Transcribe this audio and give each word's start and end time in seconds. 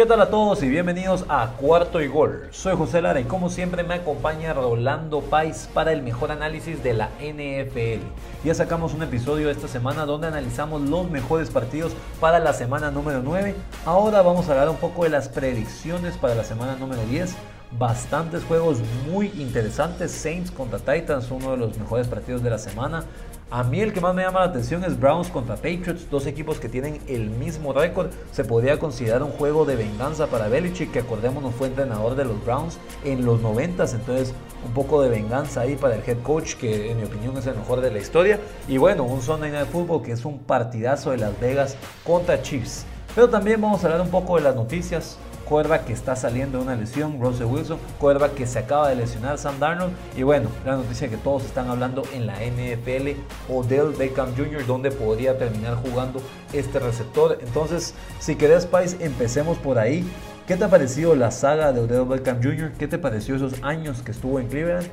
¿Qué 0.00 0.06
tal 0.06 0.22
a 0.22 0.30
todos 0.30 0.62
y 0.62 0.68
bienvenidos 0.70 1.26
a 1.28 1.48
Cuarto 1.58 2.00
y 2.00 2.06
Gol? 2.06 2.48
Soy 2.52 2.74
José 2.74 3.02
Lara 3.02 3.20
y 3.20 3.24
como 3.24 3.50
siempre 3.50 3.82
me 3.82 3.92
acompaña 3.92 4.54
Rolando 4.54 5.20
Pais 5.20 5.68
para 5.74 5.92
el 5.92 6.02
mejor 6.02 6.32
análisis 6.32 6.82
de 6.82 6.94
la 6.94 7.10
NFL. 7.20 8.00
Ya 8.42 8.54
sacamos 8.54 8.94
un 8.94 9.02
episodio 9.02 9.50
esta 9.50 9.68
semana 9.68 10.06
donde 10.06 10.28
analizamos 10.28 10.80
los 10.80 11.10
mejores 11.10 11.50
partidos 11.50 11.92
para 12.18 12.38
la 12.38 12.54
semana 12.54 12.90
número 12.90 13.20
9. 13.22 13.54
Ahora 13.84 14.22
vamos 14.22 14.48
a 14.48 14.52
hablar 14.52 14.70
un 14.70 14.78
poco 14.78 15.04
de 15.04 15.10
las 15.10 15.28
predicciones 15.28 16.16
para 16.16 16.34
la 16.34 16.44
semana 16.44 16.76
número 16.76 17.02
10 17.02 17.36
bastantes 17.78 18.42
juegos 18.44 18.78
muy 19.10 19.26
interesantes. 19.36 20.12
Saints 20.12 20.50
contra 20.50 20.78
Titans, 20.78 21.30
uno 21.30 21.50
de 21.50 21.56
los 21.58 21.78
mejores 21.78 22.08
partidos 22.08 22.42
de 22.42 22.48
la 22.48 22.58
semana. 22.58 23.04
A 23.52 23.64
mí 23.64 23.80
el 23.80 23.92
que 23.92 24.00
más 24.00 24.14
me 24.14 24.22
llama 24.22 24.38
la 24.38 24.46
atención 24.46 24.84
es 24.84 25.00
Browns 25.00 25.28
contra 25.28 25.56
Patriots, 25.56 26.08
dos 26.08 26.26
equipos 26.26 26.60
que 26.60 26.68
tienen 26.68 27.00
el 27.08 27.30
mismo 27.30 27.72
récord. 27.72 28.12
Se 28.30 28.44
podría 28.44 28.78
considerar 28.78 29.24
un 29.24 29.32
juego 29.32 29.64
de 29.64 29.74
venganza 29.74 30.28
para 30.28 30.46
Belichick, 30.46 30.92
que 30.92 31.00
acordémonos 31.00 31.52
fue 31.56 31.66
entrenador 31.66 32.14
de 32.14 32.26
los 32.26 32.44
Browns 32.44 32.78
en 33.04 33.24
los 33.24 33.40
90, 33.40 33.86
entonces 33.86 34.34
un 34.64 34.72
poco 34.72 35.02
de 35.02 35.08
venganza 35.08 35.62
ahí 35.62 35.74
para 35.74 35.96
el 35.96 36.02
head 36.08 36.22
coach, 36.22 36.54
que 36.54 36.92
en 36.92 36.98
mi 36.98 37.02
opinión 37.02 37.36
es 37.38 37.46
el 37.48 37.56
mejor 37.56 37.80
de 37.80 37.90
la 37.90 37.98
historia. 37.98 38.38
Y 38.68 38.76
bueno, 38.76 39.02
un 39.02 39.20
Sunday 39.20 39.50
Night 39.50 39.66
Football 39.66 40.02
que 40.04 40.12
es 40.12 40.24
un 40.24 40.38
partidazo 40.38 41.10
de 41.10 41.16
Las 41.16 41.40
Vegas 41.40 41.76
contra 42.04 42.40
Chiefs. 42.42 42.86
Pero 43.16 43.28
también 43.28 43.60
vamos 43.60 43.82
a 43.82 43.88
hablar 43.88 44.00
un 44.00 44.10
poco 44.10 44.36
de 44.36 44.42
las 44.42 44.54
noticias, 44.54 45.18
Cuerva 45.50 45.80
que 45.80 45.92
está 45.92 46.14
saliendo 46.14 46.58
de 46.58 46.64
una 46.64 46.76
lesión, 46.76 47.20
Russell 47.20 47.46
Wilson, 47.46 47.78
Cuerva 47.98 48.28
que 48.30 48.46
se 48.46 48.60
acaba 48.60 48.88
de 48.88 48.94
lesionar, 48.94 49.36
Sam 49.36 49.58
Darnold, 49.58 49.92
y 50.16 50.22
bueno, 50.22 50.48
la 50.64 50.76
noticia 50.76 51.08
que 51.08 51.16
todos 51.16 51.44
están 51.44 51.68
hablando 51.68 52.04
en 52.14 52.28
la 52.28 52.34
NFL, 52.36 53.18
Odell 53.52 53.90
Beckham 53.98 54.36
Jr., 54.36 54.64
donde 54.64 54.92
podría 54.92 55.36
terminar 55.38 55.74
jugando 55.74 56.22
este 56.52 56.78
receptor. 56.78 57.38
Entonces, 57.40 57.94
si 58.20 58.36
querés, 58.36 58.64
Pais, 58.64 58.96
empecemos 59.00 59.58
por 59.58 59.80
ahí. 59.80 60.08
¿Qué 60.46 60.56
te 60.56 60.62
ha 60.62 60.68
parecido 60.68 61.16
la 61.16 61.32
saga 61.32 61.72
de 61.72 61.80
Odell 61.80 62.04
Beckham 62.04 62.40
Jr.? 62.40 62.70
¿Qué 62.78 62.86
te 62.86 62.98
pareció 62.98 63.34
esos 63.34 63.54
años 63.64 64.02
que 64.02 64.12
estuvo 64.12 64.38
en 64.38 64.46
Cleveland? 64.46 64.86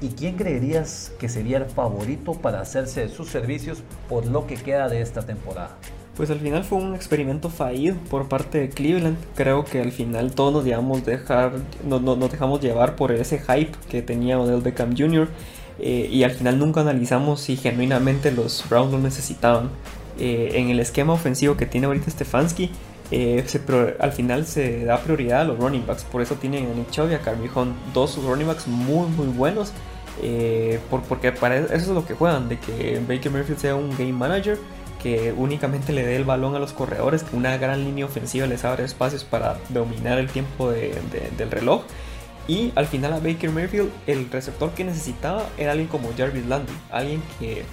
¿Y 0.00 0.10
quién 0.10 0.36
creerías 0.36 1.10
que 1.18 1.28
sería 1.28 1.56
el 1.56 1.66
favorito 1.66 2.34
para 2.34 2.60
hacerse 2.60 3.00
de 3.00 3.08
sus 3.08 3.30
servicios 3.30 3.82
por 4.08 4.26
lo 4.26 4.46
que 4.46 4.54
queda 4.54 4.88
de 4.88 5.00
esta 5.00 5.22
temporada? 5.22 5.76
Pues 6.16 6.30
al 6.30 6.38
final 6.38 6.62
fue 6.62 6.78
un 6.78 6.94
experimento 6.94 7.50
fallido 7.50 7.96
por 8.08 8.28
parte 8.28 8.58
de 8.58 8.68
Cleveland. 8.68 9.16
Creo 9.34 9.64
que 9.64 9.80
al 9.80 9.90
final 9.90 10.32
todos 10.32 10.52
nos 10.52 10.64
dejamos, 10.64 11.04
dejar, 11.04 11.54
nos 11.84 12.30
dejamos 12.30 12.60
llevar 12.60 12.94
por 12.94 13.10
ese 13.10 13.40
hype 13.40 13.72
que 13.90 14.00
tenía 14.00 14.38
Odell 14.38 14.60
Beckham 14.60 14.96
Jr. 14.96 15.28
Eh, 15.80 16.08
y 16.10 16.22
al 16.22 16.30
final 16.30 16.60
nunca 16.60 16.82
analizamos 16.82 17.40
si 17.40 17.56
genuinamente 17.56 18.30
los 18.30 18.64
Browns 18.68 18.92
lo 18.92 18.98
necesitaban. 19.00 19.70
Eh, 20.16 20.52
en 20.54 20.70
el 20.70 20.78
esquema 20.78 21.12
ofensivo 21.12 21.56
que 21.56 21.66
tiene 21.66 21.88
ahorita 21.88 22.08
Stefanski, 22.08 22.70
eh, 23.10 23.44
al 23.98 24.12
final 24.12 24.46
se 24.46 24.84
da 24.84 25.00
prioridad 25.00 25.40
a 25.40 25.44
los 25.44 25.58
running 25.58 25.84
backs. 25.84 26.04
Por 26.04 26.22
eso 26.22 26.36
tienen 26.36 26.66
a 26.66 26.74
Nick 26.74 26.90
Chubb 26.92 27.10
y 27.10 27.14
a 27.14 27.18
Carmi 27.20 27.48
dos 27.92 28.22
running 28.22 28.46
backs 28.46 28.68
muy 28.68 29.08
muy 29.08 29.26
buenos. 29.26 29.72
porque 31.08 31.32
para 31.32 31.58
eso 31.58 31.74
es 31.74 31.88
lo 31.88 32.06
que 32.06 32.14
juegan, 32.14 32.48
de 32.48 32.56
que 32.60 33.00
Baker 33.00 33.32
Mayfield 33.32 33.58
sea 33.58 33.74
un 33.74 33.90
game 33.90 34.12
manager 34.12 34.58
que 35.04 35.34
únicamente 35.36 35.92
le 35.92 36.02
dé 36.02 36.16
el 36.16 36.24
balón 36.24 36.54
a 36.54 36.58
los 36.58 36.72
corredores, 36.72 37.24
que 37.24 37.36
una 37.36 37.58
gran 37.58 37.84
línea 37.84 38.06
ofensiva 38.06 38.46
les 38.46 38.64
abre 38.64 38.84
espacios 38.84 39.22
para 39.22 39.58
dominar 39.68 40.18
el 40.18 40.30
tiempo 40.30 40.70
del 40.70 41.50
reloj. 41.50 41.82
Y 42.48 42.72
al 42.74 42.86
final 42.86 43.12
a 43.12 43.20
Baker 43.20 43.50
Mayfield 43.50 43.90
el 44.06 44.30
receptor 44.30 44.70
que 44.70 44.82
necesitaba 44.82 45.46
era 45.58 45.72
alguien 45.72 45.88
como 45.88 46.08
Jarvis 46.16 46.46
Landry, 46.46 46.74
alguien 46.90 47.22
que 47.38 47.64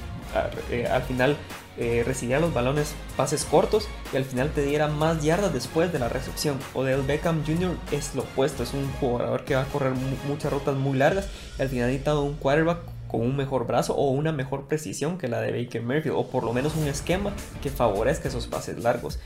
eh, 0.70 0.88
al 0.88 1.03
final 1.03 1.38
eh, 1.78 2.03
recibía 2.06 2.41
los 2.41 2.53
balones 2.53 2.96
pases 3.16 3.46
cortos 3.46 3.88
y 4.12 4.18
al 4.18 4.25
final 4.25 4.52
te 4.52 4.64
diera 4.64 4.90
más 4.90 5.24
yardas 5.24 5.53
después 5.53 5.94
de 5.94 6.00
la 6.00 6.09
recepción. 6.09 6.59
Odell 6.74 7.02
Beckham 7.02 7.46
Jr. 7.46 7.78
es 7.94 8.14
lo 8.14 8.24
opuesto, 8.24 8.64
es 8.64 8.74
un 8.74 8.91
jugador 9.00 9.46
que 9.46 9.56
va 9.56 9.62
a 9.62 9.66
correr 9.68 9.94
muchas 10.28 10.52
rutas 10.52 10.75
muy 10.75 10.97
largas 10.97 11.30
y 11.58 11.62
al 11.62 11.70
final 11.70 11.86
ha 11.86 11.88
necesitado 11.88 12.24
un 12.24 12.34
quarterback 12.36 12.80
con 13.11 13.22
un 13.22 13.35
mejor 13.35 13.67
brazo 13.67 13.94
o 13.94 14.09
una 14.11 14.31
mejor 14.31 14.67
precisión 14.67 15.17
que 15.17 15.27
la 15.27 15.41
de 15.41 15.51
Baker 15.51 15.81
Mayfield 15.81 16.16
o 16.16 16.27
por 16.27 16.45
lo 16.45 16.53
menos 16.53 16.77
un 16.77 16.88
esquema 16.88 17.33
que 17.61 17.69
favorezca 17.69 18.29
esos 18.29 18.47
pases 18.47 18.81
largos. 18.81 19.19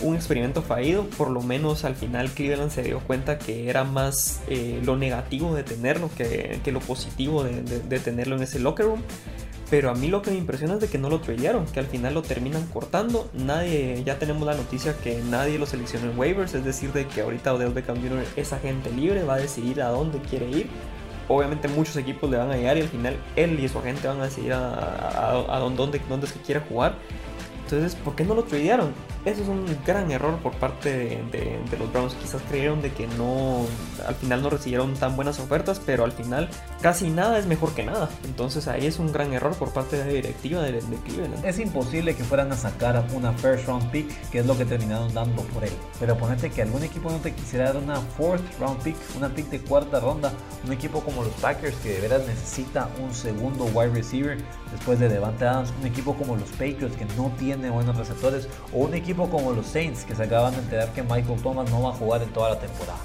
Un 0.00 0.14
experimento 0.14 0.62
fallido, 0.62 1.06
por 1.18 1.28
lo 1.28 1.42
menos 1.42 1.84
al 1.84 1.96
final 1.96 2.30
Cleveland 2.30 2.70
se 2.70 2.82
dio 2.82 3.00
cuenta 3.00 3.38
que 3.38 3.68
era 3.68 3.82
más 3.82 4.40
eh, 4.46 4.80
lo 4.84 4.96
negativo 4.96 5.54
de 5.54 5.64
tenerlo 5.64 6.08
que, 6.16 6.60
lo 6.72 6.78
positivo 6.78 7.42
de, 7.42 7.98
tenerlo 7.98 8.36
en 8.36 8.42
ese 8.42 8.60
locker 8.60 8.86
room. 8.86 9.02
Pero 9.70 9.90
a 9.90 9.94
mí 9.94 10.08
lo 10.08 10.20
que 10.20 10.30
me 10.30 10.36
impresiona 10.36 10.74
es 10.74 10.80
de 10.80 10.88
que 10.88 10.98
no 10.98 11.08
lo 11.08 11.20
tradearon, 11.20 11.64
que 11.66 11.80
al 11.80 11.86
final 11.86 12.14
lo 12.14 12.22
terminan 12.22 12.66
cortando. 12.66 13.30
Nadie, 13.32 14.02
ya 14.04 14.18
tenemos 14.18 14.46
la 14.46 14.54
noticia 14.54 14.94
que 15.02 15.20
nadie 15.30 15.58
lo 15.58 15.64
seleccionó 15.66 16.10
en 16.10 16.18
waivers, 16.18 16.54
es 16.54 16.64
decir, 16.64 16.92
de 16.92 17.06
que 17.06 17.22
ahorita 17.22 17.54
Odell 17.54 17.72
Beckham 17.72 17.96
Jr. 17.96 18.24
es 18.36 18.52
agente 18.52 18.90
libre, 18.90 19.24
va 19.24 19.34
a 19.34 19.38
decidir 19.38 19.80
a 19.80 19.88
dónde 19.88 20.18
quiere 20.18 20.48
ir 20.50 20.66
obviamente 21.36 21.68
muchos 21.68 21.96
equipos 21.96 22.30
le 22.30 22.36
van 22.36 22.50
a 22.50 22.56
llegar 22.56 22.76
y 22.76 22.80
al 22.80 22.88
final 22.88 23.16
él 23.36 23.58
y 23.58 23.68
su 23.68 23.78
agente 23.78 24.08
van 24.08 24.20
a 24.20 24.24
decidir 24.24 24.52
a, 24.52 25.58
dónde, 25.58 26.00
dónde, 26.08 26.26
es 26.26 26.32
que 26.32 26.38
jugar. 26.60 26.96
Entonces, 27.72 27.98
¿por 27.98 28.14
qué 28.14 28.24
no 28.24 28.34
lo 28.34 28.44
tradearon? 28.44 28.92
Eso 29.24 29.42
es 29.42 29.48
un 29.48 29.64
gran 29.86 30.10
error 30.10 30.36
por 30.38 30.52
parte 30.52 31.22
de, 31.30 31.78
los 31.78 31.90
Browns. 31.90 32.12
Quizás 32.14 32.42
creyeron 32.42 32.82
de 32.82 32.92
que 32.92 33.06
no, 33.06 33.64
al 34.06 34.14
final 34.14 34.42
no 34.42 34.50
recibieron 34.50 34.92
tan 34.92 35.16
buenas 35.16 35.40
ofertas, 35.40 35.80
pero 35.84 36.04
al 36.04 36.12
final 36.12 36.50
casi 36.82 37.08
nada 37.08 37.38
es 37.38 37.46
mejor 37.46 37.72
que 37.74 37.82
nada. 37.82 38.10
Entonces 38.24 38.68
ahí 38.68 38.86
es 38.86 38.98
un 38.98 39.10
gran 39.10 39.32
error 39.32 39.54
por 39.54 39.72
parte 39.72 39.96
de 39.96 40.04
la 40.04 40.12
directiva 40.12 40.60
de, 40.60 40.80
Cleveland. 41.06 41.44
Es 41.46 41.58
imposible 41.58 42.14
que 42.14 42.24
fueran 42.24 42.52
a 42.52 42.56
sacar 42.56 43.02
una 43.14 43.32
first 43.32 43.66
round 43.66 43.90
pick, 43.90 44.06
que 44.30 44.40
es 44.40 44.46
lo 44.46 44.58
que 44.58 44.66
terminaron 44.66 45.14
dando 45.14 45.42
por 45.44 45.64
él. 45.64 45.72
Pero 45.98 46.18
ponete 46.18 46.50
que 46.50 46.60
algún 46.60 46.82
equipo 46.82 47.10
no 47.10 47.18
te 47.18 47.32
quisiera 47.32 47.72
dar 47.72 47.82
una 47.82 47.96
fourth 47.96 48.42
round 48.60 48.82
pick, 48.82 48.96
una 49.16 49.30
pick 49.30 49.48
de 49.48 49.60
cuarta 49.60 49.98
ronda, 49.98 50.30
un 50.66 50.72
equipo 50.72 51.00
como 51.00 51.24
los 51.24 51.32
Packers 51.34 51.76
que 51.76 51.94
de 51.94 52.00
veras 52.02 52.26
necesita 52.26 52.90
un 53.02 53.14
segundo 53.14 53.64
wide 53.72 53.94
receiver 53.94 54.36
después 54.70 54.98
de 54.98 55.08
Devante 55.08 55.46
Adams, 55.46 55.72
un 55.80 55.86
equipo 55.86 56.14
como 56.14 56.36
los 56.36 56.50
Patriots 56.50 56.96
que 56.96 57.06
no 57.16 57.32
tiene 57.38 57.61
buenos 57.70 57.96
receptores, 57.96 58.48
o 58.72 58.78
un 58.78 58.94
equipo 58.94 59.28
como 59.28 59.52
los 59.52 59.66
Saints, 59.66 60.04
que 60.04 60.14
se 60.14 60.22
acaban 60.22 60.52
de 60.54 60.60
enterar 60.60 60.92
que 60.92 61.02
Michael 61.02 61.40
Thomas 61.42 61.70
no 61.70 61.82
va 61.82 61.90
a 61.90 61.94
jugar 61.94 62.22
en 62.22 62.32
toda 62.32 62.50
la 62.50 62.58
temporada. 62.58 62.98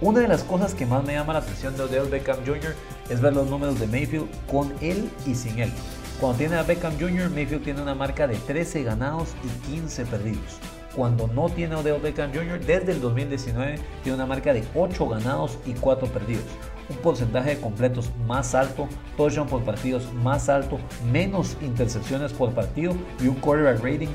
Una 0.00 0.20
de 0.20 0.28
las 0.28 0.42
cosas 0.44 0.74
que 0.74 0.86
más 0.86 1.04
me 1.04 1.12
llama 1.12 1.34
la 1.34 1.40
atención 1.40 1.76
de 1.76 1.82
Odell 1.82 2.08
Beckham 2.08 2.38
Jr. 2.46 2.74
es 3.10 3.20
ver 3.20 3.34
los 3.34 3.48
números 3.48 3.78
de 3.78 3.86
Mayfield 3.86 4.28
con 4.50 4.72
él 4.80 5.10
y 5.26 5.34
sin 5.34 5.58
él. 5.58 5.72
Cuando 6.20 6.38
tiene 6.38 6.56
a 6.56 6.62
Beckham 6.62 6.98
Jr., 6.98 7.30
Mayfield 7.30 7.64
tiene 7.64 7.82
una 7.82 7.94
marca 7.94 8.26
de 8.26 8.36
13 8.36 8.82
ganados 8.82 9.34
y 9.44 9.72
15 9.72 10.06
perdidos. 10.06 10.58
Cuando 10.96 11.28
no 11.28 11.48
tiene 11.50 11.74
a 11.74 11.78
Odell 11.78 12.00
Beckham 12.00 12.32
Jr., 12.32 12.60
desde 12.60 12.92
el 12.92 13.00
2019 13.00 13.78
tiene 14.02 14.16
una 14.16 14.26
marca 14.26 14.52
de 14.52 14.64
8 14.74 15.08
ganados 15.08 15.58
y 15.66 15.74
4 15.74 16.08
perdidos 16.08 16.44
un 16.90 16.96
porcentaje 16.96 17.54
de 17.54 17.60
completos 17.60 18.10
más 18.26 18.54
alto, 18.54 18.88
touchdown 19.16 19.48
por 19.48 19.62
partidos 19.62 20.12
más 20.12 20.48
alto, 20.48 20.78
menos 21.10 21.56
intercepciones 21.62 22.32
por 22.32 22.52
partido 22.52 22.94
y 23.20 23.28
un 23.28 23.36
quarterback 23.36 23.82
rating 23.82 24.08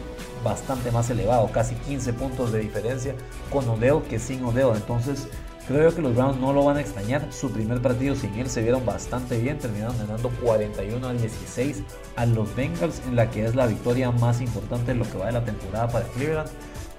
bastante 0.44 0.91
más 0.91 1.09
elevado, 1.09 1.50
casi 1.52 1.74
15 1.75 2.13
puntos 2.13 2.52
de 2.52 2.59
diferencia 2.59 3.16
con 3.50 3.68
Odell 3.68 4.03
que 4.03 4.19
sin 4.19 4.44
Odell. 4.44 4.75
Entonces, 4.75 5.28
creo 5.68 5.94
que 5.96 6.02
los 6.02 6.13
Browns 6.13 6.40
no 6.40 6.53
lo 6.53 6.63
van 6.63 6.78
a 6.78 6.81
extrañar. 6.81 7.31
Su 7.31 7.50
primer 7.52 7.81
partido 7.81 8.16
sin 8.16 8.34
él 8.36 8.47
se 8.47 8.62
vieron 8.62 8.86
bastante 8.86 9.40
bien, 9.40 9.57
terminaron 9.57 9.97
ganando 9.97 10.30
41 10.44 11.07
al 11.07 11.19
16 11.19 11.84
a 12.16 12.25
los 12.25 12.56
Bengals, 12.56 13.01
en 13.07 13.16
la 13.16 13.31
que 13.31 13.45
es 13.45 13.56
la 13.56 13.66
victoria 13.66 14.12
más 14.12 14.42
importante 14.42 14.92
en 14.92 15.00
lo 15.00 15.10
que 15.10 15.18
va 15.18 15.28
de 15.28 15.31
la 15.31 15.45
temporada 15.45 15.88
para 15.88 16.06
Cleveland. 16.10 16.50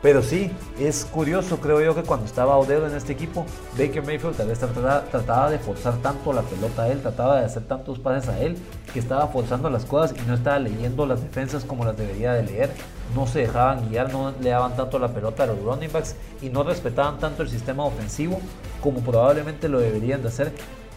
Pero 0.03 0.23
sí, 0.23 0.51
es 0.79 1.05
curioso, 1.07 1.59
creo 1.59 1.81
yo, 1.81 1.95
que 1.95 2.03
cuando 2.03 2.27
estaba 2.27 2.57
Odell 2.59 2.85
en 2.85 2.95
este 2.95 3.13
equipo, 3.13 3.47
Baker 3.79 4.05
Mayfield 4.05 4.37
tal 4.37 4.49
vez 4.49 4.59
trataba, 4.59 5.51
de 5.51 5.59
forzar 5.59 5.97
tanto 6.03 6.33
la 6.33 6.43
pelota 6.43 6.83
a 6.83 6.89
él, 6.89 7.01
trataba 7.01 7.41
de 7.41 7.47
hacer 7.47 7.65
tantos 7.65 7.99
pases 7.99 8.29
a 8.29 8.39
él, 8.41 8.57
que 8.93 8.99
estaba 8.99 9.27
forzando 9.29 9.71
las 9.71 9.85
cosas 9.87 10.15
y 10.17 10.27
no 10.29 10.35
estaba 10.35 10.59
leyendo 10.59 11.07
las 11.07 11.23
defensas 11.23 11.65
como 11.65 11.85
las 11.85 11.97
debería 11.97 12.35
de 12.35 12.43
leer. 12.43 12.71
No 13.15 13.27
se 13.27 13.41
dejaban 13.41 13.89
guiar, 13.89 14.13
no 14.13 14.33
le 14.41 14.51
daban 14.51 14.77
tanto 14.77 14.99
la 14.99 15.09
pelota 15.09 15.45
a 15.45 15.47
los 15.47 15.63
running 15.63 15.91
backs 15.91 16.15
y 16.43 16.51
no 16.51 16.63
respetaban 16.63 17.19
tanto 17.19 17.43
el 17.43 17.49
sistema 17.49 17.85
ofensivo 17.85 18.41
como 18.83 19.01
probablemente 19.01 19.69
lo 19.69 19.81
deberían 19.81 20.23
de 20.23 20.29
hacer, 20.29 20.53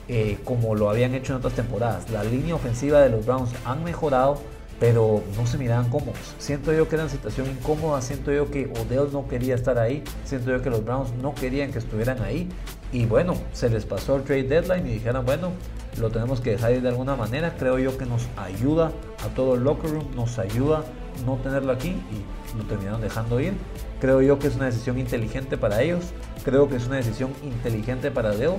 eh, 0.07 0.37
como 0.43 0.75
lo 0.75 0.89
habían 0.89 1.15
hecho 1.15 1.33
en 1.33 1.37
otras 1.37 1.53
temporadas. 1.53 2.09
La 2.09 2.23
línea 2.23 2.55
ofensiva 2.55 2.99
de 2.99 3.09
los 3.09 3.25
Browns 3.25 3.51
han 3.63 3.83
mejorado 3.83 4.39
pero 4.79 5.23
no 5.35 5.45
se 5.45 5.57
miraban 5.57 5.89
cómodos. 5.89 6.35
Siento 6.37 6.71
yo 6.73 6.87
que 6.87 6.95
era 6.95 7.03
una 7.03 7.11
situación 7.11 7.47
incómoda, 7.47 8.01
siento 8.01 8.31
yo 8.31 8.49
que 8.49 8.71
Odell 8.79 9.11
no 9.11 9.27
quería 9.27 9.55
estar 9.55 9.77
ahí, 9.77 10.03
siento 10.23 10.51
yo 10.51 10.61
que 10.61 10.69
los 10.69 10.83
Browns 10.83 11.11
no 11.21 11.33
querían 11.35 11.71
que 11.71 11.79
estuvieran 11.79 12.21
ahí. 12.21 12.49
Y 12.91 13.05
bueno, 13.05 13.35
se 13.53 13.69
les 13.69 13.85
pasó 13.85 14.15
el 14.15 14.23
trade 14.23 14.43
deadline 14.43 14.87
y 14.87 14.93
dijeron, 14.93 15.25
bueno, 15.25 15.51
lo 15.99 16.09
tenemos 16.09 16.39
que 16.41 16.51
dejar 16.51 16.73
ir 16.73 16.81
de 16.81 16.89
alguna 16.89 17.15
manera. 17.15 17.55
Creo 17.57 17.77
yo 17.77 17.97
que 17.97 18.05
nos 18.05 18.27
ayuda 18.37 18.91
a 19.23 19.27
todo 19.35 19.55
el 19.55 19.63
locker 19.63 19.91
room, 19.91 20.07
nos 20.15 20.39
ayuda 20.39 20.83
no 21.25 21.35
tenerlo 21.37 21.71
aquí 21.71 21.89
y 21.89 22.57
lo 22.57 22.63
terminaron 22.63 23.01
dejando 23.01 23.39
ir. 23.39 23.53
Creo 23.99 24.21
yo 24.21 24.39
que 24.39 24.47
es 24.47 24.55
una 24.55 24.65
decisión 24.65 24.97
inteligente 24.97 25.57
para 25.57 25.81
ellos, 25.81 26.05
creo 26.43 26.69
que 26.69 26.77
es 26.77 26.87
una 26.87 26.95
decisión 26.95 27.31
inteligente 27.43 28.11
para 28.11 28.31
Odell 28.31 28.53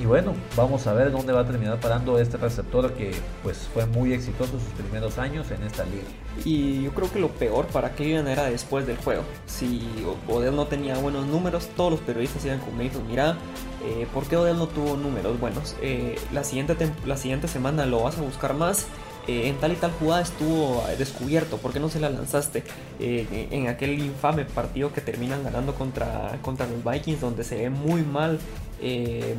Y 0.00 0.06
bueno, 0.06 0.32
vamos 0.56 0.86
a 0.86 0.92
ver 0.92 1.10
dónde 1.10 1.32
va 1.32 1.40
a 1.40 1.44
terminar 1.44 1.80
parando 1.80 2.20
este 2.20 2.36
receptor 2.36 2.92
que 2.92 3.12
pues 3.42 3.68
fue 3.74 3.84
muy 3.86 4.12
exitoso 4.12 4.52
sus 4.52 4.72
primeros 4.80 5.18
años 5.18 5.50
en 5.50 5.64
esta 5.64 5.84
liga. 5.84 6.04
Y 6.44 6.84
yo 6.84 6.92
creo 6.92 7.10
que 7.12 7.18
lo 7.18 7.28
peor 7.28 7.66
para 7.66 7.90
Cleveland 7.90 8.28
era 8.28 8.44
después 8.44 8.86
del 8.86 8.96
juego. 8.98 9.22
Si 9.46 9.88
Odell 10.28 10.54
no 10.54 10.66
tenía 10.66 10.96
buenos 10.98 11.26
números, 11.26 11.68
todos 11.76 11.90
los 11.90 12.00
periodistas 12.00 12.44
iban 12.44 12.60
con 12.60 12.76
Mayfield, 12.76 13.08
mira, 13.08 13.36
eh, 13.84 14.06
¿por 14.14 14.24
qué 14.26 14.36
Odell 14.36 14.56
no 14.56 14.68
tuvo 14.68 14.96
números 14.96 15.40
buenos? 15.40 15.74
Eh, 15.82 16.16
la, 16.32 16.44
siguiente 16.44 16.76
la 17.04 17.16
siguiente 17.16 17.48
semana 17.48 17.84
lo 17.84 18.04
vas 18.04 18.18
a 18.18 18.22
buscar 18.22 18.54
más. 18.54 18.86
Eh, 19.28 19.48
en 19.48 19.56
tal 19.58 19.72
y 19.72 19.76
tal 19.76 19.92
jugada 19.92 20.22
estuvo 20.22 20.82
descubierto, 20.98 21.58
¿por 21.58 21.72
qué 21.72 21.80
no 21.80 21.88
se 21.88 22.00
la 22.00 22.10
lanzaste? 22.10 22.64
en 22.98 23.68
aquel 23.68 24.00
infame 24.00 24.44
partido 24.44 24.92
que 24.92 25.00
terminan 25.00 25.44
ganando 25.44 25.74
contra, 25.74 26.38
contra 26.42 26.66
los 26.66 26.82
Vikings, 26.82 27.20
donde 27.20 27.44
se 27.44 27.56
ve 27.56 27.70
muy 27.70 28.02
mal 28.02 28.40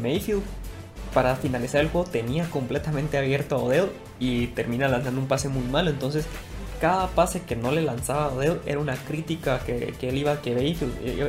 Mayfield, 0.02 0.44
para 1.14 1.36
finalizar 1.36 1.82
el 1.82 1.90
juego 1.90 2.10
tenía 2.10 2.50
completamente 2.50 3.18
abierto 3.18 3.56
a 3.56 3.60
Odell 3.60 3.90
y 4.20 4.48
termina 4.48 4.88
lanzando 4.88 5.20
un 5.20 5.28
pase 5.28 5.50
muy 5.50 5.64
malo. 5.64 5.90
Entonces, 5.90 6.26
cada 6.80 7.08
pase 7.08 7.42
que 7.42 7.56
no 7.56 7.72
le 7.72 7.82
lanzaba 7.82 8.30
Odell 8.30 8.60
era 8.66 8.80
una 8.80 8.96
crítica 8.96 9.60
que, 9.60 9.94
él 10.02 10.18
iba, 10.18 10.42
que 10.42 10.76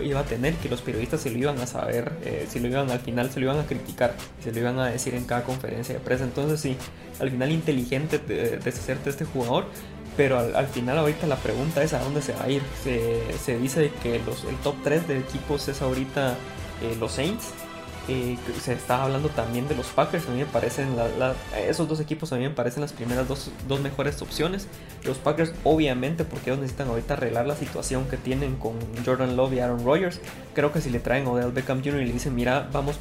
iba 0.05 0.21
a 0.21 0.25
tener, 0.25 0.55
que 0.55 0.69
los 0.69 0.81
periodistas 0.81 1.21
se 1.21 1.31
lo 1.31 1.39
iban 1.39 1.59
a 1.59 1.67
saber, 1.67 2.13
eh, 2.25 2.47
si 2.49 2.61
lo 2.61 2.69
iban 2.69 2.91
al 2.91 3.01
final 3.01 3.31
se 3.31 3.41
lo 3.41 3.47
iban 3.47 3.59
a 3.59 3.67
criticar, 3.67 4.15
se 4.43 4.53
lo 4.53 4.59
iban 4.61 4.79
a 4.79 4.87
decir 4.87 5.15
en 5.15 5.25
cada 5.25 5.43
conferencia 5.45 5.95
de 5.95 6.01
prensa. 6.01 6.25
Entonces, 6.25 6.61
sí, 6.61 6.77
al 7.19 7.31
final 7.31 7.51
inteligente 7.51 8.19
deshacerte 8.19 9.05
de 9.05 9.11
este 9.11 9.25
jugador. 9.25 9.67
Pero 10.17 10.39
al, 10.39 10.67
final 10.67 10.99
ahorita 10.99 11.27
la 11.27 11.37
pregunta 11.37 11.83
es 11.83 11.95
a 11.95 12.01
dónde 12.01 12.21
se 12.21 12.33
va 12.35 12.45
a 12.45 12.51
ir. 12.51 12.61
Se, 12.83 13.59
dice 13.59 13.91
que 14.03 14.21
los, 14.27 14.45
el 14.45 14.57
top 14.57 14.75
3 14.83 15.09
de 15.09 15.19
equipos 15.19 15.67
es 15.69 15.81
ahorita 15.81 16.37
eh, 16.83 16.97
los 16.99 17.13
Saints, 17.13 17.55
se 18.07 18.73
está 18.73 19.05
hablando 19.05 19.29
también 19.29 19.69
de 19.69 19.77
los 19.77 19.87
Packers, 19.89 20.27
a 20.27 20.31
mí 20.31 20.39
me 20.39 20.47
parecen, 20.47 20.89
esos 21.69 21.89
dos 21.89 22.01
equipos 22.01 22.33
a 22.33 22.37
mí 22.37 22.43
me 22.43 22.51
parecen 22.51 22.81
las 22.81 22.93
primeras 22.93 23.29
dos, 23.29 23.51
dos, 23.69 23.81
mejores 23.81 24.21
opciones. 24.23 24.67
Los 25.05 25.19
Packers 25.19 25.53
obviamente 25.65 26.25
porque 26.25 26.51
ellos 26.51 26.61
necesitan 26.61 26.89
ahorita 26.89 27.15
arreglar 27.15 27.47
la 27.47 27.57
situación 27.57 28.09
que 28.09 28.17
tienen 28.17 28.57
con 28.57 28.75
Jordan 29.05 29.37
Love 29.37 29.55
y 29.55 29.61
Aaron 29.61 29.85
Rodgers. 29.85 30.21
Creo 30.55 30.73
que 30.73 30.81
si 30.81 30.91
le 30.91 31.01
traen 31.01 31.27
a 31.27 31.31
Odell 31.31 31.53
Beckham 31.53 31.83
Jr. 31.85 32.03
y 32.03 32.07
le 32.07 32.13
dicen, 32.13 32.35
mira, 32.35 32.69
vamos, 32.73 32.97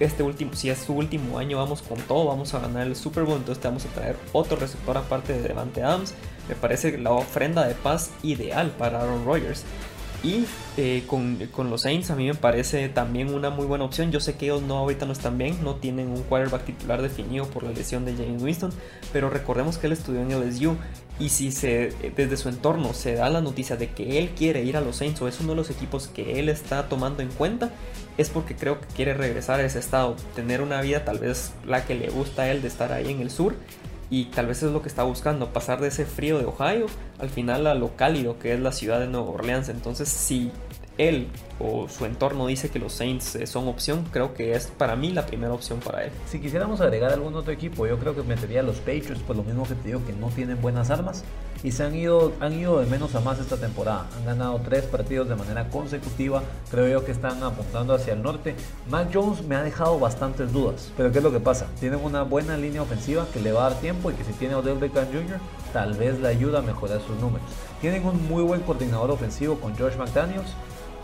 este 0.00 0.22
último, 0.22 0.54
si 0.54 0.70
es 0.70 0.78
su 0.78 0.94
último 0.94 1.38
año, 1.38 1.58
vamos 1.58 1.82
con 1.82 1.98
todo, 1.98 2.26
vamos 2.26 2.54
a 2.54 2.60
ganar 2.60 2.86
el 2.86 2.96
Super 2.96 3.24
Bowl, 3.24 3.36
entonces 3.36 3.60
te 3.60 3.68
vamos 3.68 3.84
a 3.84 3.88
traer 3.88 4.16
otro 4.32 4.56
receptor 4.56 4.96
aparte 4.96 5.34
de 5.34 5.42
Devante 5.42 5.82
Adams. 5.82 6.14
Me 6.48 6.54
parece 6.54 6.98
la 6.98 7.12
ofrenda 7.12 7.66
de 7.66 7.74
paz 7.74 8.10
ideal 8.22 8.70
para 8.76 9.02
Aaron 9.02 9.24
Rodgers. 9.24 9.64
Y 10.22 10.44
eh, 10.76 11.04
con, 11.06 11.38
los 11.70 11.80
Saints 11.80 12.10
a 12.10 12.16
mí 12.16 12.26
me 12.26 12.34
parece 12.34 12.90
también 12.90 13.32
una 13.32 13.48
muy 13.48 13.64
buena 13.64 13.84
opción. 13.84 14.12
Yo 14.12 14.20
sé 14.20 14.34
que 14.34 14.46
ellos 14.46 14.60
no 14.60 14.76
ahorita 14.76 15.06
no 15.06 15.12
están 15.12 15.38
bien, 15.38 15.64
no 15.64 15.76
tienen 15.76 16.08
un 16.08 16.22
quarterback 16.24 16.64
titular 16.64 17.00
definido 17.00 17.46
por 17.46 17.62
la 17.62 17.70
lesión 17.70 18.04
de 18.04 18.14
James 18.14 18.42
Winston, 18.42 18.70
pero 19.14 19.30
recordemos 19.30 19.78
que 19.78 19.86
él 19.86 19.94
estudió 19.94 20.20
en 20.20 20.28
LSU 20.28 20.76
y 21.18 21.30
si 21.30 21.50
se, 21.52 21.92
desde 22.16 22.36
su 22.36 22.50
entorno 22.50 22.92
se 22.92 23.14
da 23.14 23.30
la 23.30 23.40
noticia 23.40 23.76
de 23.76 23.88
que 23.88 24.18
él 24.18 24.30
quiere 24.36 24.62
ir 24.62 24.76
a 24.76 24.82
los 24.82 24.96
Saints 24.96 25.22
o 25.22 25.28
es 25.28 25.40
uno 25.40 25.50
de 25.50 25.56
los 25.56 25.70
equipos 25.70 26.08
que 26.08 26.38
él 26.38 26.50
está 26.50 26.88
tomando 26.88 27.22
en 27.22 27.28
cuenta, 27.30 27.70
es 28.18 28.28
porque 28.28 28.54
creo 28.54 28.78
que 28.78 28.86
quiere 28.88 29.14
regresar 29.14 29.60
a 29.60 29.64
ese 29.64 29.78
estado, 29.78 30.16
tener 30.34 30.60
una 30.60 30.82
vida 30.82 31.04
tal 31.04 31.18
vez 31.18 31.52
la 31.66 31.86
que 31.86 31.94
le 31.94 32.10
gusta 32.10 32.42
a 32.42 32.50
él 32.50 32.60
de 32.60 32.68
estar 32.68 32.92
ahí 32.92 33.10
en 33.10 33.20
el 33.20 33.30
sur 33.30 33.54
y 34.10 34.24
tal 34.26 34.46
vez 34.46 34.62
es 34.62 34.72
lo 34.72 34.82
que 34.82 34.88
está 34.88 35.04
buscando, 35.04 35.52
pasar 35.52 35.80
de 35.80 35.88
ese 35.88 36.04
frío 36.04 36.38
de 36.38 36.44
Ohio 36.44 36.86
al 37.18 37.30
final 37.30 37.66
a 37.66 37.74
lo 37.74 37.96
cálido 37.96 38.38
que 38.38 38.52
es 38.52 38.60
la 38.60 38.72
ciudad 38.72 38.98
de 38.98 39.06
Nueva 39.06 39.30
Orleans. 39.30 39.68
Entonces, 39.68 40.08
si 40.08 40.50
él 41.08 41.28
o 41.58 41.88
su 41.88 42.06
entorno 42.06 42.46
dice 42.46 42.70
que 42.70 42.78
los 42.78 42.92
Saints 42.92 43.36
eh, 43.36 43.46
son 43.46 43.68
opción, 43.68 44.04
creo 44.10 44.34
que 44.34 44.52
es 44.52 44.66
para 44.66 44.96
mí 44.96 45.10
la 45.10 45.26
primera 45.26 45.52
opción 45.52 45.78
para 45.80 46.04
él. 46.04 46.10
Si 46.26 46.40
quisiéramos 46.40 46.80
agregar 46.80 47.12
algún 47.12 47.34
otro 47.34 47.52
equipo, 47.52 47.86
yo 47.86 47.98
creo 47.98 48.14
que 48.14 48.22
metería 48.22 48.60
a 48.60 48.62
los 48.62 48.78
Patriots, 48.78 49.20
por 49.26 49.36
lo 49.36 49.42
mismo 49.42 49.64
que 49.64 49.74
te 49.74 49.88
digo 49.88 50.04
que 50.06 50.12
no 50.12 50.28
tienen 50.28 50.60
buenas 50.60 50.90
armas 50.90 51.24
y 51.62 51.72
se 51.72 51.84
han 51.84 51.94
ido, 51.94 52.32
han 52.40 52.54
ido 52.54 52.80
de 52.80 52.86
menos 52.86 53.14
a 53.14 53.20
más 53.20 53.38
esta 53.38 53.58
temporada. 53.58 54.06
Han 54.16 54.24
ganado 54.24 54.60
tres 54.64 54.84
partidos 54.84 55.28
de 55.28 55.36
manera 55.36 55.68
consecutiva, 55.68 56.42
creo 56.70 56.88
yo 56.88 57.04
que 57.04 57.12
están 57.12 57.42
apuntando 57.42 57.94
hacia 57.94 58.14
el 58.14 58.22
norte. 58.22 58.54
Mac 58.88 59.10
Jones 59.12 59.44
me 59.44 59.56
ha 59.56 59.62
dejado 59.62 59.98
bastantes 59.98 60.52
dudas, 60.52 60.90
pero 60.96 61.12
¿qué 61.12 61.18
es 61.18 61.24
lo 61.24 61.32
que 61.32 61.40
pasa? 61.40 61.66
Tienen 61.78 62.00
una 62.02 62.22
buena 62.22 62.56
línea 62.56 62.80
ofensiva 62.82 63.26
que 63.32 63.40
le 63.40 63.52
va 63.52 63.66
a 63.66 63.70
dar 63.70 63.80
tiempo 63.80 64.10
y 64.10 64.14
que 64.14 64.24
si 64.24 64.32
tiene 64.32 64.54
Odell 64.54 64.78
Beckham 64.78 65.06
Jr., 65.06 65.38
tal 65.74 65.92
vez 65.94 66.18
le 66.20 66.28
ayuda 66.28 66.60
a 66.60 66.62
mejorar 66.62 67.00
sus 67.06 67.16
números. 67.18 67.46
Tienen 67.80 68.04
un 68.06 68.26
muy 68.28 68.42
buen 68.42 68.62
coordinador 68.62 69.10
ofensivo 69.10 69.56
con 69.56 69.76
George 69.76 69.98
McDaniels 69.98 70.54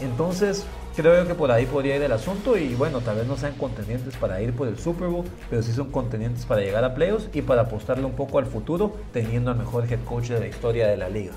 entonces, 0.00 0.66
creo 0.94 1.26
que 1.26 1.34
por 1.34 1.50
ahí 1.50 1.66
podría 1.66 1.96
ir 1.96 2.02
el 2.02 2.12
asunto 2.12 2.56
y 2.56 2.74
bueno, 2.74 3.00
tal 3.00 3.16
vez 3.16 3.26
no 3.26 3.36
sean 3.36 3.54
contendientes 3.54 4.16
para 4.16 4.40
ir 4.40 4.54
por 4.54 4.68
el 4.68 4.78
Super 4.78 5.08
Bowl, 5.08 5.24
pero 5.50 5.62
sí 5.62 5.72
son 5.72 5.90
contendientes 5.90 6.44
para 6.44 6.60
llegar 6.60 6.84
a 6.84 6.94
playoffs 6.94 7.28
y 7.32 7.42
para 7.42 7.62
apostarle 7.62 8.04
un 8.04 8.12
poco 8.12 8.38
al 8.38 8.46
futuro, 8.46 8.96
teniendo 9.12 9.50
al 9.50 9.58
mejor 9.58 9.90
head 9.90 10.00
coach 10.04 10.28
de 10.28 10.40
la 10.40 10.46
historia 10.46 10.88
de 10.88 10.96
la 10.96 11.08
liga. 11.08 11.32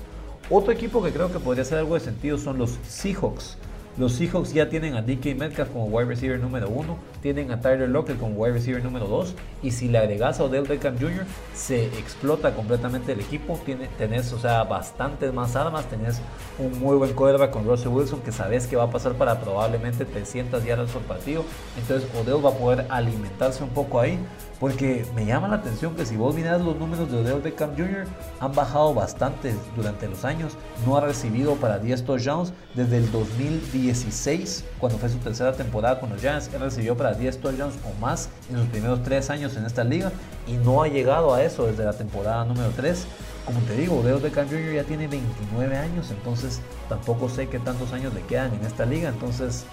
Otro 0.48 0.72
equipo 0.72 1.02
que 1.02 1.12
creo 1.12 1.32
que 1.32 1.38
podría 1.38 1.62
hacer 1.62 1.78
algo 1.78 1.94
de 1.94 2.00
sentido 2.00 2.36
son 2.36 2.58
los 2.58 2.78
Seahawks. 2.86 3.56
Los 3.98 4.12
Seahawks 4.12 4.54
ya 4.54 4.68
tienen 4.68 4.94
a 4.94 5.02
DK 5.02 5.36
Metcalf 5.36 5.70
como 5.70 5.86
wide 5.86 6.08
receiver 6.08 6.38
número 6.38 6.68
1, 6.68 6.96
tienen 7.22 7.50
a 7.50 7.60
Tyler 7.60 7.88
Lockett 7.88 8.18
como 8.18 8.36
wide 8.36 8.54
receiver 8.54 8.82
número 8.82 9.06
2 9.06 9.34
y 9.64 9.72
si 9.72 9.88
le 9.88 9.98
agregas 9.98 10.38
a 10.38 10.44
Odell 10.44 10.62
Beckham 10.62 10.96
Jr. 10.98 11.26
se 11.54 11.86
explota 11.98 12.54
completamente 12.54 13.12
el 13.12 13.20
equipo, 13.20 13.58
Tiene, 13.66 13.88
tenés 13.98 14.32
o 14.32 14.38
sea, 14.38 14.62
bastantes 14.62 15.34
más 15.34 15.56
armas, 15.56 15.86
tenés 15.86 16.20
un 16.58 16.78
muy 16.78 16.96
buen 16.96 17.12
quarterback 17.14 17.50
con 17.50 17.64
Russell 17.64 17.88
Wilson 17.88 18.20
que 18.20 18.30
sabes 18.30 18.68
que 18.68 18.76
va 18.76 18.84
a 18.84 18.90
pasar 18.90 19.14
para 19.14 19.40
probablemente 19.40 20.04
300 20.04 20.64
yardas 20.64 20.90
por 20.92 21.02
partido, 21.02 21.44
entonces 21.76 22.08
Odell 22.14 22.44
va 22.44 22.50
a 22.50 22.54
poder 22.54 22.86
alimentarse 22.90 23.64
un 23.64 23.70
poco 23.70 23.98
ahí 23.98 24.18
porque 24.60 25.06
me 25.16 25.24
llama 25.24 25.48
la 25.48 25.56
atención 25.56 25.96
que 25.96 26.04
si 26.04 26.16
vos 26.16 26.34
miras 26.34 26.60
los 26.60 26.76
números 26.76 27.10
de 27.10 27.16
Odell 27.16 27.40
Beckham 27.40 27.70
Jr. 27.70 28.06
han 28.40 28.52
bajado 28.52 28.92
bastante 28.92 29.54
durante 29.74 30.06
los 30.06 30.26
años. 30.26 30.52
No 30.86 30.98
ha 30.98 31.00
recibido 31.00 31.54
para 31.56 31.78
10 31.78 32.04
touchdowns 32.04 32.52
desde 32.74 32.98
el 32.98 33.10
2016, 33.10 34.64
cuando 34.78 34.98
fue 34.98 35.08
su 35.08 35.16
tercera 35.16 35.54
temporada 35.54 35.98
con 35.98 36.10
los 36.10 36.20
Giants. 36.20 36.50
Él 36.52 36.60
recibió 36.60 36.94
para 36.94 37.14
10 37.14 37.40
touchdowns 37.40 37.74
o 37.86 37.98
más 38.00 38.28
en 38.50 38.58
sus 38.58 38.66
primeros 38.66 39.02
3 39.02 39.30
años 39.30 39.56
en 39.56 39.64
esta 39.64 39.82
liga 39.82 40.12
y 40.46 40.52
no 40.52 40.82
ha 40.82 40.88
llegado 40.88 41.32
a 41.34 41.42
eso 41.42 41.66
desde 41.66 41.84
la 41.84 41.94
temporada 41.94 42.44
número 42.44 42.70
3. 42.76 43.06
Como 43.46 43.60
te 43.60 43.74
digo, 43.76 44.00
Odell 44.00 44.20
Beckham 44.20 44.46
Jr. 44.46 44.74
ya 44.74 44.84
tiene 44.84 45.08
29 45.08 45.74
años, 45.74 46.10
entonces 46.10 46.60
tampoco 46.90 47.30
sé 47.30 47.48
qué 47.48 47.58
tantos 47.58 47.94
años 47.94 48.12
le 48.12 48.20
quedan 48.22 48.52
en 48.52 48.64
esta 48.66 48.84
liga. 48.84 49.08
Entonces 49.08 49.64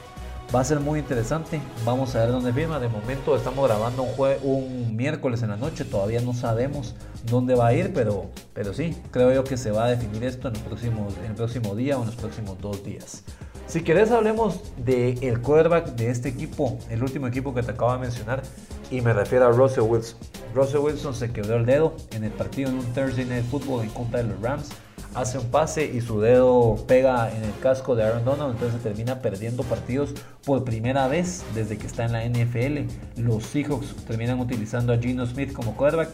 Va 0.56 0.62
a 0.62 0.64
ser 0.64 0.80
muy 0.80 1.00
interesante. 1.00 1.60
Vamos 1.84 2.16
a 2.16 2.20
ver 2.20 2.32
dónde 2.32 2.54
firma. 2.54 2.80
De 2.80 2.88
momento 2.88 3.36
estamos 3.36 3.68
grabando 3.68 4.04
un, 4.04 4.14
un 4.44 4.96
miércoles 4.96 5.44
en 5.44 5.50
la 5.50 5.58
noche. 5.58 5.84
Todavía 5.84 6.22
no 6.22 6.34
sabemos 6.34 6.96
dónde 7.26 7.54
va 7.54 7.68
a 7.68 7.74
ir, 7.74 7.92
pero, 7.94 8.30
pero 8.54 8.74
sí, 8.74 8.96
creo 9.12 9.34
yo 9.34 9.44
que 9.44 9.58
se 9.58 9.72
va 9.72 9.86
a 9.86 9.90
definir 9.90 10.24
esto 10.24 10.48
en 10.48 10.56
en 10.56 11.26
el 11.26 11.36
próximo 11.36 11.76
día 11.76 11.98
o 11.98 12.02
en 12.02 12.08
los 12.08 12.16
próximos 12.16 12.58
dos 12.62 12.82
días. 12.82 13.24
Si 13.68 13.82
querés 13.82 14.12
hablemos 14.12 14.62
del 14.78 15.22
el 15.24 15.42
quarterback 15.42 15.96
de 15.96 16.10
este 16.10 16.30
equipo, 16.30 16.80
el 16.90 17.04
último 17.04 17.28
equipo 17.28 17.54
que 17.54 17.64
te 17.64 17.72
acabo 17.72 17.92
de 17.94 18.00
mencionar, 18.00 18.42
y 18.90 19.02
me 19.02 19.12
refiero 19.12 19.48
a 19.48 19.52
Russell 19.52 19.84
Wilson. 19.84 20.18
Russell 20.56 20.80
Wilson 20.80 21.14
se 21.14 21.32
quebró 21.32 21.58
el 21.58 21.66
dedo 21.66 21.94
en 22.12 22.24
el 22.24 22.32
partido 22.32 22.70
en 22.70 22.78
un 22.78 22.86
Thursday 22.94 23.26
Night 23.26 23.46
Football 23.46 23.84
en 23.84 23.90
contra 23.90 24.24
de 24.24 24.30
los 24.30 24.42
Rams 24.42 24.70
hace 25.18 25.40
un 25.40 25.46
pase 25.46 25.86
y 25.86 26.02
su 26.02 26.22
dedo 26.22 26.76
pega 26.88 27.32
en 27.36 27.44
el 27.44 27.54
casco 27.60 27.96
de 27.96 28.04
Aaron 28.04 28.24
Donald, 28.24 28.54
entonces 28.54 28.82
termina 28.82 29.20
perdiendo 29.20 29.64
partidos 29.64 30.14
por 30.46 30.64
primera 30.64 31.08
vez 31.08 31.44
desde 31.56 31.78
que 31.78 31.88
está 31.88 32.06
en 32.06 32.12
la 32.12 32.24
NFL. 32.24 33.22
Los 33.22 33.44
Seahawks 33.46 33.96
terminan 34.08 34.40
utilizando 34.40 34.94
a 34.94 34.98
Gino 34.98 35.26
Smith 35.26 35.54
como 35.54 35.76
quarterback 35.76 36.10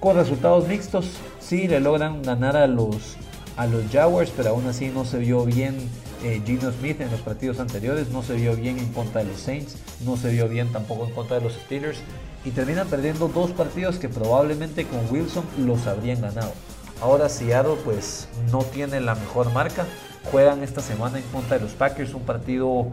con 0.00 0.16
resultados 0.16 0.68
mixtos. 0.68 1.16
Sí, 1.40 1.66
le 1.66 1.80
logran 1.80 2.22
ganar 2.22 2.56
a 2.56 2.66
los, 2.66 3.16
a 3.56 3.66
los 3.66 3.84
Jaguars, 3.90 4.32
pero 4.36 4.50
aún 4.50 4.66
así 4.66 4.88
no 4.88 5.04
se 5.04 5.18
vio 5.18 5.44
bien 5.44 5.76
eh, 6.22 6.40
Gino 6.44 6.70
Smith 6.72 7.00
en 7.00 7.10
los 7.10 7.20
partidos 7.20 7.58
anteriores, 7.58 8.10
no 8.10 8.22
se 8.22 8.34
vio 8.34 8.54
bien 8.56 8.78
en 8.78 8.92
contra 8.92 9.22
de 9.22 9.30
los 9.30 9.40
Saints, 9.40 9.76
no 10.04 10.16
se 10.16 10.30
vio 10.30 10.48
bien 10.48 10.70
tampoco 10.72 11.06
en 11.06 11.12
contra 11.12 11.38
de 11.38 11.44
los 11.44 11.54
Steelers 11.54 11.98
y 12.44 12.50
terminan 12.50 12.88
perdiendo 12.88 13.28
dos 13.28 13.50
partidos 13.50 13.96
que 13.98 14.08
probablemente 14.08 14.84
con 14.84 15.00
Wilson 15.10 15.44
los 15.58 15.86
habrían 15.86 16.20
ganado. 16.20 16.52
Ahora 17.00 17.28
Seattle 17.28 17.76
pues 17.84 18.28
no 18.50 18.62
tiene 18.62 19.00
la 19.00 19.14
mejor 19.14 19.52
marca. 19.52 19.86
Juegan 20.30 20.62
esta 20.62 20.80
semana 20.80 21.18
en 21.18 21.24
contra 21.24 21.58
de 21.58 21.64
los 21.64 21.72
Packers, 21.72 22.14
un 22.14 22.22
partido 22.22 22.86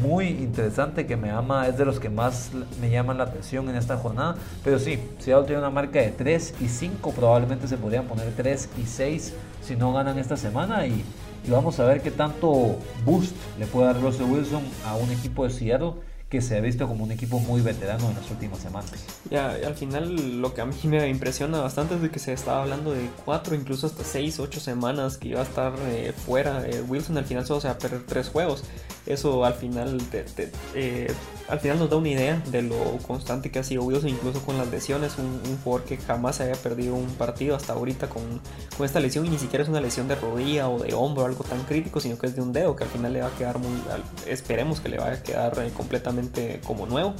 muy 0.00 0.28
interesante 0.28 1.06
que 1.06 1.16
me 1.16 1.30
ama, 1.30 1.66
es 1.66 1.76
de 1.76 1.84
los 1.84 1.98
que 1.98 2.10
más 2.10 2.50
me 2.80 2.90
llaman 2.90 3.18
la 3.18 3.24
atención 3.24 3.68
en 3.68 3.76
esta 3.76 3.96
jornada. 3.96 4.36
Pero 4.62 4.78
sí, 4.78 5.00
Seattle 5.18 5.46
tiene 5.46 5.58
una 5.60 5.70
marca 5.70 6.00
de 6.00 6.10
3 6.10 6.54
y 6.60 6.68
5, 6.68 7.12
probablemente 7.12 7.66
se 7.66 7.76
podrían 7.76 8.06
poner 8.06 8.32
3 8.36 8.68
y 8.80 8.86
6 8.86 9.34
si 9.62 9.76
no 9.76 9.92
ganan 9.92 10.18
esta 10.18 10.36
semana. 10.36 10.86
Y, 10.86 11.04
y 11.46 11.50
vamos 11.50 11.80
a 11.80 11.84
ver 11.84 12.02
qué 12.02 12.10
tanto 12.10 12.76
boost 13.04 13.34
le 13.58 13.66
puede 13.66 13.86
dar 13.86 14.00
Russell 14.00 14.30
Wilson 14.30 14.62
a 14.84 14.96
un 14.96 15.10
equipo 15.10 15.44
de 15.44 15.50
Seattle 15.50 15.94
que 16.30 16.40
se 16.40 16.56
ha 16.56 16.60
visto 16.60 16.86
como 16.86 17.02
un 17.02 17.10
equipo 17.10 17.40
muy 17.40 17.60
veterano 17.60 18.08
en 18.08 18.14
las 18.14 18.30
últimas 18.30 18.60
semanas. 18.60 18.92
Ya, 19.30 19.50
al 19.50 19.74
final 19.74 20.40
lo 20.40 20.54
que 20.54 20.60
a 20.60 20.64
mí 20.64 20.76
me 20.84 21.08
impresiona 21.08 21.60
bastante 21.60 21.96
es 21.96 22.02
de 22.02 22.10
que 22.10 22.20
se 22.20 22.32
estaba 22.32 22.62
hablando 22.62 22.92
de 22.92 23.10
cuatro, 23.24 23.56
incluso 23.56 23.88
hasta 23.88 24.04
seis, 24.04 24.38
ocho 24.38 24.60
semanas 24.60 25.18
que 25.18 25.28
iba 25.28 25.40
a 25.40 25.42
estar 25.42 25.72
eh, 25.88 26.12
fuera. 26.12 26.64
Eh, 26.68 26.82
Wilson 26.88 27.18
al 27.18 27.24
final 27.24 27.44
solo 27.44 27.60
se 27.60 27.66
va 27.66 27.74
a 27.74 27.78
perder 27.78 28.04
tres 28.06 28.28
juegos. 28.28 28.62
Eso 29.06 29.44
al 29.44 29.54
final, 29.54 29.98
eh, 30.74 31.12
al 31.48 31.58
final 31.58 31.78
nos 31.78 31.90
da 31.90 31.96
una 31.96 32.10
idea 32.10 32.42
de 32.50 32.62
lo 32.62 32.98
constante 33.06 33.50
que 33.50 33.58
ha 33.58 33.64
sido 33.64 33.82
Wilson, 33.82 34.10
incluso 34.10 34.40
con 34.42 34.58
las 34.58 34.68
lesiones. 34.70 35.16
Un, 35.18 35.40
jugador 35.64 35.86
que 35.86 35.96
jamás 35.96 36.40
había 36.40 36.54
perdido 36.54 36.94
un 36.94 37.06
partido 37.14 37.56
hasta 37.56 37.72
ahorita 37.72 38.08
con, 38.08 38.22
con, 38.76 38.86
esta 38.86 39.00
lesión 39.00 39.26
y 39.26 39.30
ni 39.30 39.38
siquiera 39.38 39.62
es 39.62 39.68
una 39.68 39.80
lesión 39.80 40.06
de 40.06 40.14
rodilla 40.14 40.68
o 40.68 40.78
de 40.78 40.94
hombro, 40.94 41.24
algo 41.24 41.44
tan 41.44 41.62
crítico, 41.64 42.00
sino 42.00 42.18
que 42.18 42.26
es 42.26 42.36
de 42.36 42.42
un 42.42 42.52
dedo 42.52 42.76
que 42.76 42.84
al 42.84 42.90
final 42.90 43.12
le 43.12 43.20
va 43.22 43.28
a 43.28 43.36
quedar 43.36 43.58
muy. 43.58 43.70
Esperemos 44.26 44.80
que 44.80 44.90
le 44.90 44.98
vaya 44.98 45.14
a 45.14 45.22
quedar 45.22 45.58
eh, 45.58 45.70
completamente 45.74 46.60
como 46.64 46.86
nuevo. 46.86 47.14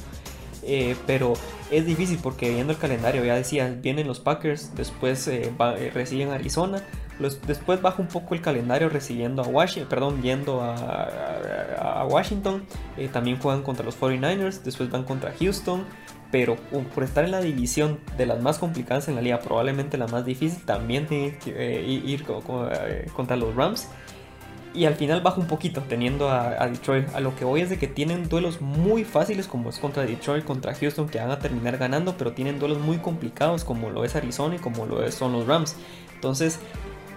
Eh, 0.63 0.95
pero 1.07 1.33
es 1.71 1.85
difícil 1.85 2.19
porque 2.21 2.49
viendo 2.51 2.73
el 2.73 2.79
calendario, 2.79 3.25
ya 3.25 3.35
decía, 3.35 3.67
vienen 3.81 4.07
los 4.07 4.19
Packers, 4.19 4.75
después 4.75 5.27
eh, 5.27 5.51
reciben 5.93 6.29
Arizona, 6.29 6.83
después 7.21 7.81
baja 7.81 8.01
un 8.01 8.07
poco 8.07 8.33
el 8.33 8.41
calendario 8.41 8.89
recibiendo 8.89 9.41
a 9.41 9.47
Washington, 9.47 9.89
perdón, 9.89 10.21
viendo 10.21 10.61
a, 10.61 12.05
Washington, 12.09 12.63
también 13.11 13.39
juegan 13.39 13.61
contra 13.61 13.85
los 13.85 13.99
49ers, 13.99 14.63
después 14.63 14.89
van 14.89 15.03
contra 15.03 15.33
Houston, 15.39 15.85
pero 16.31 16.55
por 16.95 17.03
estar 17.03 17.23
en 17.23 17.31
la 17.31 17.41
división 17.41 17.99
de 18.17 18.25
las 18.25 18.41
más 18.41 18.57
complicadas 18.57 19.07
en 19.07 19.15
la 19.15 19.21
liga, 19.21 19.39
probablemente 19.39 19.97
la 19.97 20.07
más 20.07 20.25
difícil, 20.25 20.63
también 20.65 21.05
tiene 21.07 21.37
que 21.37 21.81
ir 21.83 22.25
contra 23.13 23.35
los 23.35 23.55
Rams 23.55 23.87
y 24.73 24.85
al 24.85 24.95
final 24.95 25.21
baja 25.21 25.39
un 25.39 25.47
poquito 25.47 25.81
teniendo 25.87 26.29
a, 26.29 26.67
Detroit. 26.67 27.13
A 27.13 27.19
lo 27.19 27.35
que 27.35 27.45
voy 27.45 27.61
es 27.61 27.69
de 27.69 27.77
que 27.77 27.87
tienen 27.87 28.29
duelos 28.29 28.61
muy 28.61 29.03
fáciles 29.03 29.47
como 29.47 29.69
es 29.69 29.79
contra 29.79 30.03
Detroit, 30.03 30.45
contra 30.45 30.73
Houston 30.73 31.09
que 31.09 31.19
van 31.19 31.31
a 31.31 31.39
terminar 31.39 31.77
ganando, 31.77 32.15
pero 32.17 32.33
tienen 32.33 32.59
duelos 32.59 32.79
muy 32.79 32.97
complicados 32.97 33.65
como 33.65 33.89
lo 33.89 34.05
es 34.05 34.15
Arizona 34.15 34.55
y 34.55 34.59
como 34.59 34.85
lo 34.85 35.09
son 35.11 35.33
los 35.33 35.47
Rams. 35.47 35.75
Entonces 36.15 36.59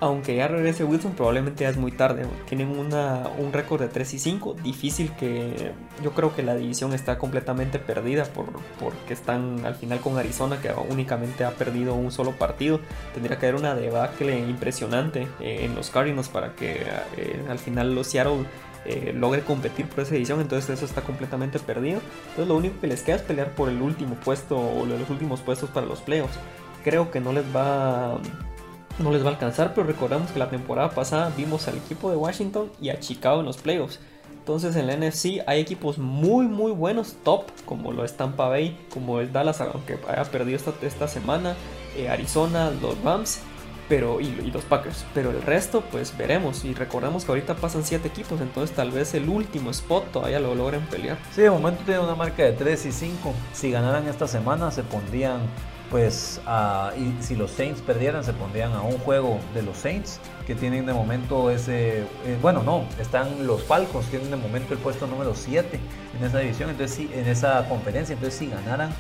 aunque 0.01 0.37
ya 0.37 0.49
regrese 0.49 0.85
Wilson, 0.85 1.13
probablemente 1.13 1.65
ya 1.65 1.71
es 1.71 1.77
muy 1.77 1.93
tarde. 1.93 2.27
Tienen 2.49 2.69
una, 2.69 3.29
un 3.39 3.53
récord 3.53 3.81
de 3.81 3.89
3 3.89 4.15
y 4.15 4.19
5. 4.19 4.57
Difícil 4.63 5.13
que. 5.13 5.73
Yo 6.03 6.13
creo 6.13 6.35
que 6.35 6.43
la 6.43 6.55
división 6.55 6.93
está 6.93 7.19
completamente 7.19 7.79
perdida 7.79 8.25
por, 8.25 8.47
porque 8.81 9.15
están 9.15 9.65
al 9.65 9.75
final 9.75 10.01
con 10.01 10.19
Arizona, 10.19 10.61
que 10.61 10.73
únicamente 10.89 11.45
ha 11.45 11.53
perdido 11.53 11.95
un 11.95 12.11
solo 12.13 12.33
partido. 12.33 12.81
Tendría 13.13 13.39
que 13.39 13.47
haber 13.47 13.61
una 13.61 13.75
debacle 13.75 14.39
impresionante 14.39 15.29
eh, 15.41 15.61
en 15.63 15.75
los 15.75 15.91
Cardinals 15.91 16.29
para 16.29 16.55
que 16.55 16.83
eh, 17.17 17.43
al 17.49 17.59
final 17.59 17.95
los 17.95 18.09
Seattle. 18.09 18.45
Eh, 18.87 19.15
logre 19.17 19.41
competir 19.41 19.87
por 19.87 20.01
esa 20.01 20.13
división, 20.13 20.43
entonces 20.43 20.69
eso 20.69 20.85
está 20.85 21.01
completamente 21.01 21.59
perdido. 21.59 22.03
Entonces 22.29 22.49
lo 22.49 22.57
único 22.57 22.79
que 22.83 22.87
les 22.87 23.03
queda 23.03 23.17
es 23.17 23.23
pelear 23.23 23.53
por 23.53 23.71
el 23.71 23.81
último 23.81 24.15
puesto 24.17 24.59
o 24.59 24.85
los 24.85 25.09
últimos 25.09 25.41
puestos 25.41 25.71
para 25.71 25.87
los 25.87 26.03
playoffs. 26.03 26.39
Creo 26.83 27.11
que 27.11 27.19
no 27.19 27.33
les 27.33 27.45
va 27.57 28.19
no 28.99 29.13
les 29.13 29.23
va 29.23 29.29
a 29.29 29.33
alcanzar, 29.33 29.75
pero 29.75 29.87
recordamos 29.87 30.31
que 30.31 30.39
la 30.39 30.51
temporada 30.51 30.91
pasada 30.91 31.33
vimos 31.37 31.69
al 31.69 31.77
equipo 31.77 32.11
de 32.11 32.17
Washington 32.17 32.71
y 32.81 32.91
a 32.91 33.01
Chicago 33.01 33.41
en 33.41 33.47
los 33.47 33.57
playoffs. 33.57 34.01
Entonces 34.31 34.77
en 34.77 34.87
la 34.87 34.97
NFC 34.97 35.43
hay 35.47 35.61
equipos 35.61 35.99
muy 35.99 36.47
muy 36.47 36.73
buenos, 36.73 37.17
top, 37.25 37.45
como 37.65 37.93
lo 37.93 38.05
es 38.05 38.17
Tampa 38.17 38.49
Bay, 38.49 38.79
como 38.93 39.21
el 39.21 39.33
Dallas, 39.33 39.61
aunque 39.61 39.99
haya 40.09 40.25
perdido 40.25 40.57
esta, 40.57 40.73
esta 40.83 41.09
semana, 41.09 41.55
eh, 41.97 42.09
Arizona, 42.09 42.71
los 42.71 43.01
Rams 43.03 43.41
pero, 43.89 44.21
y, 44.21 44.51
los 44.51 44.65
Packers. 44.65 45.05
Pero 45.15 45.31
el 45.31 45.43
resto, 45.43 45.83
pues 45.91 46.17
veremos. 46.17 46.65
Y 46.65 46.75
recordemos 46.75 47.25
que 47.25 47.33
ahorita 47.33 47.57
pasan 47.57 47.85
7 47.85 48.07
equipos, 48.09 48.41
entonces 48.41 48.75
tal 48.75 48.91
vez 48.91 49.15
el 49.15 49.29
último 49.29 49.71
spot 49.71 50.11
todavía 50.13 50.41
lo 50.41 50.55
logren 50.55 50.83
pelear. 50.87 51.19
Sí, 51.33 51.43
de 51.43 51.51
momento 51.51 51.83
tiene 51.85 52.01
una 52.01 52.15
marca 52.15 52.43
de 52.43 52.53
3 52.53 52.87
y 52.87 52.93
5. 52.93 53.35
Si 53.53 53.71
ganaran 53.71 54.09
esta 54.09 54.27
semana, 54.27 54.71
se 54.71 54.83
pondrían 54.83 55.41
pues 55.91 56.41
y 56.97 57.23
si 57.23 57.37
los 57.37 57.51
Saints 57.51 57.81
perdieran 57.81 58.25
se 58.25 58.33
pondrían 58.33 58.73
a 58.73 58.83
un 58.83 58.99
juego 58.99 59.39
de 59.55 59.63
los 59.63 59.77
Saints 59.77 60.21
que 60.47 60.55
tienen 60.55 60.87
de 60.87 60.93
momento 60.93 61.51
ese 61.51 62.01
eh, 62.01 62.39
bueno 62.41 62.63
no 62.63 62.85
están 63.01 63.47
los 63.47 63.63
Falcons 63.65 64.07
tienen 64.07 64.31
de 64.31 64.37
momento 64.37 64.75
el 64.75 64.81
puesto 64.81 65.07
número 65.07 65.35
7 65.35 65.79
en 66.19 66.25
esa 66.25 66.39
división 66.39 66.71
entonces 66.71 67.07
en 67.13 67.29
esa 67.29 67.69
conferencia 67.69 68.15
entonces 68.15 68.39
si 68.39 68.47
ganaran 68.47 68.91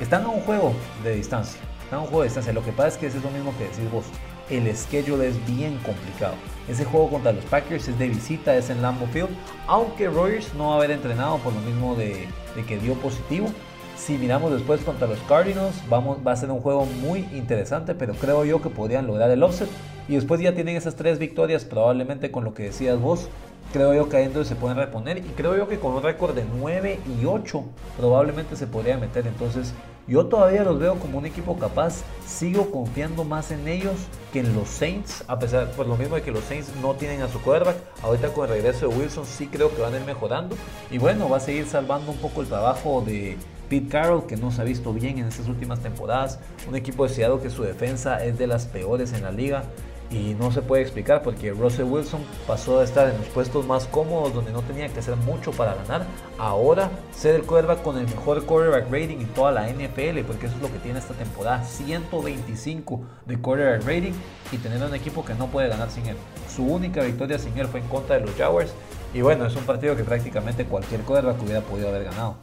están 0.00 0.24
a 0.24 0.28
un 0.28 0.40
juego 0.40 0.72
de 1.04 1.14
distancia 1.14 1.60
están 1.84 2.00
a 2.00 2.02
un 2.02 2.08
juego 2.08 2.22
de 2.22 2.28
distancia 2.28 2.52
lo 2.52 2.64
que 2.64 2.72
pasa 2.72 2.88
es 2.88 2.96
que 2.96 3.06
es 3.06 3.14
lo 3.22 3.30
mismo 3.30 3.54
que 3.58 3.64
decís 3.64 3.90
vos 3.90 4.06
el 4.48 4.74
schedule 4.76 5.28
es 5.28 5.46
bien 5.46 5.78
complicado 5.78 6.34
ese 6.68 6.84
juego 6.84 7.10
contra 7.10 7.32
los 7.32 7.44
Packers 7.44 7.86
es 7.88 7.98
de 7.98 8.08
visita 8.08 8.56
es 8.56 8.70
en 8.70 8.82
Lambeau 8.82 9.08
Field 9.08 9.30
aunque 9.66 10.08
Rogers 10.08 10.54
no 10.54 10.68
va 10.68 10.74
a 10.74 10.76
haber 10.78 10.90
entrenado 10.92 11.38
por 11.38 11.52
lo 11.52 11.60
mismo 11.60 11.94
de 11.94 12.26
que 12.66 12.78
dio 12.78 12.94
positivo 12.94 13.52
si 14.00 14.16
miramos 14.16 14.50
después 14.50 14.80
contra 14.80 15.06
los 15.06 15.18
Cardinals, 15.20 15.76
vamos, 15.88 16.18
va 16.26 16.32
a 16.32 16.36
ser 16.36 16.50
un 16.50 16.60
juego 16.60 16.86
muy 16.86 17.28
interesante, 17.32 17.94
pero 17.94 18.14
creo 18.14 18.44
yo 18.44 18.62
que 18.62 18.70
podrían 18.70 19.06
lograr 19.06 19.30
el 19.30 19.42
offset. 19.42 19.68
Y 20.08 20.14
después 20.14 20.40
ya 20.40 20.54
tienen 20.54 20.76
esas 20.76 20.96
tres 20.96 21.18
victorias, 21.18 21.64
probablemente 21.64 22.30
con 22.30 22.44
lo 22.44 22.54
que 22.54 22.64
decías 22.64 22.98
vos. 22.98 23.28
Creo 23.72 23.94
yo 23.94 24.08
que 24.08 24.16
ahí 24.16 24.24
entonces 24.24 24.48
se 24.48 24.56
pueden 24.56 24.78
reponer. 24.78 25.18
Y 25.18 25.30
creo 25.36 25.56
yo 25.56 25.68
que 25.68 25.78
con 25.78 25.92
un 25.92 26.02
récord 26.02 26.34
de 26.34 26.44
9 26.58 26.98
y 27.20 27.24
8 27.26 27.62
probablemente 27.96 28.56
se 28.56 28.66
podría 28.66 28.96
meter. 28.98 29.26
Entonces 29.26 29.74
yo 30.08 30.26
todavía 30.26 30.64
los 30.64 30.80
veo 30.80 30.98
como 30.98 31.18
un 31.18 31.26
equipo 31.26 31.56
capaz. 31.56 32.02
Sigo 32.26 32.72
confiando 32.72 33.22
más 33.22 33.52
en 33.52 33.68
ellos 33.68 33.94
que 34.32 34.40
en 34.40 34.56
los 34.56 34.68
Saints. 34.68 35.22
A 35.28 35.38
pesar, 35.38 35.70
por 35.72 35.86
lo 35.86 35.96
mismo 35.96 36.16
de 36.16 36.22
que 36.22 36.32
los 36.32 36.42
Saints 36.44 36.72
no 36.82 36.94
tienen 36.94 37.22
a 37.22 37.28
su 37.28 37.40
quarterback. 37.40 37.76
Ahorita 38.02 38.32
con 38.32 38.48
el 38.48 38.56
regreso 38.56 38.88
de 38.88 38.96
Wilson 38.96 39.26
sí 39.26 39.46
creo 39.46 39.72
que 39.72 39.80
van 39.80 39.94
a 39.94 39.98
ir 39.98 40.04
mejorando. 40.04 40.56
Y 40.90 40.98
bueno, 40.98 41.28
va 41.28 41.36
a 41.36 41.40
seguir 41.40 41.66
salvando 41.66 42.10
un 42.10 42.18
poco 42.18 42.40
el 42.40 42.48
trabajo 42.48 43.04
de 43.06 43.36
Pete 43.70 43.88
Carroll, 43.88 44.26
que 44.26 44.36
no 44.36 44.50
se 44.50 44.60
ha 44.60 44.64
visto 44.64 44.92
bien 44.92 45.18
en 45.18 45.26
estas 45.26 45.46
últimas 45.46 45.78
temporadas, 45.78 46.40
un 46.68 46.74
equipo 46.74 47.06
de 47.06 47.14
Seattle 47.14 47.40
que 47.40 47.50
su 47.50 47.62
defensa 47.62 48.22
es 48.22 48.36
de 48.36 48.48
las 48.48 48.66
peores 48.66 49.12
en 49.12 49.22
la 49.22 49.30
liga. 49.30 49.62
Y 50.10 50.34
no 50.34 50.50
se 50.50 50.60
puede 50.60 50.82
explicar 50.82 51.22
porque 51.22 51.52
Russell 51.52 51.84
Wilson 51.84 52.20
pasó 52.44 52.80
a 52.80 52.84
estar 52.84 53.08
en 53.08 53.16
los 53.16 53.28
puestos 53.28 53.64
más 53.64 53.86
cómodos 53.86 54.34
donde 54.34 54.50
no 54.50 54.60
tenía 54.62 54.88
que 54.88 54.98
hacer 54.98 55.14
mucho 55.14 55.52
para 55.52 55.76
ganar, 55.76 56.04
ahora 56.36 56.90
ser 57.14 57.36
el 57.36 57.42
quarterback 57.42 57.82
con 57.82 57.96
el 57.96 58.06
mejor 58.06 58.44
quarterback 58.44 58.90
rating 58.90 59.18
en 59.20 59.28
toda 59.28 59.52
la 59.52 59.68
NFL, 59.68 60.22
porque 60.26 60.46
eso 60.46 60.56
es 60.56 60.62
lo 60.62 60.72
que 60.72 60.80
tiene 60.82 60.98
esta 60.98 61.14
temporada, 61.14 61.62
125 61.62 63.00
de 63.24 63.40
quarterback 63.40 63.86
rating 63.86 64.12
y 64.50 64.56
tener 64.56 64.82
un 64.82 64.96
equipo 64.96 65.24
que 65.24 65.34
no 65.34 65.46
puede 65.46 65.68
ganar 65.68 65.92
sin 65.92 66.04
él. 66.06 66.16
Su 66.52 66.66
única 66.66 67.04
victoria 67.04 67.38
sin 67.38 67.56
él 67.56 67.68
fue 67.68 67.78
en 67.78 67.86
contra 67.86 68.18
de 68.18 68.26
los 68.26 68.34
Jaguars. 68.34 68.74
Y 69.14 69.20
bueno, 69.20 69.46
es 69.46 69.54
un 69.54 69.62
partido 69.62 69.94
que 69.94 70.02
prácticamente 70.02 70.64
cualquier 70.64 71.02
quarterback 71.02 71.40
hubiera 71.40 71.60
podido 71.60 71.88
haber 71.88 72.02
ganado. 72.02 72.34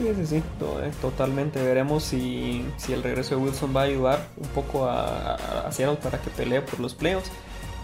Sí, 0.00 0.06
sí, 0.16 0.26
sí, 0.26 0.36
eh, 0.36 0.90
totalmente. 1.02 1.62
Veremos 1.62 2.04
si, 2.04 2.64
el 2.88 3.02
regreso 3.02 3.36
de 3.36 3.42
Wilson 3.42 3.76
va 3.76 3.82
a 3.82 3.84
ayudar 3.84 4.28
un 4.38 4.48
poco 4.48 4.86
a, 4.86 5.34
a 5.34 5.96
para 6.02 6.18
que 6.18 6.30
pelee 6.30 6.62
por 6.62 6.80
los 6.80 6.94
playoffs. 6.94 7.30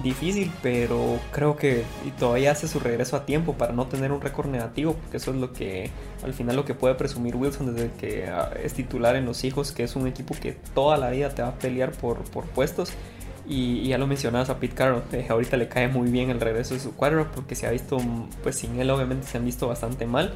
Difícil, 0.03 0.51
pero 0.63 1.21
creo 1.31 1.57
que 1.57 1.85
todavía 2.19 2.53
hace 2.53 2.69
su 2.69 2.81
regreso 2.81 3.17
a 3.17 3.27
tiempo 3.27 3.53
para 3.53 3.75
no 3.75 3.87
tener 3.87 4.13
un 4.13 4.23
récord 4.23 4.49
negativo, 4.49 4.95
porque 4.95 5.19
eso 5.19 5.31
es 5.31 5.37
lo 5.37 5.53
que 5.53 5.91
al 6.25 6.33
final 6.33 6.57
lo 6.57 6.65
que 6.65 6.73
puede 6.73 6.95
presumir 6.95 7.37
Wilson 7.37 7.75
desde 7.75 7.91
que 7.93 8.27
ah, 8.27 8.51
es 8.63 8.73
titular 8.73 9.17
en 9.17 9.27
los 9.27 9.45
hijos, 9.45 9.73
que 9.73 9.83
es 9.83 9.95
un 9.95 10.07
equipo 10.07 10.35
que 10.41 10.53
toda 10.75 10.97
la 10.97 11.11
vida 11.11 11.35
te 11.35 11.43
va 11.43 11.49
a 11.49 11.59
pelear 11.59 11.93
por, 11.93 12.25
por 12.31 12.45
puestos. 12.47 12.93
Y, 13.47 13.89
ya 13.89 13.99
lo 13.99 14.07
mencionabas 14.07 14.49
a 14.49 14.59
Pete 14.59 14.75
Carroll, 14.75 15.03
eh, 15.13 15.27
ahorita 15.29 15.59
le 15.59 15.69
cae 15.69 15.89
muy 15.89 16.11
bien 16.11 16.31
el 16.31 16.41
regreso 16.41 16.73
de 16.73 16.81
su 16.81 16.95
cuadro 16.95 17.31
porque 17.35 17.55
se 17.55 17.67
ha 17.67 17.71
visto, 17.71 17.99
pues 18.43 18.57
sin 18.57 18.81
él 18.81 18.89
obviamente 18.89 19.27
se 19.27 19.37
han 19.37 19.45
visto 19.45 19.69
bastante 19.69 20.07
mal 20.07 20.33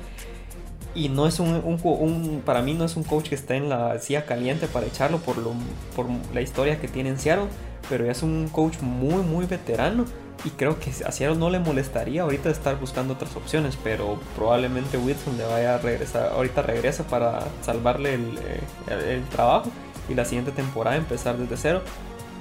y 0.94 1.08
no 1.08 1.26
es 1.26 1.40
un, 1.40 2.42
para 2.44 2.62
mí 2.62 2.74
no 2.74 2.84
es 2.84 2.96
un 2.96 3.04
coach 3.04 3.28
que 3.28 3.34
está 3.34 3.54
en 3.54 3.68
la 3.68 3.98
silla 3.98 4.26
caliente 4.26 4.66
para 4.66 4.86
echarlo 4.86 5.18
por, 5.18 5.38
lo, 5.38 5.52
por 5.94 6.06
la 6.34 6.40
historia 6.40 6.80
que 6.80 6.88
tiene 6.88 7.10
en 7.10 7.18
Seattle, 7.18 7.48
pero 7.88 8.10
es 8.10 8.22
un 8.22 8.48
coach 8.48 8.80
muy 8.80 9.22
muy 9.22 9.46
veterano 9.46 10.04
y 10.44 10.50
creo 10.50 10.78
que 10.80 10.90
a 10.90 11.12
Seattle 11.12 11.36
no 11.38 11.50
le 11.50 11.58
molestaría 11.58 12.22
ahorita 12.22 12.50
estar 12.50 12.78
buscando 12.80 13.14
otras 13.14 13.36
opciones, 13.36 13.76
pero 13.82 14.18
probablemente 14.36 14.96
Wilson 14.96 15.36
le 15.36 15.44
vaya 15.44 15.74
a 15.74 15.78
regresar, 15.78 16.32
ahorita 16.32 16.62
regresa 16.62 17.04
para 17.04 17.40
salvarle 17.62 18.14
el, 18.14 18.38
eh, 18.38 19.14
el 19.14 19.24
trabajo 19.24 19.70
y 20.08 20.14
la 20.14 20.24
siguiente 20.24 20.50
temporada 20.50 20.96
empezar 20.96 21.36
desde 21.36 21.56
cero 21.56 21.82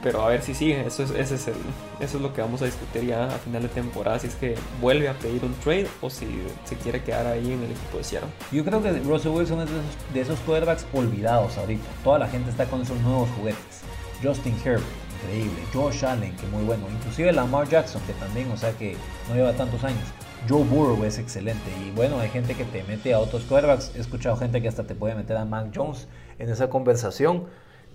pero 0.01 0.21
a 0.21 0.29
ver 0.29 0.41
si 0.41 0.53
sigue, 0.53 0.85
eso 0.85 1.03
es, 1.03 1.11
ese 1.11 1.35
es 1.35 1.47
eso 1.47 2.17
es 2.17 2.21
lo 2.21 2.33
que 2.33 2.41
vamos 2.41 2.61
a 2.61 2.65
discutir 2.65 3.05
ya 3.05 3.25
a 3.25 3.37
final 3.39 3.61
de 3.61 3.69
temporada, 3.69 4.19
si 4.19 4.27
es 4.27 4.35
que 4.35 4.55
vuelve 4.81 5.09
a 5.09 5.13
pedir 5.13 5.43
un 5.43 5.53
trade 5.55 5.87
o 6.01 6.09
si 6.09 6.27
se 6.63 6.75
quiere 6.77 7.03
quedar 7.03 7.27
ahí 7.27 7.51
en 7.51 7.63
el 7.63 7.71
equipo 7.71 7.97
de 7.97 8.03
Seattle. 8.03 8.29
Yo 8.51 8.63
creo 8.63 8.81
que 8.81 8.91
Russell 8.99 9.31
Wilson 9.31 9.61
es 9.61 9.69
de 10.13 10.21
esos, 10.21 10.39
de 10.39 10.45
quarterbacks 10.45 10.85
olvidados 10.93 11.57
ahorita, 11.57 11.83
toda 12.03 12.19
la 12.19 12.27
gente 12.27 12.49
está 12.49 12.65
con 12.65 12.81
esos 12.81 12.99
nuevos 13.01 13.29
juguetes. 13.37 13.81
Justin 14.21 14.55
Herbert, 14.63 14.83
increíble, 15.21 15.61
Josh 15.73 16.05
Allen, 16.05 16.35
que 16.35 16.47
muy 16.47 16.63
bueno, 16.63 16.85
inclusive 16.89 17.31
Lamar 17.31 17.67
Jackson, 17.67 18.01
que 18.05 18.13
también, 18.13 18.51
o 18.51 18.57
sea 18.57 18.71
que 18.73 18.95
no 19.27 19.35
lleva 19.35 19.53
tantos 19.53 19.83
años. 19.83 20.03
Joe 20.47 20.63
Burrow 20.63 21.03
es 21.03 21.17
excelente 21.17 21.69
y 21.85 21.91
bueno, 21.91 22.19
hay 22.19 22.29
gente 22.29 22.55
que 22.55 22.63
te 22.63 22.83
mete 22.83 23.13
a 23.13 23.19
otros 23.19 23.43
quarterbacks, 23.43 23.93
he 23.95 23.99
escuchado 23.99 24.37
gente 24.37 24.61
que 24.61 24.69
hasta 24.69 24.83
te 24.83 24.95
puede 24.95 25.15
meter 25.15 25.35
a 25.35 25.45
Mac 25.45 25.67
Jones 25.75 26.07
en 26.37 26.49
esa 26.49 26.69
conversación. 26.69 27.47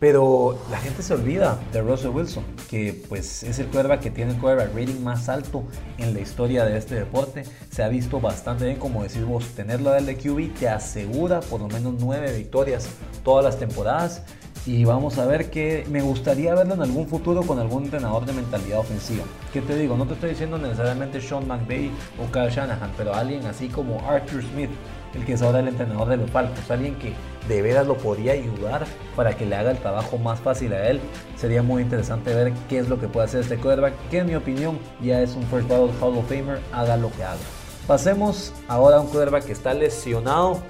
Pero 0.04 0.58
la 0.70 0.76
gente 0.76 1.02
se 1.02 1.14
olvida 1.14 1.58
de 1.72 1.80
Russell 1.80 2.10
Wilson, 2.10 2.44
que 2.68 2.92
pues 3.08 3.42
es 3.42 3.58
el 3.58 3.68
quarterback 3.68 4.00
que 4.00 4.10
tiene 4.10 4.32
el 4.32 4.38
quarterback 4.38 4.76
rating 4.76 5.02
más 5.02 5.30
alto 5.30 5.64
en 5.96 6.12
la 6.12 6.20
historia 6.20 6.66
de 6.66 6.76
este 6.76 6.94
deporte. 6.94 7.44
Se 7.70 7.82
ha 7.82 7.88
visto 7.88 8.20
bastante 8.20 8.66
bien, 8.66 8.76
como 8.76 9.02
decís 9.02 9.24
vos, 9.24 9.46
tenerlo 9.56 9.92
del 9.92 10.04
de 10.04 10.18
QB 10.18 10.58
te 10.58 10.68
asegura 10.68 11.40
por 11.40 11.62
lo 11.62 11.68
menos 11.68 11.94
nueve 11.98 12.36
victorias 12.36 12.86
todas 13.22 13.42
las 13.46 13.58
temporadas. 13.58 14.22
y 14.66 14.84
vamos 14.84 15.16
a 15.16 15.24
ver 15.24 15.50
que 15.50 15.86
me 15.90 16.02
gustaría 16.02 16.54
verlo 16.54 16.74
en 16.74 16.82
algún 16.82 17.06
futuro 17.08 17.42
con 17.42 17.58
algún 17.58 17.84
entrenador 17.84 18.26
de 18.26 18.34
mentalidad 18.34 18.80
ofensiva. 18.80 19.24
¿Qué 19.54 19.62
te 19.62 19.74
digo? 19.74 19.96
No 19.96 20.06
te 20.06 20.12
estoy 20.14 20.30
diciendo 20.30 20.58
necesariamente 20.58 21.18
Sean 21.22 21.48
McVay 21.48 21.90
o 22.22 22.30
Kyle 22.30 22.50
Shanahan, 22.50 22.92
pero 22.98 23.14
alguien 23.14 23.46
así 23.46 23.68
como 23.68 24.06
Arthur 24.06 24.42
Smith, 24.42 24.70
el 25.14 25.24
que 25.24 25.34
es 25.34 25.42
ahora 25.42 25.60
el 25.60 25.68
entrenador 25.68 26.08
de 26.08 26.16
los 26.16 26.30
Falcons, 26.30 26.70
alguien 26.70 26.96
que 26.96 27.12
de 27.48 27.62
veras 27.62 27.86
lo 27.86 27.96
podría 27.96 28.32
ayudar 28.32 28.84
para 29.16 29.36
que 29.36 29.46
le 29.46 29.56
haga 29.56 29.70
el 29.70 29.78
trabajo 29.78 30.18
más 30.18 30.40
fácil 30.40 30.72
a 30.72 30.88
él. 30.88 31.00
Sería 31.36 31.62
muy 31.62 31.82
interesante 31.82 32.34
ver 32.34 32.52
qué 32.68 32.78
es 32.78 32.88
lo 32.88 32.98
que 32.98 33.08
puede 33.08 33.26
hacer 33.26 33.40
este 33.40 33.58
quarterback, 33.58 33.94
que 34.10 34.18
en 34.18 34.26
mi 34.26 34.34
opinión 34.34 34.78
ya 35.02 35.20
es 35.20 35.34
un 35.34 35.44
First 35.44 35.68
Ballot 35.68 35.92
Hall 36.00 36.18
of 36.18 36.28
Famer, 36.28 36.60
haga 36.72 36.96
lo 36.96 37.10
que 37.12 37.24
haga. 37.24 37.38
Pasemos 37.86 38.52
ahora 38.68 38.96
a 38.96 39.00
un 39.00 39.08
quarterback 39.08 39.44
que 39.44 39.52
está 39.52 39.74
lesionado 39.74 40.62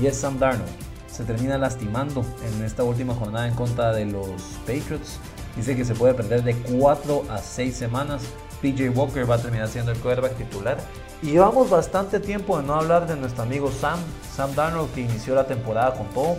y 0.00 0.06
es 0.06 0.16
Sam 0.16 0.38
Darnold 0.38 0.86
se 1.16 1.24
termina 1.24 1.56
lastimando 1.56 2.26
en 2.44 2.62
esta 2.62 2.84
última 2.84 3.14
jornada 3.14 3.48
en 3.48 3.54
contra 3.54 3.90
de 3.94 4.04
los 4.04 4.42
Patriots. 4.66 5.18
Dice 5.56 5.74
que 5.74 5.86
se 5.86 5.94
puede 5.94 6.12
perder 6.12 6.42
de 6.42 6.54
4 6.54 7.24
a 7.30 7.38
6 7.38 7.74
semanas. 7.74 8.22
PJ 8.66 8.90
Walker 8.90 9.28
va 9.28 9.36
a 9.36 9.38
terminar 9.38 9.68
siendo 9.68 9.92
el 9.92 9.98
quarterback 9.98 10.36
titular. 10.36 10.78
Y 11.22 11.32
llevamos 11.32 11.70
bastante 11.70 12.18
tiempo 12.18 12.58
de 12.58 12.66
no 12.66 12.74
hablar 12.74 13.06
de 13.06 13.16
nuestro 13.16 13.44
amigo 13.44 13.70
Sam, 13.70 13.98
Sam 14.34 14.54
Darnold, 14.54 14.92
que 14.92 15.02
inició 15.02 15.34
la 15.34 15.46
temporada 15.46 15.94
con 15.94 16.08
todo, 16.08 16.36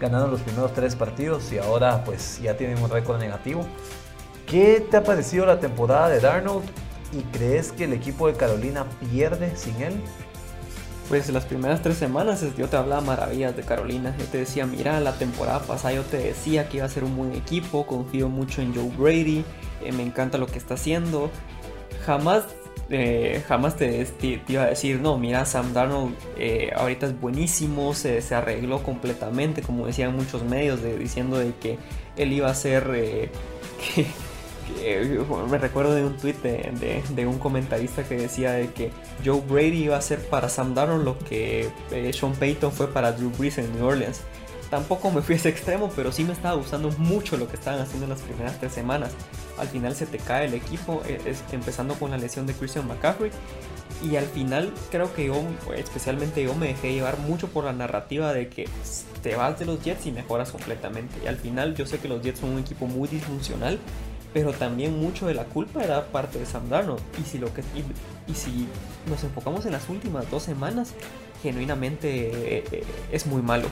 ganando 0.00 0.28
los 0.28 0.40
primeros 0.40 0.72
tres 0.72 0.96
partidos 0.96 1.52
y 1.52 1.58
ahora 1.58 2.02
pues 2.04 2.40
ya 2.40 2.56
tiene 2.56 2.80
un 2.82 2.88
récord 2.88 3.20
negativo. 3.20 3.66
¿Qué 4.46 4.86
te 4.90 4.96
ha 4.96 5.04
parecido 5.04 5.44
la 5.44 5.60
temporada 5.60 6.08
de 6.08 6.20
Darnold? 6.20 6.64
¿Y 7.12 7.22
crees 7.36 7.72
que 7.72 7.84
el 7.84 7.92
equipo 7.92 8.26
de 8.26 8.34
Carolina 8.34 8.86
pierde 9.10 9.54
sin 9.56 9.80
él? 9.82 10.00
Pues 11.08 11.28
las 11.30 11.44
primeras 11.44 11.82
tres 11.82 11.98
semanas 11.98 12.44
yo 12.56 12.68
te 12.68 12.76
hablaba 12.76 13.00
maravillas 13.00 13.54
de 13.54 13.62
Carolina. 13.62 14.14
Yo 14.18 14.24
te 14.24 14.38
decía, 14.38 14.66
mira, 14.66 14.98
la 14.98 15.12
temporada 15.12 15.60
pasada 15.60 15.94
yo 15.94 16.02
te 16.02 16.16
decía 16.16 16.68
que 16.68 16.78
iba 16.78 16.86
a 16.86 16.88
ser 16.88 17.04
un 17.04 17.16
buen 17.16 17.32
equipo, 17.32 17.86
confío 17.86 18.28
mucho 18.28 18.60
en 18.60 18.74
Joe 18.74 18.90
Brady, 18.96 19.44
eh, 19.84 19.92
me 19.92 20.02
encanta 20.02 20.36
lo 20.36 20.46
que 20.46 20.58
está 20.58 20.74
haciendo. 20.74 21.30
Jamás, 22.06 22.44
eh, 22.88 23.42
jamás 23.48 23.76
te, 23.76 24.06
iba 24.48 24.62
a 24.62 24.66
decir, 24.66 25.00
no, 25.00 25.18
mira, 25.18 25.44
Sam 25.44 25.72
Darnold 25.72 26.14
eh, 26.38 26.70
ahorita 26.74 27.06
es 27.06 27.20
buenísimo, 27.20 27.94
se, 27.94 28.22
se, 28.22 28.34
arregló 28.34 28.82
completamente, 28.82 29.60
como 29.60 29.86
decían 29.86 30.14
muchos 30.14 30.44
medios, 30.44 30.80
de, 30.82 30.96
diciendo 30.96 31.36
de 31.36 31.52
que 31.60 31.78
él 32.16 32.32
iba 32.32 32.48
a 32.48 32.54
ser... 32.54 33.30
Que, 33.94 34.06
me 35.48 35.58
recuerdo 35.58 35.94
de 35.94 36.04
un 36.04 36.16
tweet 36.16 36.34
de, 36.42 37.26
un 37.26 37.38
comentarista 37.38 38.04
que 38.04 38.16
decía 38.16 38.52
de 38.52 38.72
que 38.72 38.90
Joe 39.24 39.40
Brady 39.40 39.84
iba 39.84 39.96
a 39.96 40.02
ser 40.02 40.20
para 40.28 40.48
Sam 40.48 40.74
Darnold 40.74 41.04
lo 41.04 41.18
que 41.18 41.68
eh, 41.90 42.12
Sean 42.12 42.32
Payton 42.32 42.72
fue 42.72 42.92
para 42.92 43.12
Drew 43.12 43.30
Brees 43.30 43.58
en 43.58 43.72
New 43.74 43.86
Orleans. 43.86 44.20
Tampoco 44.70 45.10
me 45.10 45.22
fui 45.22 45.36
ese 45.36 45.48
extremo, 45.48 45.90
pero 45.94 46.10
sí 46.10 46.24
me 46.24 46.32
estaba 46.32 46.56
gustando 46.56 46.90
mucho 46.98 47.36
lo 47.36 47.48
que 47.48 47.56
estaban 47.56 47.80
haciendo 47.80 48.04
en 48.04 48.10
las 48.10 48.20
primeras 48.20 48.58
tres 48.58 48.72
semanas. 48.72 49.12
Al 49.58 49.68
final 49.68 49.94
se 49.94 50.06
te 50.06 50.18
cae 50.18 50.46
el 50.46 50.54
equipo, 50.54 51.02
eh, 51.06 51.34
empezando 51.52 51.94
con 51.94 52.10
la 52.10 52.18
lesión 52.18 52.46
de 52.46 52.54
Christian 52.54 52.86
McCaffrey. 52.88 53.30
Y 54.02 54.16
al 54.16 54.26
final 54.26 54.72
creo 54.90 55.14
que 55.14 55.26
yo, 55.26 55.42
especialmente 55.74 56.42
yo, 56.42 56.54
me 56.54 56.68
dejé 56.68 56.92
llevar 56.92 57.18
mucho 57.18 57.48
por 57.48 57.64
la 57.64 57.72
narrativa 57.72 58.32
de 58.32 58.48
que 58.48 58.68
te 59.22 59.36
vas 59.36 59.58
de 59.58 59.64
los 59.64 59.82
Jets 59.82 60.06
y 60.06 60.12
mejoras 60.12 60.50
completamente. 60.50 61.14
Y 61.24 61.28
al 61.28 61.36
final 61.36 61.74
yo 61.74 61.86
sé 61.86 61.98
que 61.98 62.08
los 62.08 62.22
Jets 62.22 62.40
son 62.40 62.50
un 62.50 62.58
equipo 62.58 62.86
muy 62.86 63.08
disfuncional 63.08 63.78
pero 64.36 64.52
también 64.52 65.00
mucho 65.00 65.26
de 65.26 65.32
la 65.32 65.44
culpa 65.44 65.82
era 65.82 66.08
parte 66.08 66.38
de 66.38 66.44
Sam 66.44 66.68
Darnold. 66.68 67.00
Y 67.18 67.24
si, 67.24 67.38
lo 67.38 67.54
que, 67.54 67.62
y, 68.28 68.34
si 68.34 68.68
nos 69.08 69.24
enfocamos 69.24 69.64
en 69.64 69.72
las 69.72 69.88
últimas 69.88 70.30
dos 70.30 70.42
semanas, 70.42 70.92
genuinamente 71.42 72.58
eh, 72.58 72.84
es 73.12 73.26
muy 73.26 73.42
malo. 73.42 73.68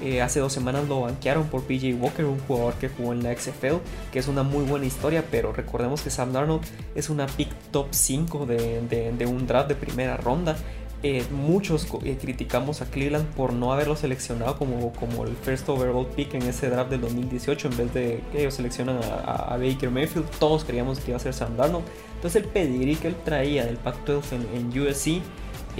Eh, 0.00 0.22
hace 0.22 0.38
dos 0.38 0.52
semanas 0.52 0.86
lo 0.86 1.00
banquearon 1.00 1.48
por 1.48 1.64
PJ 1.64 1.94
Walker, 1.94 2.24
un 2.24 2.38
jugador 2.40 2.74
que 2.74 2.88
jugó 2.88 3.12
en 3.12 3.24
la 3.24 3.36
XFL, 3.36 3.78
que 4.12 4.20
es 4.20 4.28
una 4.28 4.44
muy 4.44 4.64
buena 4.64 4.86
historia, 4.86 5.24
pero 5.28 5.52
recordemos 5.52 6.02
que 6.02 6.10
Sam 6.10 6.32
Darnold 6.32 6.62
es 6.94 7.10
una 7.10 7.26
pick 7.26 7.48
top 7.72 7.88
5 7.90 8.46
de, 8.46 9.12
de 9.18 9.26
un 9.26 9.46
draft 9.48 9.68
de 9.68 9.74
primera 9.74 10.16
ronda 10.16 10.56
eh, 11.04 11.24
muchos 11.30 11.86
eh, 12.02 12.18
criticamos 12.20 12.82
a 12.82 12.86
Cleveland 12.86 13.24
por 13.34 13.52
no 13.52 13.72
haberlo 13.72 13.94
seleccionado 13.94 14.58
como, 14.58 14.92
como 14.94 15.22
el 15.26 15.36
first 15.36 15.68
overall 15.68 16.04
pick 16.04 16.34
en 16.34 16.42
ese 16.42 16.70
draft 16.70 16.90
del 16.90 17.00
2018 17.02 17.68
en 17.68 17.76
vez 17.76 17.94
de 17.94 18.20
que 18.32 18.40
ellos 18.40 18.54
seleccionan 18.54 18.98
a, 19.24 19.56
Baker 19.56 19.90
Mayfield. 19.90 20.28
Todos 20.40 20.64
creíamos 20.64 20.98
que 20.98 21.12
iba 21.12 21.16
a 21.16 21.20
ser 21.20 21.34
Sam 21.34 21.56
Darnold. 21.56 21.84
Entonces 22.16 22.42
el 22.42 22.48
pedigrí 22.48 22.96
que 22.96 23.08
él 23.08 23.16
traía 23.24 23.64
del 23.64 23.76
Pac-12 23.76 24.22
en, 24.54 24.80
USC 24.80 25.22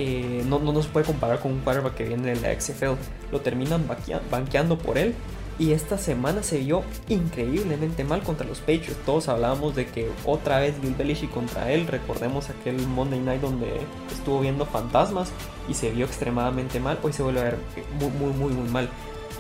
eh, 0.01 0.45
no, 0.47 0.61
no, 0.61 0.81
se 0.81 0.89
puede 0.89 1.05
comparar 1.05 1.41
con 1.41 1.53
un 1.53 1.59
quarterback 1.59 1.97
que 1.97 2.05
viene 2.05 2.35
de 2.35 2.41
la 2.41 2.61
XFL. 2.61 2.95
Lo 3.33 3.41
terminan 3.41 3.85
banqueando 4.31 4.79
por 4.79 4.97
él 4.97 5.15
y 5.59 5.73
esta 5.73 5.99
semana 5.99 6.45
se 6.45 6.59
vio 6.59 6.85
increíblemente 7.09 8.05
mal 8.05 8.23
contra 8.23 8.47
los 8.47 8.61
Patriots. 8.61 8.97
Todos 9.05 9.29
hablábamos 9.29 9.75
de 9.75 9.87
que 9.87 10.09
otra 10.25 10.61
vez 10.61 10.81
Bill 10.81 10.95
Belichick 10.95 11.33
contra 11.33 11.73
él. 11.73 11.89
Recordemos 11.89 12.49
aquel 12.49 12.79
Monday 12.87 13.19
Night 13.19 13.41
donde 13.41 13.67
estuvo 14.13 14.41
viendo 14.41 14.67
fantasmas 14.67 15.31
y 15.69 15.75
se 15.75 15.91
vio 15.91 16.07
extremadamente 16.07 16.79
mal. 16.79 17.01
Hoy 17.03 17.13
se 17.13 17.25
vuelve 17.25 17.41
a 17.41 17.45
ver 17.45 17.59
muy, 17.99 18.11
muy, 18.11 18.33
muy, 18.35 18.53
muy 18.53 18.71
mal. 18.71 18.89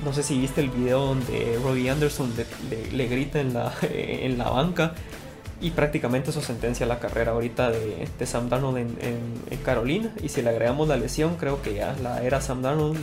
No 0.04 0.12
sé 0.12 0.24
si 0.24 0.40
viste 0.40 0.60
el 0.60 0.70
video 0.70 1.06
donde 1.06 1.56
Robbie 1.62 1.88
Anderson 1.88 2.32
le, 2.92 3.06
grita 3.06 3.40
en 3.40 3.54
la, 3.54 3.72
en 3.82 4.38
la 4.38 4.50
banca 4.50 4.94
y 5.60 5.70
prácticamente 5.70 6.30
eso 6.30 6.40
sentencia 6.40 6.86
la 6.86 7.00
carrera 7.00 7.32
ahorita 7.32 7.70
de, 7.70 8.26
Sam 8.26 8.48
Darnold 8.48 8.78
en, 8.78 9.58
Carolina. 9.64 10.12
Y 10.22 10.28
si 10.28 10.42
le 10.42 10.50
agregamos 10.50 10.88
la 10.88 10.96
lesión, 10.96 11.36
creo 11.36 11.60
que 11.62 11.74
ya 11.74 11.94
la 12.02 12.22
era 12.22 12.40
Sam 12.40 12.62
Darnold 12.62 12.98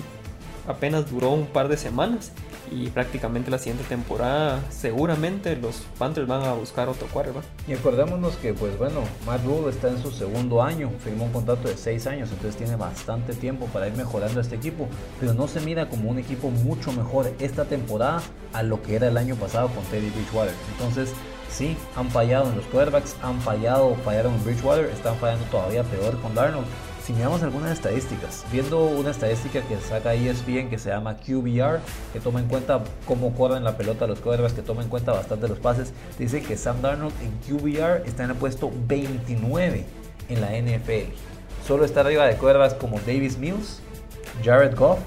apenas 0.68 1.10
duró 1.10 1.32
un 1.32 1.46
par 1.46 1.68
de 1.68 1.78
semanas 1.78 2.32
y 2.72 2.90
prácticamente 2.90 3.52
la 3.52 3.60
siguiente 3.60 3.84
temporada 3.84 4.60
seguramente 4.72 5.56
los 5.56 5.84
Panthers 6.00 6.28
van 6.28 6.44
a 6.44 6.54
buscar 6.54 6.90
otro 6.90 7.08
quarterback. 7.08 7.44
Y 7.68 7.74
acordémonos 7.74 8.36
que 8.38 8.54
pues 8.54 8.78
bueno, 8.78 9.02
Matt 9.26 9.46
Rule 9.46 9.70
está 9.70 9.90
en 9.90 10.02
su 10.02 10.12
segundo 10.12 10.64
año, 10.64 10.90
firmó 11.04 11.26
un 11.26 11.32
contrato 11.32 11.68
de 11.68 11.78
6 11.78 12.08
años, 12.08 12.30
entonces 12.32 12.56
tiene 12.58 12.76
bastante 12.76 13.34
tiempo 13.34 13.68
para 13.68 13.88
ir 13.88 13.94
mejorando 13.96 14.42
este 14.42 14.56
equipo, 14.56 14.88
pero 15.20 15.34
no 15.34 15.48
se 15.48 15.60
mira 15.62 15.90
como 15.90 16.10
un 16.10 16.18
equipo 16.18 16.50
mucho 16.50 16.92
mejor 16.92 17.32
esta 17.40 17.66
temporada 17.66 18.22
a 18.54 18.64
lo 18.64 18.82
que 18.82 18.96
era 18.96 19.08
el 19.08 19.18
año 19.18 19.36
pasado 19.36 19.68
con 19.70 19.84
Teddy 19.86 20.10
Bridgewater. 20.10 20.56
Entonces, 20.72 21.14
sí, 21.50 21.78
han 21.96 22.10
fallado 22.10 22.50
en 22.50 22.58
los 22.58 22.66
quarterbacks, 22.66 23.16
han 23.22 23.40
fallado, 23.42 23.96
fallaron 24.04 24.34
en 24.36 24.44
Bridgewater, 24.44 24.86
están 24.86 25.16
fallando 25.18 25.46
todavía 25.46 25.84
peor 25.84 26.20
con 26.22 26.36
Darnold 26.36 26.68
si 27.06 27.14
miramos 27.14 27.44
algunas 27.44 27.72
estadísticas, 27.72 28.44
viendo 28.52 28.84
una 28.84 29.12
estadística 29.12 29.62
que 29.62 29.78
saca 29.78 30.16
ESPN 30.16 30.72
que 30.72 30.80
se 30.80 30.90
llama 30.90 31.18
QBR, 31.18 31.80
que 32.12 32.20
toma 32.20 32.40
en 32.40 32.48
cuenta 32.48 32.84
cómo 33.06 33.36
corren 33.36 33.64
la 33.64 33.78
pelota 33.78 34.08
los 34.08 34.20
quarterbacks, 34.22 34.56
que 34.56 34.64
toma 34.64 34.82
en 34.82 34.90
cuenta 34.90 35.12
bastante 35.12 35.48
los 35.48 35.60
pases, 35.60 35.94
dice 36.18 36.42
que 36.42 36.58
Sam 36.58 36.82
Darnold 36.82 37.14
en 37.22 37.32
QBR 37.48 38.08
está 38.08 38.24
en 38.24 38.32
el 38.32 38.36
puesto 38.36 38.72
29 38.88 39.86
en 40.30 40.42
la 40.42 40.50
NFL. 40.60 41.14
Solo 41.68 41.86
está 41.86 42.00
arriba 42.00 42.26
de 42.26 42.38
quarterbacks 42.38 42.74
como 42.74 43.00
Davis 43.02 43.38
Mills, 43.38 43.82
Jared 44.44 44.76
Goff, 44.76 44.98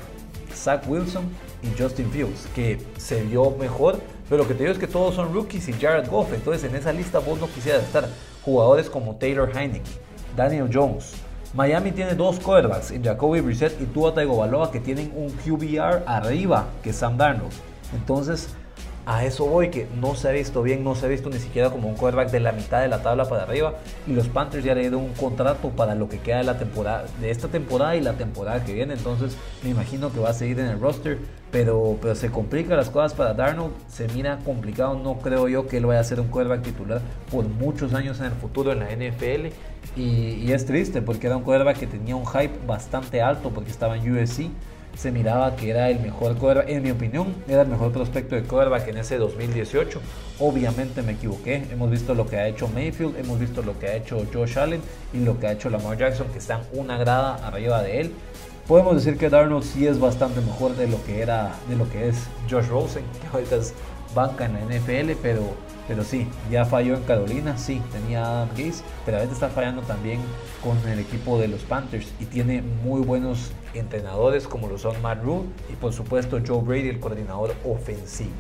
Zach 0.55 0.85
Wilson 0.87 1.25
y 1.65 1.83
Justin 1.83 2.13
Fields, 2.13 2.47
que 2.55 2.79
se 2.97 3.25
vio 3.25 3.51
mejor, 3.59 4.01
pero 4.29 4.43
lo 4.43 4.49
que 4.49 4.55
te 4.55 4.61
digo 4.61 4.73
es 4.73 4.79
que 4.79 4.87
todos 4.87 5.15
son 5.15 5.33
rookies 5.33 5.69
y 5.69 5.73
Jared 5.73 6.09
Goff, 6.09 6.33
entonces 6.33 6.65
en 6.65 6.77
esa 6.77 6.93
lista 6.93 7.19
vos 7.19 7.41
no 7.41 7.49
quisieras 7.49 7.83
estar. 7.85 8.09
Jugadores 8.45 8.89
como 8.89 9.17
Taylor 9.17 9.51
Heineke, 9.55 9.91
Daniel 10.37 10.71
Jones, 10.73 11.15
Miami 11.55 11.93
tiene 11.93 12.15
dos 12.15 12.39
quarterbacks, 12.41 12.93
Jacoby 13.03 13.41
Brissett 13.41 13.81
y 13.81 13.87
Tua 13.87 14.13
Tagovailoa, 14.13 14.71
que 14.71 14.81
tienen 14.81 15.13
un 15.17 15.31
QBR 15.31 16.03
arriba 16.07 16.67
que 16.83 16.93
Sam 16.93 17.17
Darnold. 17.17 17.53
Entonces, 17.95 18.49
a 19.09 19.25
eso 19.25 19.47
voy, 19.47 19.71
que 19.71 19.89
no 19.99 20.15
se 20.15 20.29
ha 20.29 20.33
visto 20.33 20.63
bien, 20.63 20.85
no 20.85 20.95
se 20.95 21.07
ha 21.07 21.09
visto 21.09 21.31
ni 21.31 21.39
siquiera 21.39 21.71
como 21.71 21.89
un 21.89 21.95
quarterback 21.95 22.31
de 22.31 22.41
la 22.41 22.53
mitad 22.53 22.83
de 22.83 22.89
la 22.89 23.03
tabla 23.03 23.27
para 23.27 23.45
arriba. 23.45 23.73
Y 24.07 24.13
los 24.13 24.29
Panthers 24.29 24.63
ya 24.63 24.75
le 24.75 24.83
dieron 24.83 25.01
un 25.01 25.15
contrato 25.15 25.71
para 25.71 25.95
lo 25.95 26.11
que 26.11 26.19
queda 26.19 26.37
de 26.37 26.45
la 26.45 26.59
temporada, 26.59 27.07
de 27.19 27.31
esta 27.31 27.49
temporada 27.49 27.97
y 27.97 28.03
la 28.03 28.13
temporada 28.13 28.63
que 28.63 28.75
viene. 28.75 28.93
Entonces 28.93 29.35
me 29.65 29.71
imagino 29.71 30.13
que 30.13 30.21
va 30.21 30.29
a 30.29 30.35
seguir 30.35 30.61
en 30.61 30.67
el 30.67 30.79
roster. 30.79 31.19
Pero, 31.51 31.97
pero 32.03 32.15
se 32.15 32.31
complican 32.31 32.77
las 32.77 32.91
cosas 32.91 33.15
para 33.15 33.33
Darnold. 33.33 33.73
Se 33.89 34.07
mira 34.09 34.41
complicado. 34.45 35.01
No 35.03 35.21
creo 35.21 35.49
yo 35.49 35.67
que 35.67 35.79
él 35.79 35.87
vaya 35.87 36.01
a 36.01 36.05
ser 36.05 36.21
un 36.21 36.29
quarterback 36.29 36.63
titular 36.63 37.01
por 37.31 37.49
muchos 37.49 37.95
años 37.95 38.21
en 38.21 38.27
el 38.27 38.33
futuro 38.33 38.73
en 38.73 38.81
la 38.81 38.91
NFL. 38.91 39.47
Y, 39.97 40.35
y 40.35 40.53
es 40.53 40.67
triste 40.67 41.01
porque 41.01 41.29
era 41.29 41.39
un 41.39 41.45
quarterback 41.45 41.79
que 41.79 41.87
tenía 41.87 42.15
un 42.15 42.27
hype 42.27 42.59
bastante 42.67 43.23
alto 43.23 43.49
porque 43.49 43.71
estaba 43.71 43.97
en 43.97 44.23
USC 44.23 44.51
se 44.99 45.13
miraba 45.13 45.55
que 45.55 45.71
era 45.71 45.89
el 45.91 46.01
mejor 46.01 46.37
quarterback, 46.37 46.69
en 46.71 46.83
mi 46.83 46.91
opinión, 46.91 47.33
era 47.47 47.63
el 47.63 47.69
mejor 47.69 47.93
prospecto 47.93 48.35
de 48.35 48.43
quarterback 48.43 48.89
en 48.89 48.99
ese 48.99 49.17
2018. 49.17 50.01
Obviamente 50.41 51.03
me 51.03 51.13
equivoqué, 51.13 51.63
hemos 51.71 51.89
visto 51.89 52.15
lo 52.15 52.27
que 52.27 52.37
ha 52.37 52.49
hecho 52.49 52.67
Mayfield, 52.67 53.17
hemos 53.17 53.39
visto 53.39 53.63
lo 53.63 53.79
que 53.79 53.87
ha 53.87 53.95
hecho 53.95 54.27
Josh 54.33 54.59
Allen 54.59 54.81
y 55.13 55.21
lo 55.21 55.39
que 55.39 55.47
ha 55.47 55.53
hecho 55.53 55.71
Lamar 55.71 55.97
Jackson, 55.97 56.27
que 56.33 56.39
están 56.39 56.63
una 56.73 56.99
grada 56.99 57.47
arriba 57.47 57.81
de 57.81 58.01
él. 58.01 58.13
Podemos 58.67 58.97
decir 58.97 59.17
que 59.17 59.31
Darnold 59.31 59.63
sí 59.63 59.87
es 59.87 60.01
bastante 60.01 60.41
mejor 60.41 60.75
de 60.75 60.89
lo 60.89 61.03
que 61.05 61.23
era, 61.23 61.55
de 61.69 61.77
lo 61.77 61.89
que 61.89 62.09
es 62.09 62.17
Josh 62.51 62.67
Rosen, 62.67 63.05
que 63.21 63.29
ahorita 63.33 63.55
es 63.55 63.75
banca 64.17 64.47
en 64.47 64.55
la 64.55 64.61
NFL, 64.63 65.13
pero 65.23 65.55
pero 65.89 66.05
sí, 66.05 66.27
ya 66.51 66.67
falló 66.67 66.97
en 66.97 67.03
Carolina, 67.05 67.57
sí, 67.57 67.81
tenía 67.91 68.23
Adam 68.23 68.51
Gaze, 68.51 68.85
pero 69.07 69.17
a 69.17 69.21
veces 69.21 69.37
está 69.37 69.49
fallando 69.49 69.81
también 69.81 70.21
con 70.63 70.77
el 70.87 70.99
equipo 70.99 71.39
de 71.39 71.49
los 71.49 71.63
Panthers 71.63 72.13
y 72.21 72.27
tiene 72.27 72.61
muy 72.85 73.01
buenos 73.01 73.53
entrenadores 73.75 74.47
como 74.47 74.69
lo 74.69 74.79
son 74.79 75.01
Matt 75.03 75.23
Rule 75.23 75.49
y 75.71 75.77
por 75.77 75.93
supuesto 75.93 76.39
Joe 76.47 76.63
Brady, 76.63 76.89
el 76.89 77.01
coordinador 77.01 77.55
ofensivo. 77.65 78.31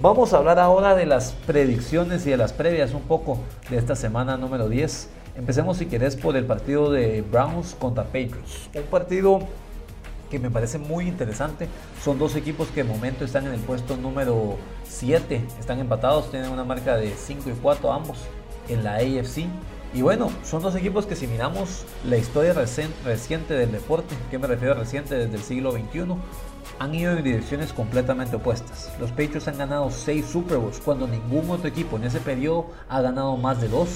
Vamos 0.00 0.32
a 0.32 0.38
hablar 0.38 0.58
ahora 0.58 0.94
de 0.94 1.06
las 1.06 1.32
predicciones 1.46 2.26
y 2.26 2.30
de 2.30 2.36
las 2.36 2.52
previas 2.52 2.94
un 2.94 3.02
poco 3.02 3.38
de 3.70 3.78
esta 3.78 3.94
semana 3.94 4.36
número 4.36 4.68
10. 4.68 5.08
Empecemos 5.36 5.78
si 5.78 5.86
querés 5.86 6.16
por 6.16 6.36
el 6.36 6.44
partido 6.44 6.90
de 6.90 7.22
Browns 7.22 7.76
contra 7.78 8.04
Patriots. 8.04 8.68
Un 8.74 8.82
partido 8.84 9.40
que 10.30 10.38
me 10.38 10.50
parece 10.50 10.78
muy 10.78 11.06
interesante. 11.06 11.68
Son 12.02 12.18
dos 12.18 12.34
equipos 12.34 12.68
que 12.68 12.82
de 12.82 12.88
momento 12.88 13.24
están 13.24 13.46
en 13.46 13.54
el 13.54 13.60
puesto 13.60 13.96
número 13.96 14.56
7. 14.82 15.40
Están 15.60 15.78
empatados, 15.78 16.30
tienen 16.30 16.50
una 16.50 16.64
marca 16.64 16.96
de 16.96 17.14
5 17.14 17.50
y 17.50 17.52
4 17.52 17.92
ambos 17.92 18.18
en 18.68 18.82
la 18.82 18.94
AFC. 18.96 19.46
Y 19.94 20.02
bueno, 20.02 20.28
son 20.42 20.60
dos 20.60 20.74
equipos 20.74 21.06
que 21.06 21.14
si 21.14 21.28
miramos 21.28 21.84
la 22.04 22.16
historia 22.16 22.52
reciente 22.52 23.54
del 23.54 23.70
deporte, 23.70 24.16
que 24.28 24.40
me 24.40 24.48
refiero 24.48 24.74
a 24.74 24.76
reciente 24.76 25.14
desde 25.14 25.36
el 25.36 25.42
siglo 25.42 25.70
XXI, 25.70 26.16
han 26.80 26.94
ido 26.96 27.12
en 27.12 27.22
direcciones 27.22 27.72
completamente 27.72 28.34
opuestas. 28.34 28.90
Los 28.98 29.10
Patriots 29.10 29.46
han 29.46 29.56
ganado 29.56 29.92
6 29.92 30.26
Super 30.26 30.58
Bowls 30.58 30.80
cuando 30.84 31.06
ningún 31.06 31.48
otro 31.48 31.68
equipo 31.68 31.96
en 31.96 32.04
ese 32.04 32.18
periodo 32.18 32.66
ha 32.88 33.00
ganado 33.02 33.36
más 33.36 33.60
de 33.60 33.68
2. 33.68 33.88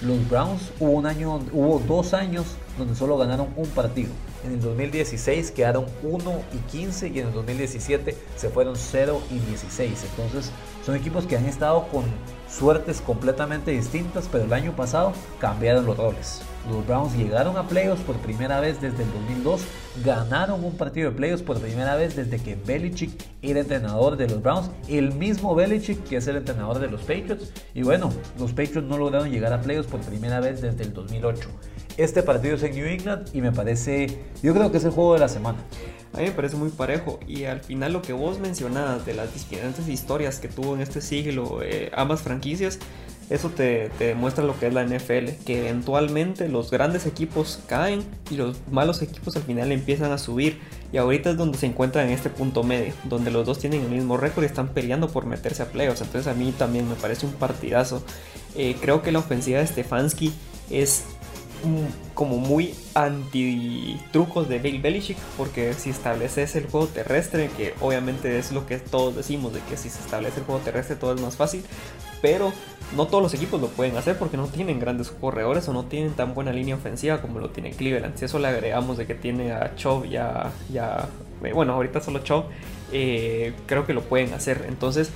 Los 0.00 0.28
Browns 0.28 0.72
hubo 0.80 0.90
un 0.90 1.06
año, 1.06 1.40
hubo 1.52 1.78
dos 1.78 2.12
años 2.12 2.56
donde 2.76 2.96
solo 2.96 3.16
ganaron 3.16 3.48
un 3.54 3.68
partido. 3.68 4.10
En 4.44 4.52
el 4.52 4.60
2016 4.60 5.52
quedaron 5.52 5.86
1 6.02 6.42
y 6.54 6.56
15 6.70 7.08
y 7.08 7.20
en 7.20 7.28
el 7.28 7.32
2017 7.32 8.16
se 8.36 8.50
fueron 8.50 8.74
0 8.76 9.20
y 9.30 9.38
16. 9.38 10.06
Entonces 10.10 10.50
son 10.84 10.96
equipos 10.96 11.24
que 11.24 11.36
han 11.36 11.46
estado 11.46 11.86
con 11.88 12.02
suertes 12.56 13.00
completamente 13.00 13.70
distintas, 13.70 14.28
pero 14.30 14.44
el 14.44 14.52
año 14.52 14.72
pasado 14.74 15.12
cambiaron 15.38 15.84
los 15.84 15.96
roles. 15.96 16.42
Los 16.70 16.86
Browns 16.86 17.16
llegaron 17.16 17.56
a 17.56 17.68
playoffs 17.68 18.02
por 18.02 18.16
primera 18.16 18.60
vez 18.60 18.80
desde 18.80 19.04
el 19.04 19.12
2002, 19.12 19.62
ganaron 20.04 20.64
un 20.64 20.76
partido 20.76 21.10
de 21.10 21.16
playoffs 21.16 21.42
por 21.42 21.60
primera 21.60 21.94
vez 21.94 22.16
desde 22.16 22.38
que 22.38 22.56
Belichick 22.56 23.10
era 23.40 23.60
entrenador 23.60 24.16
de 24.16 24.28
los 24.28 24.42
Browns, 24.42 24.70
el 24.88 25.12
mismo 25.12 25.54
Belichick 25.54 26.02
que 26.04 26.16
es 26.16 26.26
el 26.26 26.36
entrenador 26.36 26.80
de 26.80 26.88
los 26.88 27.02
Patriots. 27.02 27.52
Y 27.72 27.82
bueno, 27.82 28.12
los 28.38 28.50
Patriots 28.50 28.88
no 28.88 28.98
lograron 28.98 29.30
llegar 29.30 29.52
a 29.52 29.60
playoffs 29.60 29.88
por 29.88 30.00
primera 30.00 30.40
vez 30.40 30.60
desde 30.60 30.82
el 30.82 30.92
2008. 30.92 31.48
Este 31.96 32.22
partido 32.22 32.56
es 32.56 32.62
en 32.62 32.74
New 32.74 32.86
England 32.86 33.28
y 33.32 33.40
me 33.40 33.52
parece, 33.52 34.24
yo 34.42 34.52
creo 34.52 34.70
que 34.70 34.78
es 34.78 34.84
el 34.84 34.90
juego 34.90 35.14
de 35.14 35.20
la 35.20 35.28
semana. 35.28 35.58
A 36.12 36.18
mí 36.18 36.24
me 36.24 36.32
parece 36.32 36.56
muy 36.56 36.70
parejo 36.70 37.20
y 37.26 37.44
al 37.44 37.60
final 37.60 37.92
lo 37.92 38.02
que 38.02 38.12
vos 38.12 38.38
mencionabas 38.38 39.06
de 39.06 39.14
las 39.14 39.32
diferentes 39.32 39.86
historias 39.88 40.38
que 40.38 40.48
tuvo 40.48 40.74
en 40.74 40.80
este 40.80 41.00
siglo 41.00 41.60
eh, 41.62 41.90
ambas 41.94 42.22
franquicias, 42.22 42.78
eso 43.28 43.50
te, 43.50 43.90
demuestra 43.98 44.44
lo 44.44 44.58
que 44.58 44.68
es 44.68 44.74
la 44.74 44.84
NFL, 44.84 45.44
que 45.44 45.60
eventualmente 45.60 46.48
los 46.48 46.70
grandes 46.70 47.06
equipos 47.06 47.60
caen 47.66 48.04
y 48.30 48.36
los 48.36 48.56
malos 48.70 49.02
equipos 49.02 49.36
al 49.36 49.42
final 49.42 49.72
empiezan 49.72 50.12
a 50.12 50.18
subir. 50.18 50.60
Y 50.92 50.98
ahorita 50.98 51.30
es 51.30 51.36
donde 51.36 51.58
se 51.58 51.66
encuentran 51.66 52.06
en 52.06 52.12
este 52.12 52.30
punto 52.30 52.62
medio, 52.62 52.92
donde 53.04 53.32
los 53.32 53.44
dos 53.44 53.58
tienen 53.58 53.82
el 53.82 53.90
mismo 53.90 54.16
récord 54.16 54.44
y 54.44 54.46
están 54.46 54.68
peleando 54.68 55.08
por 55.08 55.26
meterse 55.26 55.62
a 55.62 55.66
playoffs. 55.66 56.02
Entonces 56.02 56.28
a 56.28 56.34
mí 56.34 56.52
también 56.56 56.88
me 56.88 56.94
parece 56.94 57.26
un 57.26 57.32
partidazo. 57.32 58.02
Eh, 58.54 58.76
creo 58.80 59.02
que 59.02 59.10
la 59.10 59.18
ofensiva 59.18 59.58
de 59.58 59.66
Stefanski 59.66 60.32
es 60.70 61.04
como 62.14 62.36
muy 62.38 62.74
anti 62.94 63.98
trucos 64.12 64.48
de 64.48 64.58
Bill 64.58 64.80
Belichick 64.80 65.16
porque 65.36 65.74
si 65.74 65.90
estableces 65.90 66.54
el 66.54 66.66
juego 66.66 66.86
terrestre 66.86 67.50
que 67.56 67.74
obviamente 67.80 68.38
es 68.38 68.52
lo 68.52 68.66
que 68.66 68.78
todos 68.78 69.16
decimos 69.16 69.52
de 69.54 69.60
que 69.60 69.76
si 69.76 69.88
se 69.88 70.00
establece 70.00 70.40
el 70.40 70.46
juego 70.46 70.60
terrestre 70.60 70.96
todo 70.96 71.14
es 71.14 71.20
más 71.20 71.36
fácil 71.36 71.64
pero 72.22 72.52
no 72.94 73.06
todos 73.06 73.22
los 73.22 73.34
equipos 73.34 73.60
lo 73.60 73.68
pueden 73.68 73.96
hacer 73.96 74.16
porque 74.16 74.36
no 74.36 74.46
tienen 74.46 74.78
grandes 74.78 75.10
corredores 75.10 75.68
o 75.68 75.72
no 75.72 75.84
tienen 75.84 76.12
tan 76.12 76.34
buena 76.34 76.52
línea 76.52 76.76
ofensiva 76.76 77.20
como 77.20 77.40
lo 77.40 77.50
tiene 77.50 77.70
Cleveland. 77.72 78.16
Si 78.16 78.24
eso 78.24 78.38
le 78.38 78.48
agregamos 78.48 78.96
de 78.96 79.06
que 79.06 79.14
tiene 79.14 79.52
a 79.52 79.74
Chubb 79.74 80.08
ya 80.08 80.52
ya 80.72 81.08
eh, 81.42 81.52
bueno 81.52 81.72
ahorita 81.72 82.00
solo 82.00 82.20
Chubb 82.20 82.44
eh, 82.92 83.54
creo 83.66 83.86
que 83.86 83.94
lo 83.94 84.02
pueden 84.02 84.32
hacer. 84.34 84.66
Entonces 84.68 85.10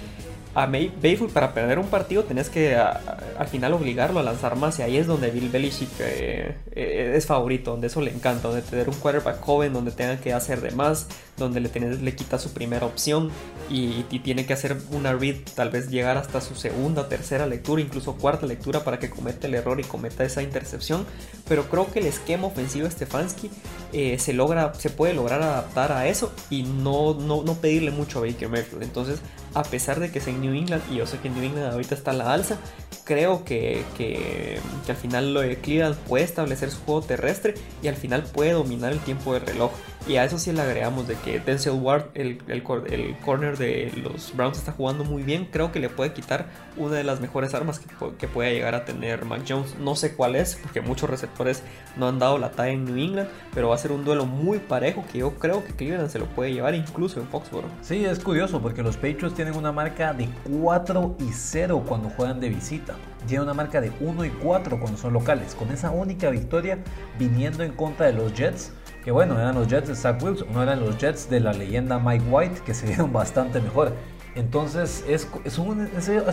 a 0.55 0.67
Bayfield 0.67 1.33
para 1.33 1.55
perder 1.55 1.79
un 1.79 1.87
partido 1.87 2.25
tenés 2.25 2.51
que 2.51 2.77
al 2.77 3.47
final 3.47 3.73
obligarlo 3.73 4.19
a 4.19 4.23
lanzar 4.25 4.57
más 4.57 4.79
y 4.81 4.83
ahí 4.83 4.97
es 4.97 5.07
donde 5.07 5.31
Bill 5.31 5.49
Belichick 5.49 5.89
eh, 6.01 6.57
eh, 6.73 7.13
es 7.15 7.27
favorito, 7.27 7.71
donde 7.71 7.87
eso 7.87 8.01
le 8.01 8.11
encanta, 8.11 8.49
donde 8.49 8.63
tener 8.63 8.89
un 8.89 8.97
quarterback 8.97 9.41
joven, 9.41 9.73
donde 9.73 9.93
tenga 9.93 10.17
que 10.19 10.33
hacer 10.33 10.61
de 10.61 10.73
más, 10.73 11.07
donde 11.45 11.61
le, 11.61 11.71
le 11.97 12.15
quita 12.15 12.39
su 12.39 12.53
primera 12.53 12.87
opción 12.87 13.31
y, 13.71 14.03
tiene 14.21 14.45
que 14.45 14.53
hacer 14.53 14.77
una 14.91 15.13
read, 15.15 15.37
tal 15.55 15.71
vez 15.71 15.89
llegar 15.89 16.17
hasta 16.17 16.41
su 16.41 16.55
segunda, 16.55 17.09
tercera 17.09 17.47
lectura, 17.47 17.81
incluso 17.81 18.17
cuarta 18.17 18.47
lectura 18.47 18.85
para 18.85 18.99
que 18.99 19.09
cometa 19.09 19.47
el 19.47 19.55
error 19.55 19.81
y 19.81 19.85
cometa 19.85 20.25
esa 20.25 20.43
intercepción, 20.43 21.07
pero 21.49 21.65
creo 21.69 21.91
que 21.91 22.01
el 22.01 22.07
esquema 22.07 22.49
ofensivo 22.49 22.85
de 22.85 22.91
Stefanski 22.91 23.51
eh, 23.93 24.19
se 24.19 24.33
logra, 24.33 24.75
se 24.75 24.91
puede 24.91 25.15
lograr 25.15 25.43
adaptar 25.43 25.93
a 25.93 26.07
eso 26.09 26.33
y 26.51 26.65
no, 26.65 27.15
no, 27.15 27.43
no 27.43 27.55
pedirle 27.55 27.91
mucho 27.93 28.19
a 28.19 28.23
Baker 28.23 28.49
Mayfield, 28.49 28.83
entonces 28.83 29.21
a 29.55 29.63
pesar 29.63 30.01
de 30.01 30.11
que 30.11 30.19
es 30.19 30.27
en 30.27 30.41
New 30.41 30.55
England, 30.55 30.83
y 30.91 30.97
yo 30.97 31.07
sé 31.07 31.19
que 31.19 31.31
New 31.31 31.43
England 31.43 31.73
ahorita 31.73 31.95
está 31.95 32.11
a 32.11 32.15
la 32.15 32.33
alza, 32.33 32.59
creo 33.05 33.45
que, 33.45 33.83
que, 33.97 34.61
al 34.89 34.97
final 34.97 35.35
lo 35.35 35.41
de 35.41 35.57
Cleveland 35.57 35.97
puede 35.97 36.25
establecer 36.25 36.71
su 36.71 36.79
juego 36.81 37.03
terrestre 37.03 37.55
y 37.83 37.89
al 37.89 37.97
final 37.97 38.23
puede 38.23 38.53
dominar 38.53 38.93
el 38.93 39.01
tiempo 39.01 39.33
de 39.35 39.41
reloj. 39.41 39.73
Y 40.09 40.17
a 40.17 40.25
eso 40.25 40.39
sí 40.39 40.51
le 40.53 40.63
agregamos 40.63 41.07
de 41.07 41.15
que 41.15 41.41
Denzel 41.41 41.75
Ward, 41.75 42.07
el, 42.15 42.39
el, 42.49 42.63
corner 42.63 43.59
de 43.59 43.93
los 44.03 44.35
Browns, 44.35 44.59
está 44.59 44.73
jugando 44.73 45.05
muy 45.05 45.23
bien. 45.23 45.47
Creo 45.51 45.73
que 45.73 45.79
le 45.79 45.89
puede 45.89 46.13
quitar 46.13 46.47
una 46.77 46.97
de 46.97 47.05
las 47.05 47.21
mejores 47.21 47.55
armas 47.55 47.79
que, 47.79 47.87
que 48.19 48.27
pueda 48.27 48.51
llegar 48.51 48.75
a 48.75 48.85
tener 48.85 49.25
Mac 49.25 49.43
Jones. 49.47 49.77
No 49.79 49.97
sé 49.97 50.15
cuál 50.15 50.37
es, 50.37 50.57
porque 50.57 50.81
muchos 50.81 51.11
receptores 51.11 51.63
no 51.97 52.09
han 52.09 52.19
dado 52.19 52.39
la 52.39 52.51
talla 52.51 52.73
en 52.73 52.87
New 52.87 52.97
England, 52.97 53.29
pero 53.55 53.69
va 53.69 53.75
a 53.75 53.79
ser 53.79 53.93
un 53.93 54.05
duelo 54.05 54.25
muy 54.27 54.59
parejo 54.59 55.05
que 55.13 55.19
yo 55.19 55.35
creo 55.35 55.65
que 55.65 55.75
Cleveland 55.75 56.09
se 56.09 56.19
lo 56.19 56.27
puede 56.27 56.53
llevar 56.53 56.75
incluso 56.75 57.21
en 57.21 57.29
Foxborough. 57.29 57.71
Sí, 57.83 58.05
es 58.05 58.21
curioso 58.21 58.61
porque 58.61 58.83
los 58.83 58.97
Patriots 58.97 59.35
tienen 59.35 59.55
una 59.55 59.71
marca 59.71 60.15
de 60.15 60.29
4 60.61 61.17
y 61.21 61.31
0 61.33 61.85
cuando 61.87 62.09
juegan 62.11 62.41
de 62.41 62.49
visita. 62.49 62.95
Tienen 63.27 63.45
una 63.45 63.55
marca 63.55 63.81
de 63.81 63.93
1 64.01 64.25
y 64.25 64.31
4 64.31 64.81
cuando 64.81 64.99
son 64.99 65.13
locales. 65.13 65.55
Con 65.55 65.71
esa 65.71 65.91
única 65.91 66.31
victoria 66.31 66.79
viniendo 67.19 67.63
en 67.63 67.73
contra 67.73 68.07
de 68.07 68.15
los 68.15 68.33
Jets 68.35 68.73
que 69.05 69.11
bueno, 69.11 69.39
eran 69.39 69.55
los 69.55 69.69
Jets 69.69 69.89
de 69.89 69.95
Zach 69.95 70.23
Wilson, 70.23 70.49
no 70.53 70.63
eran 70.63 70.81
los 70.81 70.99
Jets 70.99 71.31
de 71.31 71.41
la 71.41 71.53
leyenda 71.53 71.99
Mike 71.99 72.25
White, 72.31 72.61
que 72.65 72.75
se 72.75 72.87
vieron 72.87 73.13
bastante 73.13 73.61
mejor. 73.61 73.93
Entonces 74.35 75.05
es, 75.09 75.29
es 75.45 75.59
un, 75.59 75.89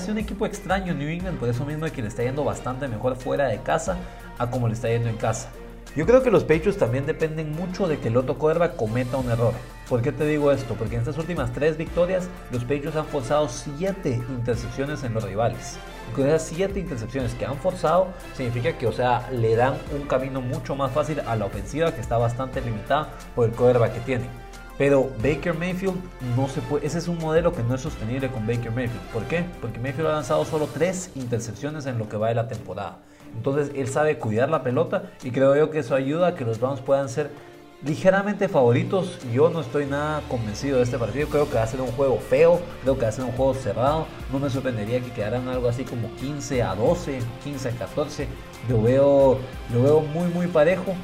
un 0.10 0.18
equipo 0.18 0.46
extraño 0.46 0.94
New 0.94 1.10
England, 1.10 1.40
por 1.40 1.50
eso 1.50 1.66
mismo 1.66 1.88
que 1.88 2.02
le 2.02 2.10
está 2.10 2.24
yendo 2.24 2.44
bastante 2.44 2.88
mejor 2.88 3.16
fuera 3.16 3.48
de 3.48 3.60
casa 3.60 3.98
a 4.38 4.50
como 4.50 4.68
le 4.68 4.74
está 4.74 4.90
yendo 4.90 5.10
en 5.10 5.18
casa. 5.18 5.50
Yo 5.96 6.06
creo 6.06 6.22
que 6.22 6.30
los 6.30 6.44
Patriots 6.44 6.78
también 6.78 7.06
dependen 7.08 7.54
mucho 7.54 7.88
de 7.88 7.98
que 7.98 8.10
el 8.10 8.18
otro 8.18 8.38
quarterback 8.38 8.76
cometa 8.76 9.18
un 9.18 9.32
error. 9.32 9.54
¿Por 9.90 10.02
qué 10.02 10.12
te 10.12 10.26
digo 10.26 10.52
esto? 10.52 10.74
Porque 10.74 10.96
en 10.96 11.00
estas 11.02 11.18
últimas 11.18 11.54
tres 11.54 11.78
victorias, 11.78 12.28
los 12.52 12.64
Patriots 12.64 12.98
han 12.98 13.06
forzado 13.06 13.48
siete 13.48 14.22
intercepciones 14.30 15.04
en 15.04 15.14
los 15.14 15.24
rivales. 15.24 15.78
con 16.14 16.28
esas 16.28 16.44
siete 16.44 16.82
intercepciones 16.82 17.34
que 17.36 17.46
han 17.46 17.58
forzado, 17.58 18.08
significa 18.36 18.78
que, 18.78 18.86
o 18.86 18.92
sea, 18.92 19.30
le 19.32 19.56
dan 19.56 19.76
un 19.96 20.06
camino 20.06 20.42
mucho 20.42 20.76
más 20.76 20.92
fácil 20.92 21.22
a 21.22 21.38
la 21.38 21.46
ofensiva 21.46 21.94
que 21.94 22.02
está 22.02 22.18
bastante 22.18 22.60
limitada 22.60 23.14
por 23.34 23.48
el 23.48 23.56
quarterback 23.56 23.94
que 23.94 24.00
tiene. 24.02 24.26
Pero 24.78 25.10
Baker 25.24 25.54
Mayfield 25.54 25.96
no 26.36 26.50
se 26.50 26.60
puede. 26.62 26.86
Ese 26.86 26.98
es 26.98 27.08
un 27.08 27.18
modelo 27.18 27.54
que 27.54 27.64
no 27.64 27.76
es 27.76 27.82
sostenible 27.82 28.30
con 28.30 28.46
Baker 28.46 28.72
Mayfield. 28.72 29.02
¿Por 29.14 29.24
qué? 29.24 29.46
Porque 29.62 29.80
Mayfield 29.80 30.10
ha 30.10 30.14
lanzado 30.14 30.44
solo 30.44 30.68
tres 30.68 31.12
intercepciones 31.16 31.86
en 31.86 31.98
lo 31.98 32.10
que 32.10 32.18
va 32.18 32.28
de 32.28 32.36
la 32.36 32.48
temporada. 32.50 33.00
Entonces 33.34 33.72
él 33.76 33.88
sabe 33.88 34.18
cuidar 34.18 34.50
la 34.50 34.64
pelota 34.64 35.12
y 35.24 35.32
creo 35.32 35.56
yo 35.56 35.72
que 35.72 35.80
eso 35.80 35.96
ayuda 35.96 36.28
a 36.28 36.36
que 36.36 36.46
los 36.46 36.60
Browns 36.60 36.82
puedan 36.82 37.10
ser 37.10 37.32
ligeramente 37.84 38.48
favoritos. 38.48 39.20
Yo 39.32 39.50
no 39.50 39.62
estoy 39.62 39.86
nada 39.86 40.22
convencido 40.30 40.78
de 40.78 40.84
este 40.84 40.98
partido. 40.98 41.28
Creo 41.28 41.50
que 41.50 41.56
va 41.56 41.64
a 41.64 41.68
ser 41.68 41.82
un 41.82 41.92
juego 41.92 42.18
feo, 42.20 42.62
creo 42.82 42.96
que 42.96 43.04
va 43.04 43.10
a 43.10 43.12
ser 43.12 43.26
un 43.26 43.32
juego 43.32 43.54
cerrado. 43.54 44.08
No 44.32 44.40
me 44.40 44.50
sorprendería 44.50 45.00
que 45.00 45.12
quedaran 45.12 45.48
algo 45.48 45.68
así 45.68 45.84
como 45.84 46.14
15 46.16 46.64
a 46.64 46.76
12, 46.76 47.20
15 47.44 47.70
a 47.70 47.72
14. 47.72 48.28
Lo 48.70 48.82
veo, 48.82 49.40
lo 49.74 49.84
veo 49.84 50.02
muy 50.02 50.28
muy 50.30 50.48
parejo. 50.48 50.96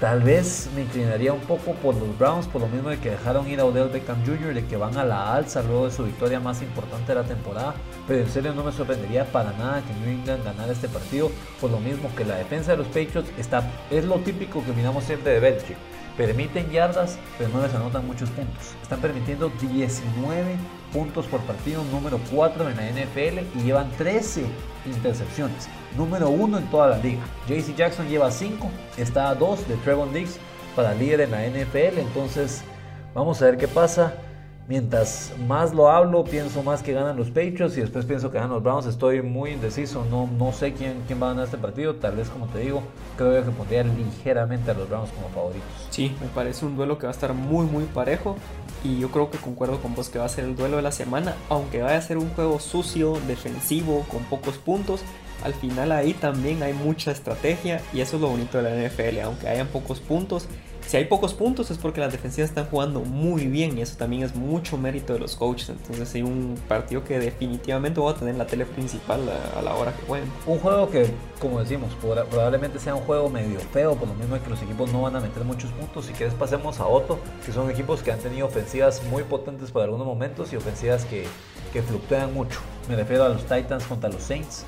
Tal 0.00 0.22
vez 0.22 0.68
me 0.74 0.82
inclinaría 0.82 1.32
un 1.32 1.40
poco 1.40 1.72
por 1.72 1.94
los 1.94 2.18
Browns, 2.18 2.46
por 2.46 2.60
lo 2.60 2.68
mismo 2.68 2.90
de 2.90 2.98
que 2.98 3.12
dejaron 3.12 3.48
ir 3.48 3.60
a 3.60 3.64
Odell 3.64 3.88
Beckham 3.88 4.22
Jr., 4.26 4.52
de 4.52 4.66
que 4.66 4.76
van 4.76 4.94
a 4.98 5.06
la 5.06 5.32
alza 5.32 5.62
luego 5.62 5.86
de 5.86 5.90
su 5.90 6.04
victoria 6.04 6.38
más 6.38 6.60
importante 6.60 7.14
de 7.14 7.22
la 7.22 7.26
temporada. 7.26 7.74
Pero 8.06 8.20
en 8.20 8.28
serio 8.28 8.52
no 8.52 8.62
me 8.62 8.72
sorprendería 8.72 9.24
para 9.24 9.52
nada 9.52 9.80
que 9.80 9.94
New 9.94 10.18
England 10.18 10.44
ganara 10.44 10.70
este 10.70 10.88
partido, 10.88 11.30
por 11.62 11.70
lo 11.70 11.80
mismo 11.80 12.10
que 12.14 12.26
la 12.26 12.36
defensa 12.36 12.72
de 12.72 12.76
los 12.76 12.88
Patriots 12.88 13.30
está, 13.38 13.70
es 13.90 14.04
lo 14.04 14.16
típico 14.16 14.62
que 14.62 14.72
miramos 14.72 15.02
siempre 15.02 15.32
de 15.32 15.40
Belichick. 15.40 15.78
Permiten 16.16 16.70
yardas, 16.70 17.18
pero 17.36 17.50
no 17.50 17.62
les 17.62 17.74
anotan 17.74 18.06
muchos 18.06 18.30
puntos. 18.30 18.74
Están 18.82 19.00
permitiendo 19.00 19.50
19 19.60 20.56
puntos 20.92 21.26
por 21.26 21.40
partido, 21.40 21.84
número 21.92 22.18
4 22.30 22.70
en 22.70 22.76
la 22.76 22.90
NFL 22.90 23.58
y 23.58 23.62
llevan 23.64 23.90
13 23.98 24.44
intercepciones 24.86 25.68
número 25.96 26.28
uno 26.28 26.58
en 26.58 26.66
toda 26.66 26.88
la 26.88 26.98
liga. 26.98 27.22
JC 27.48 27.74
Jackson 27.74 28.08
lleva 28.08 28.30
5, 28.30 28.70
está 28.96 29.30
a 29.30 29.34
2 29.34 29.68
de 29.68 29.76
Trevon 29.76 30.12
Diggs 30.12 30.38
para 30.74 30.94
líder 30.94 31.22
en 31.22 31.30
la 31.30 31.46
NFL. 31.46 31.98
Entonces, 31.98 32.62
vamos 33.14 33.40
a 33.42 33.46
ver 33.46 33.56
qué 33.56 33.68
pasa. 33.68 34.14
Mientras 34.68 35.32
más 35.46 35.72
lo 35.72 35.88
hablo, 35.88 36.24
pienso 36.24 36.60
más 36.64 36.82
que 36.82 36.92
ganan 36.92 37.16
los 37.16 37.28
Patriots 37.28 37.76
y 37.76 37.82
después 37.82 38.04
pienso 38.04 38.32
que 38.32 38.38
ganan 38.38 38.50
los 38.50 38.62
Browns. 38.64 38.86
Estoy 38.86 39.22
muy 39.22 39.50
indeciso, 39.52 40.04
no, 40.10 40.26
no 40.26 40.52
sé 40.52 40.72
quién, 40.72 41.04
quién 41.06 41.22
va 41.22 41.26
a 41.26 41.30
ganar 41.30 41.44
este 41.44 41.56
partido. 41.56 41.94
Tal 41.94 42.16
vez, 42.16 42.28
como 42.28 42.46
te 42.48 42.58
digo, 42.58 42.82
creo 43.16 43.44
que 43.44 43.50
pondría 43.52 43.84
ligeramente 43.84 44.72
a 44.72 44.74
los 44.74 44.88
Browns 44.88 45.10
como 45.12 45.28
favoritos. 45.28 45.68
Sí, 45.90 46.16
me 46.20 46.26
parece 46.28 46.66
un 46.66 46.74
duelo 46.74 46.98
que 46.98 47.06
va 47.06 47.12
a 47.12 47.14
estar 47.14 47.32
muy, 47.32 47.66
muy 47.66 47.84
parejo. 47.84 48.36
y 48.82 48.98
yo 48.98 49.10
creo 49.10 49.30
que 49.30 49.38
concuerdo 49.38 49.80
con 49.80 49.94
vos 49.94 50.08
que 50.08 50.18
va 50.18 50.26
a 50.26 50.28
ser 50.28 50.44
el 50.44 50.56
duelo 50.56 50.76
de 50.76 50.82
la 50.82 50.92
semana, 50.92 51.34
aunque 51.48 51.82
vaya 51.82 51.98
a 51.98 52.02
ser 52.02 52.18
un 52.18 52.30
juego 52.30 52.58
sucio, 52.58 53.18
defensivo, 53.26 54.04
con 54.10 54.22
pocos 54.24 54.58
puntos, 54.58 55.02
al 55.44 55.54
final 55.54 55.92
ahí 55.92 56.12
también 56.12 56.62
hay 56.62 56.72
mucha 56.72 57.10
estrategia 57.10 57.80
y 57.92 58.00
eso 58.00 58.16
es 58.16 58.22
lo 58.22 58.28
bonito 58.28 58.60
de 58.60 58.64
la 58.64 58.88
NFL, 58.88 59.20
aunque 59.20 59.48
hayan 59.48 59.66
pocos 59.68 60.00
puntos, 60.00 60.48
si 60.86 60.96
hay 60.96 61.06
pocos 61.06 61.34
puntos 61.34 61.70
es 61.70 61.78
porque 61.78 62.00
las 62.00 62.12
defensivas 62.12 62.50
están 62.50 62.66
jugando 62.66 63.00
muy 63.00 63.46
bien 63.46 63.76
y 63.76 63.82
eso 63.82 63.96
también 63.96 64.22
es 64.22 64.36
mucho 64.36 64.78
mérito 64.78 65.14
de 65.14 65.18
los 65.18 65.34
coaches. 65.34 65.70
Entonces 65.70 66.14
hay 66.14 66.22
un 66.22 66.56
partido 66.68 67.02
que 67.02 67.18
definitivamente 67.18 67.98
voy 67.98 68.12
a 68.12 68.16
tener 68.16 68.34
en 68.34 68.38
la 68.38 68.46
tele 68.46 68.66
principal 68.66 69.20
a, 69.56 69.62
la 69.62 69.74
hora 69.74 69.92
que 69.92 70.06
jueguen. 70.06 70.30
Un 70.46 70.58
juego 70.60 70.88
que, 70.88 71.06
como 71.40 71.58
decimos, 71.58 71.90
probablemente 72.00 72.78
sea 72.78 72.94
un 72.94 73.02
juego 73.02 73.28
medio 73.28 73.58
feo, 73.72 73.96
por 73.96 74.08
lo 74.08 74.14
mismo 74.14 74.40
que 74.40 74.48
los 74.48 74.62
equipos 74.62 74.92
no 74.92 75.02
van 75.02 75.16
a 75.16 75.20
meter 75.20 75.44
muchos 75.44 75.70
puntos. 75.72 76.06
Si 76.06 76.12
quieres 76.12 76.34
pasemos 76.34 76.78
a 76.78 76.86
Otto, 76.86 77.18
que 77.44 77.52
son 77.52 77.68
equipos 77.68 78.02
que 78.02 78.12
han 78.12 78.20
tenido 78.20 78.46
ofensivas 78.46 79.02
muy 79.10 79.24
potentes 79.24 79.72
por 79.72 79.82
algunos 79.82 80.06
momentos 80.06 80.52
y 80.52 80.56
ofensivas 80.56 81.04
que, 81.04 81.24
que 81.72 81.82
fluctúan 81.82 82.32
mucho. 82.32 82.60
Me 82.88 82.94
refiero 82.94 83.24
a 83.24 83.28
los 83.28 83.42
Titans 83.42 83.84
contra 83.84 84.08
los 84.08 84.22
Saints. 84.22 84.64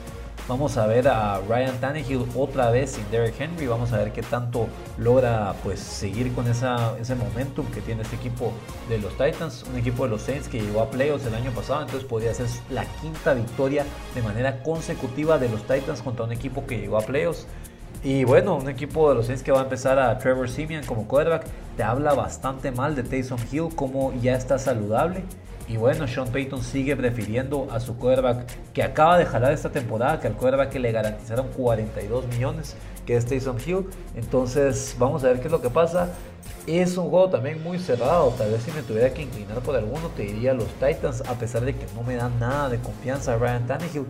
Vamos 0.49 0.79
a 0.79 0.87
ver 0.87 1.07
a 1.09 1.43
Ryan 1.47 1.79
Tannehill 1.79 2.25
otra 2.35 2.71
vez 2.71 2.93
sin 2.93 3.11
Derrick 3.11 3.39
Henry. 3.39 3.67
Vamos 3.67 3.93
a 3.93 3.99
ver 3.99 4.13
qué 4.13 4.23
tanto 4.23 4.67
logra 4.97 5.53
pues 5.63 5.79
seguir 5.79 6.33
con 6.33 6.49
ese 6.49 7.15
momentum 7.17 7.67
que 7.67 7.83
tiene 7.83 8.01
este 8.01 8.17
equipo 8.17 8.55
de 8.89 8.97
los 8.97 9.13
Titans. 9.19 9.67
Un 9.71 9.77
equipo 9.77 10.05
de 10.05 10.11
los 10.11 10.23
Saints 10.23 10.49
que 10.49 10.63
llegó 10.63 10.81
a 10.81 10.91
playoffs 10.91 11.27
el 11.27 11.35
año 11.35 11.51
pasado. 11.51 11.83
Entonces 11.83 12.09
podría 12.09 12.33
ser 12.33 12.47
la 12.71 12.87
quinta 13.03 13.35
victoria 13.35 13.85
de 14.15 14.23
manera 14.23 14.63
consecutiva 14.63 15.37
de 15.37 15.51
los 15.51 15.61
Titans 15.65 16.01
contra 16.01 16.25
un 16.25 16.33
equipo 16.33 16.67
que 16.67 16.79
llegó 16.79 16.97
a 16.97 17.03
playoffs. 17.03 17.47
Y 18.03 18.25
bueno, 18.25 18.57
un 18.57 18.71
equipo 18.71 19.11
de 19.11 19.17
los 19.17 19.27
Saints 19.27 19.43
que 19.43 19.53
va 19.53 19.61
a 19.61 19.65
empezar 19.65 19.99
a 19.99 20.17
Trevor 20.17 20.49
Simeon 20.49 20.83
como 20.87 21.07
quarterback. 21.07 21.45
Te 21.77 21.83
habla 21.83 22.15
bastante 22.15 22.71
mal 22.71 22.95
de 22.95 23.03
Taysom 23.03 23.41
Hill 23.53 23.69
como 23.75 24.15
ya 24.23 24.35
está 24.35 24.59
saludable. 24.59 25.25
Y 25.69 25.77
bueno, 25.77 26.09
Sean 26.09 26.29
Payton 26.29 26.63
sigue 26.63 26.97
prefiriendo 26.97 27.69
a 27.71 27.79
su 27.79 27.97
quarterback 27.99 28.47
que 28.73 28.83
acaba 28.83 29.19
de 29.19 29.27
jalar 29.27 29.53
esta 29.53 29.71
temporada 29.71 30.19
que 30.19 30.27
al 30.27 30.35
quarterback 30.35 30.71
que 30.71 30.79
le 30.79 30.93
garantizaron 30.93 31.49
42 31.49 32.27
millones, 32.29 32.75
que 33.05 33.17
es 33.17 33.27
Taysom 33.27 33.59
Hill. 33.65 33.87
Entonces, 34.15 34.97
vamos 34.99 35.25
a 35.25 35.29
ver 35.29 35.41
qué 35.41 35.49
es 35.49 35.53
lo 35.53 35.61
que 35.61 35.69
pasa. 35.69 36.09
Es 36.67 36.97
un 36.97 37.11
juego 37.11 37.29
también 37.29 37.63
muy 37.63 37.79
cerrado. 37.79 38.31
Tal 38.39 38.51
vez 38.51 38.63
si 38.63 38.71
me 38.73 38.83
tuviera 38.83 39.13
que 39.13 39.23
inclinar 39.23 39.61
por 39.61 39.77
alguno, 39.77 40.09
te 40.17 40.23
diría 40.23 40.55
los 40.55 40.69
Titans, 40.75 41.23
a 41.29 41.35
pesar 41.35 41.63
de 41.63 41.75
que 41.75 41.87
no 41.95 42.03
me 42.03 42.17
dan 42.17 42.39
nada 42.41 42.71
de 42.71 42.79
confianza 42.79 43.35
a 43.35 43.37
Ryan 43.37 43.67
Tannehill 43.67 44.07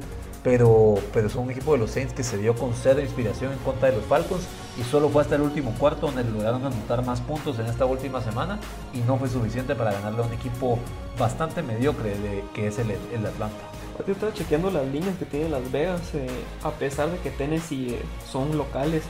pero, 0.49 0.95
pero 1.13 1.29
son 1.29 1.45
un 1.45 1.51
equipo 1.51 1.73
de 1.73 1.79
los 1.79 1.91
Saints 1.91 2.15
que 2.15 2.25
se 2.25 2.39
dio 2.39 2.55
con 2.55 2.73
cero 2.73 3.03
inspiración 3.03 3.53
en 3.53 3.59
contra 3.59 3.91
de 3.91 3.97
los 3.97 4.07
Falcons 4.07 4.47
y 4.81 4.83
solo 4.83 5.11
fue 5.11 5.21
hasta 5.21 5.35
el 5.35 5.43
último 5.43 5.75
cuarto 5.79 6.07
donde 6.07 6.25
lograron 6.25 6.65
anotar 6.65 7.05
más 7.05 7.21
puntos 7.21 7.59
en 7.59 7.67
esta 7.67 7.85
última 7.85 8.23
semana 8.23 8.59
y 8.95 9.01
no 9.01 9.19
fue 9.19 9.29
suficiente 9.29 9.75
para 9.75 9.93
ganarle 9.93 10.23
a 10.23 10.27
un 10.27 10.33
equipo 10.33 10.79
bastante 11.19 11.63
mediocre 11.63 12.15
que 12.55 12.67
es 12.67 12.79
el, 12.79 12.93
el 12.93 13.27
Atlanta. 13.27 13.59
Yo 14.07 14.15
estaba 14.15 14.33
chequeando 14.33 14.71
las 14.71 14.87
líneas 14.87 15.19
que 15.19 15.27
tiene 15.27 15.51
Las 15.51 15.71
Vegas, 15.71 16.01
eh, 16.15 16.27
a 16.63 16.71
pesar 16.71 17.11
de 17.11 17.19
que 17.19 17.31
Tennessee 17.31 17.91
eh, 17.91 18.03
son 18.27 18.57
locales 18.57 19.03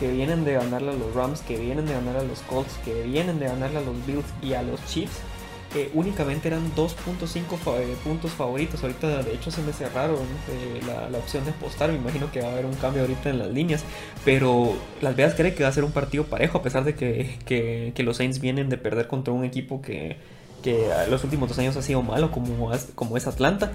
que 0.00 0.10
vienen 0.10 0.46
de 0.46 0.54
ganarle 0.54 0.92
a 0.92 0.94
los 0.94 1.14
Rams, 1.14 1.42
que 1.42 1.58
vienen 1.58 1.84
de 1.84 1.92
ganar 1.92 2.16
a 2.16 2.22
los 2.22 2.40
Colts, 2.40 2.72
que 2.86 3.02
vienen 3.02 3.38
de 3.38 3.48
ganarle 3.48 3.78
a 3.78 3.82
los 3.82 4.06
Bills 4.06 4.24
y 4.40 4.54
a 4.54 4.62
los 4.62 4.82
Chiefs 4.86 5.20
únicamente 5.94 6.48
eran 6.48 6.74
2.5 6.74 7.78
eh, 7.78 7.96
puntos 8.04 8.30
favoritos. 8.32 8.82
Ahorita 8.82 9.22
de 9.22 9.34
hecho 9.34 9.50
se 9.50 9.62
me 9.62 9.72
cerraron 9.72 10.20
eh, 10.50 10.80
la, 11.10 11.18
opción 11.18 11.44
de 11.44 11.50
apostar. 11.50 11.90
Me 11.90 11.98
imagino 11.98 12.30
que 12.30 12.40
va 12.40 12.48
a 12.48 12.52
haber 12.52 12.66
un 12.66 12.74
cambio 12.74 13.02
ahorita 13.02 13.30
en 13.30 13.38
las 13.38 13.48
líneas. 13.48 13.84
Pero 14.24 14.74
Las 15.00 15.16
Vegas 15.16 15.34
cree 15.34 15.54
que 15.54 15.62
va 15.62 15.68
a 15.68 15.72
ser 15.72 15.84
un 15.84 15.92
partido 15.92 16.24
parejo 16.24 16.58
a 16.58 16.62
pesar 16.62 16.84
de 16.84 16.94
que, 16.94 17.92
los 18.04 18.16
Saints 18.16 18.40
vienen 18.40 18.68
de 18.68 18.78
perder 18.78 19.08
contra 19.08 19.32
un 19.32 19.44
equipo 19.44 19.82
que, 19.82 20.16
que 20.62 20.88
los 21.10 21.24
últimos 21.24 21.48
dos 21.48 21.58
años 21.58 21.76
ha 21.76 21.82
sido 21.82 22.02
malo 22.02 22.30
como, 22.30 22.70
como 22.94 23.16
es 23.16 23.26
Atlanta. 23.26 23.72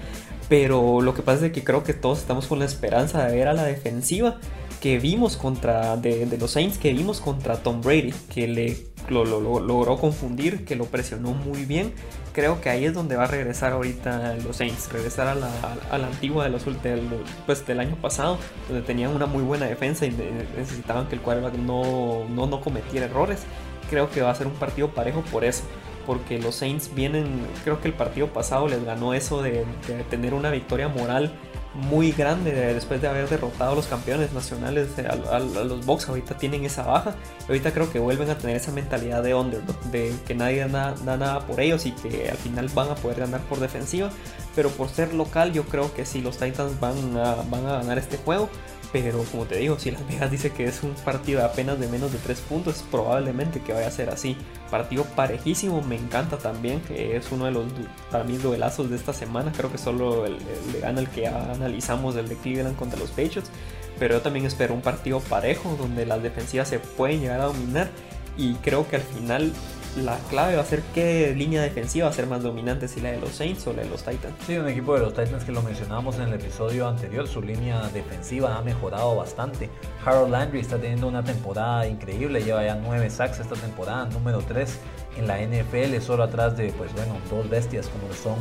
Pero 0.48 1.00
lo 1.00 1.14
que 1.14 1.22
pasa 1.22 1.46
es 1.46 1.52
que 1.52 1.64
creo 1.64 1.84
que 1.84 1.94
todos 1.94 2.18
estamos 2.18 2.46
con 2.46 2.58
la 2.58 2.64
esperanza 2.64 3.26
de 3.26 3.34
ver 3.34 3.48
a 3.48 3.52
la 3.52 3.64
defensiva 3.64 4.38
que 4.82 4.98
vimos 4.98 5.36
contra 5.36 5.96
de, 5.96 6.26
los 6.40 6.50
Saints 6.50 6.76
que 6.76 6.92
vimos 6.92 7.20
contra 7.20 7.56
Tom 7.62 7.80
Brady, 7.80 8.12
que 8.34 8.48
le 8.48 8.76
lo, 9.08 9.24
logró 9.24 9.96
confundir, 9.96 10.64
que 10.64 10.74
lo 10.74 10.86
presionó 10.86 11.30
muy 11.34 11.64
bien. 11.64 11.94
Creo 12.32 12.60
que 12.60 12.68
ahí 12.68 12.84
es 12.84 12.92
donde 12.92 13.14
va 13.14 13.24
a 13.24 13.26
regresar 13.28 13.74
ahorita 13.74 14.34
los 14.44 14.56
Saints, 14.56 14.92
regresar 14.92 15.28
a 15.28 15.36
la, 15.36 15.50
a 15.88 15.98
la 15.98 16.08
antigua 16.08 16.44
de 16.44 16.50
los, 16.50 16.64
del, 16.82 17.00
pues, 17.46 17.64
del 17.64 17.78
año 17.78 17.94
pasado, 17.94 18.38
donde 18.66 18.82
tenían 18.82 19.14
una 19.14 19.26
muy 19.26 19.44
buena 19.44 19.66
defensa 19.66 20.04
y 20.04 20.10
necesitaban 20.56 21.06
que 21.06 21.14
el 21.14 21.20
quarterback 21.20 21.54
no, 21.54 22.24
no, 22.28 22.48
no 22.48 22.60
cometiera 22.60 23.06
errores. 23.06 23.44
Creo 23.88 24.10
que 24.10 24.20
va 24.20 24.32
a 24.32 24.34
ser 24.34 24.48
un 24.48 24.54
partido 24.54 24.88
parejo 24.88 25.22
por 25.30 25.44
eso 25.44 25.62
porque 26.06 26.40
los 26.40 26.56
Saints 26.56 26.92
vienen, 26.92 27.26
creo 27.62 27.80
que 27.80 27.86
el 27.86 27.94
partido 27.94 28.26
pasado 28.32 28.66
les 28.66 28.84
ganó 28.84 29.14
eso 29.14 29.42
de, 29.42 29.64
de 29.86 30.02
tener 30.10 30.34
una 30.34 30.50
victoria 30.50 30.88
moral 30.88 31.32
muy 31.74 32.12
grande 32.12 32.52
después 32.74 33.00
de 33.00 33.08
haber 33.08 33.28
derrotado 33.28 33.72
a 33.72 33.74
los 33.74 33.86
campeones 33.86 34.32
nacionales, 34.32 34.88
eh, 34.98 35.06
a, 35.06 35.38
los 35.38 35.86
Bucks. 35.86 36.08
Ahorita 36.08 36.36
tienen 36.36 36.64
esa 36.64 36.82
baja. 36.82 37.14
Ahorita 37.48 37.72
creo 37.72 37.90
que 37.90 37.98
vuelven 37.98 38.30
a 38.30 38.38
tener 38.38 38.56
esa 38.56 38.72
mentalidad 38.72 39.22
de 39.22 39.34
underdog, 39.34 39.78
de 39.90 40.14
que 40.26 40.34
nadie 40.34 40.66
da, 40.68 40.94
nada 41.04 41.46
por 41.46 41.60
ellos 41.60 41.86
y 41.86 41.92
que 41.92 42.28
al 42.30 42.36
final 42.36 42.68
van 42.74 42.90
a 42.90 42.94
poder 42.94 43.20
ganar 43.20 43.40
por 43.42 43.60
defensiva. 43.60 44.10
Pero 44.54 44.70
por 44.70 44.88
ser 44.88 45.14
local, 45.14 45.52
yo 45.52 45.64
creo 45.64 45.92
que 45.94 46.04
si 46.04 46.20
los 46.20 46.36
Titans 46.36 46.78
van 46.78 47.14
van 47.14 47.66
a 47.66 47.78
ganar 47.78 47.98
este 47.98 48.18
juego. 48.18 48.48
Pero 48.92 49.24
como 49.24 49.46
te 49.46 49.56
digo, 49.56 49.78
si 49.78 49.90
Las 49.90 50.06
Vegas 50.06 50.30
dice 50.30 50.50
que 50.50 50.64
es 50.64 50.82
un 50.82 50.90
partido 50.90 51.42
apenas 51.42 51.80
de 51.80 51.88
menos 51.88 52.12
de 52.12 52.18
3 52.18 52.40
puntos, 52.42 52.84
probablemente 52.90 53.60
que 53.60 53.72
vaya 53.72 53.86
a 53.86 53.90
ser 53.90 54.10
así. 54.10 54.36
Partido 54.70 55.04
parejísimo, 55.04 55.80
me 55.80 55.96
encanta 55.96 56.36
también, 56.36 56.82
es 56.90 57.32
uno 57.32 57.46
de 57.46 57.52
los 57.52 57.64
para 58.10 58.24
mí 58.24 58.36
duelazos 58.36 58.90
de 58.90 58.96
esta 58.96 59.14
semana. 59.14 59.50
Creo 59.56 59.72
que 59.72 59.78
solo 59.78 60.26
le 60.26 60.80
gana 60.80 61.00
el 61.00 61.08
que 61.08 61.26
analizamos 61.26 62.14
del 62.14 62.28
de 62.28 62.36
Cleveland 62.36 62.76
contra 62.76 62.98
los 62.98 63.08
Patriots. 63.10 63.50
Pero 63.98 64.16
yo 64.16 64.20
también 64.20 64.44
espero 64.44 64.74
un 64.74 64.82
partido 64.82 65.20
parejo 65.20 65.74
donde 65.78 66.04
las 66.04 66.22
defensivas 66.22 66.68
se 66.68 66.78
pueden 66.78 67.20
llegar 67.20 67.40
a 67.40 67.44
dominar. 67.44 67.88
Y 68.36 68.54
creo 68.56 68.86
que 68.88 68.96
al 68.96 69.02
final 69.02 69.52
la 69.96 70.16
clave 70.30 70.56
va 70.56 70.62
a 70.62 70.64
ser 70.64 70.82
qué 70.94 71.34
línea 71.36 71.62
defensiva 71.62 72.06
va 72.06 72.12
a 72.12 72.14
ser 72.14 72.26
más 72.26 72.42
dominante, 72.42 72.88
si 72.88 73.00
la 73.00 73.10
de 73.10 73.20
los 73.20 73.30
Saints 73.30 73.66
o 73.66 73.72
la 73.72 73.82
de 73.82 73.90
los 73.90 74.02
Titans. 74.02 74.34
Sí, 74.46 74.56
un 74.56 74.68
equipo 74.68 74.94
de 74.94 75.00
los 75.00 75.12
Titans 75.12 75.44
que 75.44 75.52
lo 75.52 75.62
mencionábamos 75.62 76.16
en 76.16 76.22
el 76.22 76.34
episodio 76.34 76.88
anterior, 76.88 77.28
su 77.28 77.42
línea 77.42 77.88
defensiva 77.88 78.56
ha 78.56 78.62
mejorado 78.62 79.14
bastante. 79.16 79.68
Harold 80.04 80.30
Landry 80.30 80.60
está 80.60 80.78
teniendo 80.78 81.08
una 81.08 81.22
temporada 81.22 81.86
increíble, 81.86 82.42
lleva 82.42 82.64
ya 82.64 82.74
9 82.74 83.10
sacks 83.10 83.40
esta 83.40 83.54
temporada, 83.54 84.06
número 84.06 84.38
3 84.40 84.78
en 85.18 85.26
la 85.26 85.38
NFL, 85.38 86.00
solo 86.00 86.22
atrás 86.22 86.56
de, 86.56 86.72
pues 86.72 86.92
bueno, 86.94 87.16
dos 87.30 87.48
bestias 87.50 87.88
como 87.88 88.08
lo 88.08 88.14
son 88.14 88.36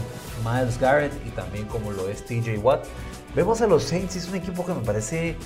Miles 0.46 0.80
Garrett 0.80 1.14
y 1.26 1.30
también 1.32 1.66
como 1.66 1.92
lo 1.92 2.08
es 2.08 2.26
TJ 2.26 2.60
Watt. 2.60 2.86
Vemos 3.34 3.62
a 3.62 3.68
los 3.68 3.84
Saints, 3.84 4.18
es 4.18 4.28
un 4.28 4.36
equipo 4.36 4.66
que 4.66 4.74
me 4.74 4.82
parece 4.82 5.38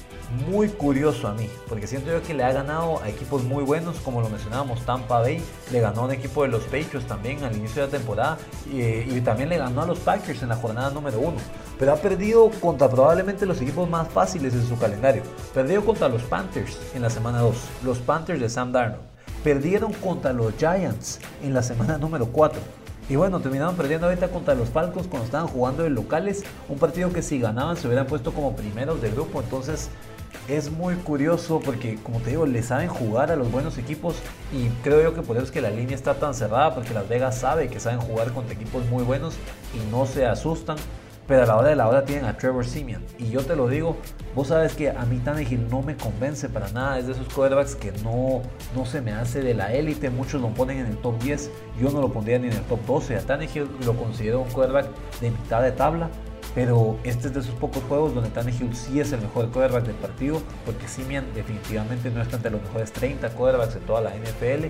muy 0.50 0.70
curioso 0.70 1.28
a 1.28 1.36
mí, 1.36 1.48
porque 1.70 1.86
siento 1.86 2.12
yo 2.12 2.24
que 2.24 2.34
le 2.34 2.44
ha 2.44 2.52
ganado 2.52 3.00
a 3.04 3.10
equipos 3.10 3.44
muy 3.44 3.64
buenos, 3.64 3.98
como 3.98 4.22
lo 4.22 4.30
mencionábamos, 4.30 4.84
Tampa 4.88 5.20
Bay, 5.20 5.40
le 5.72 5.82
ganó 5.82 6.02
a 6.02 6.06
un 6.06 6.12
equipo 6.12 6.42
de 6.42 6.48
los 6.48 6.64
Patriots 6.64 7.06
también 7.06 7.44
al 7.44 7.56
inicio 7.56 7.84
de 7.84 7.92
la 7.92 7.98
temporada, 8.00 8.38
y, 8.74 9.22
también 9.22 9.50
le 9.50 9.60
ganó 9.60 9.84
a 9.84 9.86
los 9.86 10.00
Packers 10.00 10.42
en 10.42 10.50
la 10.50 10.56
jornada 10.56 10.90
número 10.90 11.20
uno, 11.20 11.38
pero 11.78 11.94
ha 11.94 11.98
perdido 11.98 12.50
contra 12.60 12.90
probablemente 12.90 13.46
los 13.46 13.62
equipos 13.62 13.88
más 13.88 14.08
fáciles 14.08 14.56
en 14.56 14.68
su 14.68 14.80
calendario. 14.80 15.22
Perdió 15.54 15.86
contra 15.86 16.10
los 16.10 16.24
Panthers 16.24 16.80
en 16.96 17.04
la 17.04 17.12
semana 17.12 17.40
2, 17.42 17.56
los 17.84 18.00
Panthers 18.00 18.40
de 18.40 18.50
Sam 18.50 18.72
Darnold. 18.72 19.04
Perdieron 19.44 19.94
contra 19.94 20.34
los 20.34 20.56
Giants 20.58 21.20
en 21.44 21.54
la 21.54 21.62
semana 21.62 22.00
número 22.00 22.26
4 22.32 22.85
y 23.08 23.16
bueno, 23.16 23.40
terminaron 23.40 23.76
perdiendo 23.76 24.08
ahorita 24.08 24.30
contra 24.30 24.56
los 24.56 24.70
Falcons 24.70 25.08
cuando 25.08 25.26
estaban 25.26 25.48
jugando 25.48 25.86
en 25.86 25.94
locales. 25.94 26.44
Un 26.68 26.80
partido 26.80 27.14
que 27.14 27.22
si 27.22 27.40
ganaban 27.40 27.78
se 27.78 27.88
hubieran 27.88 28.08
puesto 28.08 28.34
como 28.34 28.56
primeros 28.56 29.00
de 29.02 29.12
grupo. 29.12 29.42
Entonces 29.42 29.90
es 30.48 30.72
muy 30.72 30.96
curioso 30.96 31.60
porque, 31.64 32.00
como 32.02 32.20
te 32.20 32.32
digo, 32.32 32.48
le 32.48 32.64
saben 32.64 32.88
jugar 32.88 33.32
a 33.32 33.36
los 33.36 33.52
buenos 33.52 33.78
equipos. 33.78 34.16
Y 34.52 34.70
creo 34.84 35.04
yo 35.04 35.14
que 35.14 35.22
por 35.22 35.36
eso 35.38 35.46
es 35.46 35.52
que 35.52 35.62
la 35.62 35.70
línea 35.70 35.96
está 35.96 36.16
tan 36.16 36.34
cerrada. 36.34 36.74
Porque 36.74 36.96
Las 36.96 37.08
Vegas 37.08 37.38
sabe 37.38 37.68
que 37.68 37.80
saben 37.80 38.00
jugar 38.00 38.32
contra 38.32 38.56
equipos 38.56 38.84
muy 38.88 39.04
buenos 39.04 39.36
y 39.76 39.92
no 39.92 40.08
se 40.08 40.26
asustan. 40.26 40.78
Pero 41.28 41.44
a 41.44 41.46
la 41.46 41.58
hora 41.58 41.70
de 41.70 41.76
la 41.76 41.88
hora 41.88 42.06
tienen 42.06 42.26
a 42.26 42.38
Trevor 42.38 42.66
Simeon. 42.66 43.04
Y 43.18 43.30
yo 43.30 43.42
te 43.42 43.56
lo 43.56 43.68
digo, 43.68 43.98
vos 44.36 44.50
sabes 44.50 44.76
que 44.76 44.90
a 44.92 45.06
mí 45.06 45.18
Tannehill 45.18 45.68
no 45.70 45.82
me 45.82 45.96
convence 45.98 46.50
para 46.50 46.70
nada. 46.72 47.00
Es 47.00 47.08
de 47.08 47.14
esos 47.14 47.28
quarterbacks 47.34 47.76
que 47.76 47.92
no, 48.04 48.44
no 48.76 48.86
se 48.86 49.02
me 49.02 49.12
hace 49.12 49.42
de 49.42 49.56
la 49.56 49.74
élite. 49.74 50.10
Muchos 50.10 50.42
lo 50.42 50.50
ponen 50.50 50.80
en 50.80 50.86
el 50.86 50.98
top 50.98 51.18
10. 51.24 51.50
Yo 51.82 51.90
no 51.90 52.02
lo 52.02 52.14
pondría 52.14 52.38
ni 52.38 52.48
en 52.48 52.54
el 52.54 52.62
top 52.64 52.80
12. 52.86 53.16
A 53.16 53.22
Tannehill 53.22 53.68
lo 53.86 53.96
considero 53.96 54.42
un 54.42 54.50
quarterback 54.50 54.88
de 55.20 55.32
mitad 55.32 55.64
de 55.64 55.72
tabla. 55.72 56.10
Pero 56.56 56.98
este 57.04 57.28
es 57.28 57.34
de 57.34 57.42
esos 57.42 57.54
pocos 57.56 57.84
juegos 57.84 58.16
donde 58.16 58.30
Tannehill 58.30 58.74
sí 58.76 59.00
es 59.00 59.12
el 59.12 59.22
mejor 59.22 59.50
quarterback 59.50 59.86
del 59.86 59.96
partido, 59.96 60.42
porque 60.66 60.88
Simian 60.88 61.26
definitivamente 61.36 62.10
no 62.10 62.22
está 62.22 62.38
entre 62.38 62.52
los 62.52 62.62
mejores 62.62 62.94
30 62.94 63.30
quarterbacks 63.32 63.74
de 63.74 63.82
toda 63.82 64.02
la 64.02 64.12
NFL. 64.12 64.68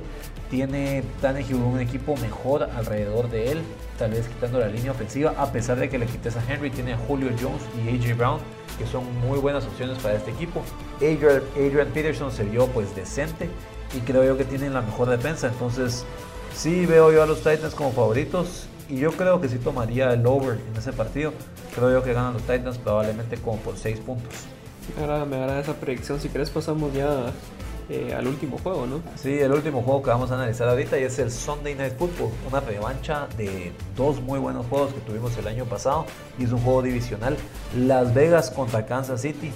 Tiene 0.49 1.03
Tannehill 1.21 1.55
un 1.55 1.79
equipo 1.79 2.17
mejor 2.17 2.63
alrededor 2.75 3.29
de 3.29 3.51
él, 3.51 3.61
tal 3.99 4.11
vez 4.11 4.27
quitando 4.27 4.59
la 4.59 4.67
línea 4.67 4.91
ofensiva, 4.91 5.35
a 5.37 5.51
pesar 5.51 5.77
de 5.77 5.87
que 5.87 5.99
le 5.99 6.07
quites 6.07 6.35
a 6.35 6.43
Henry, 6.51 6.71
tiene 6.71 6.93
a 6.93 6.97
Julio 6.97 7.29
Jones 7.39 7.61
y 7.77 7.89
AJ 7.89 8.17
Brown, 8.17 8.39
que 8.79 8.87
son 8.87 9.03
muy 9.21 9.37
buenas 9.37 9.63
opciones 9.65 9.99
para 9.99 10.15
este 10.15 10.31
equipo. 10.31 10.63
Adrian, 10.97 11.89
Peterson 11.93 12.31
se 12.31 12.43
vio 12.43 12.65
pues 12.67 12.95
decente 12.95 13.47
y 13.95 13.99
creo 13.99 14.23
yo 14.25 14.37
que 14.37 14.43
tienen 14.43 14.73
la 14.73 14.81
mejor 14.81 15.09
defensa, 15.09 15.47
entonces 15.47 16.03
Sí 16.55 16.85
veo 16.85 17.11
yo 17.11 17.21
a 17.21 17.25
los 17.25 17.39
Titans 17.39 17.75
como 17.75 17.91
favoritos 17.91 18.67
y 18.87 18.95
yo 18.95 19.11
creo 19.11 19.41
que 19.41 19.49
sí 19.49 19.57
tomaría 19.57 20.13
el 20.13 20.25
over 20.25 20.57
en 20.71 20.77
ese 20.77 20.93
partido. 20.93 21.33
Creo 21.75 21.91
yo 21.91 22.03
que 22.03 22.13
ganan 22.13 22.33
los 22.33 22.43
Titans 22.43 22.77
probablemente 22.77 23.35
como 23.37 23.57
por 23.57 23.77
6 23.77 23.99
puntos. 23.99 24.33
Me 24.97 25.03
agrada, 25.03 25.59
esa 25.59 25.73
predicción. 25.73 26.19
Si 26.21 26.29
querés 26.29 26.49
pasamos 26.49 26.93
ya 26.93 27.33
eh, 27.89 28.13
al 28.17 28.27
último 28.27 28.57
juego, 28.57 28.85
¿no? 28.85 29.01
Sí, 29.15 29.39
el 29.39 29.51
último 29.51 29.81
juego 29.81 30.01
que 30.01 30.09
vamos 30.09 30.31
a 30.31 30.35
analizar 30.35 30.69
ahorita 30.69 30.97
y 30.99 31.03
es 31.03 31.19
el 31.19 31.31
Sunday 31.31 31.75
Night 31.75 31.97
Football, 31.97 32.29
una 32.49 32.61
revancha 32.61 33.27
de 33.37 33.73
dos 33.95 34.21
muy 34.21 34.39
buenos 34.39 34.65
juegos 34.67 34.93
que 34.93 35.01
tuvimos 35.01 35.37
el 35.37 35.47
año 35.47 35.65
pasado 35.65 36.05
y 36.39 36.45
es 36.45 36.51
un 36.51 36.59
juego 36.59 36.81
divisional. 36.81 37.35
Las 37.75 38.13
Vegas 38.13 38.51
contra 38.51 38.85
Kansas 38.85 39.21
City. 39.21 39.51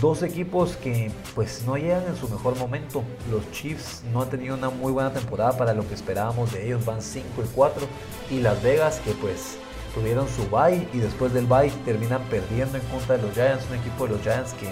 Dos 0.00 0.22
equipos 0.22 0.76
que 0.76 1.10
pues 1.34 1.62
no 1.66 1.76
llegan 1.76 2.04
en 2.06 2.16
su 2.16 2.26
mejor 2.28 2.56
momento. 2.56 3.04
Los 3.30 3.50
Chiefs 3.52 4.02
no 4.12 4.22
han 4.22 4.30
tenido 4.30 4.56
una 4.56 4.70
muy 4.70 4.92
buena 4.92 5.12
temporada 5.12 5.52
para 5.52 5.74
lo 5.74 5.86
que 5.86 5.94
esperábamos 5.94 6.52
de 6.52 6.66
ellos. 6.66 6.84
Van 6.86 7.02
5 7.02 7.26
y 7.44 7.48
4. 7.54 7.86
Y 8.30 8.40
Las 8.40 8.62
Vegas 8.62 9.00
que 9.04 9.12
pues 9.12 9.58
tuvieron 9.94 10.28
su 10.28 10.48
bye 10.48 10.86
y 10.92 10.98
después 10.98 11.32
del 11.32 11.46
bye 11.46 11.70
terminan 11.84 12.22
perdiendo 12.30 12.78
en 12.78 12.84
contra 12.84 13.16
de 13.16 13.22
los 13.22 13.32
Giants. 13.34 13.64
Un 13.70 13.76
equipo 13.76 14.06
de 14.06 14.12
los 14.14 14.22
Giants 14.22 14.54
que, 14.54 14.68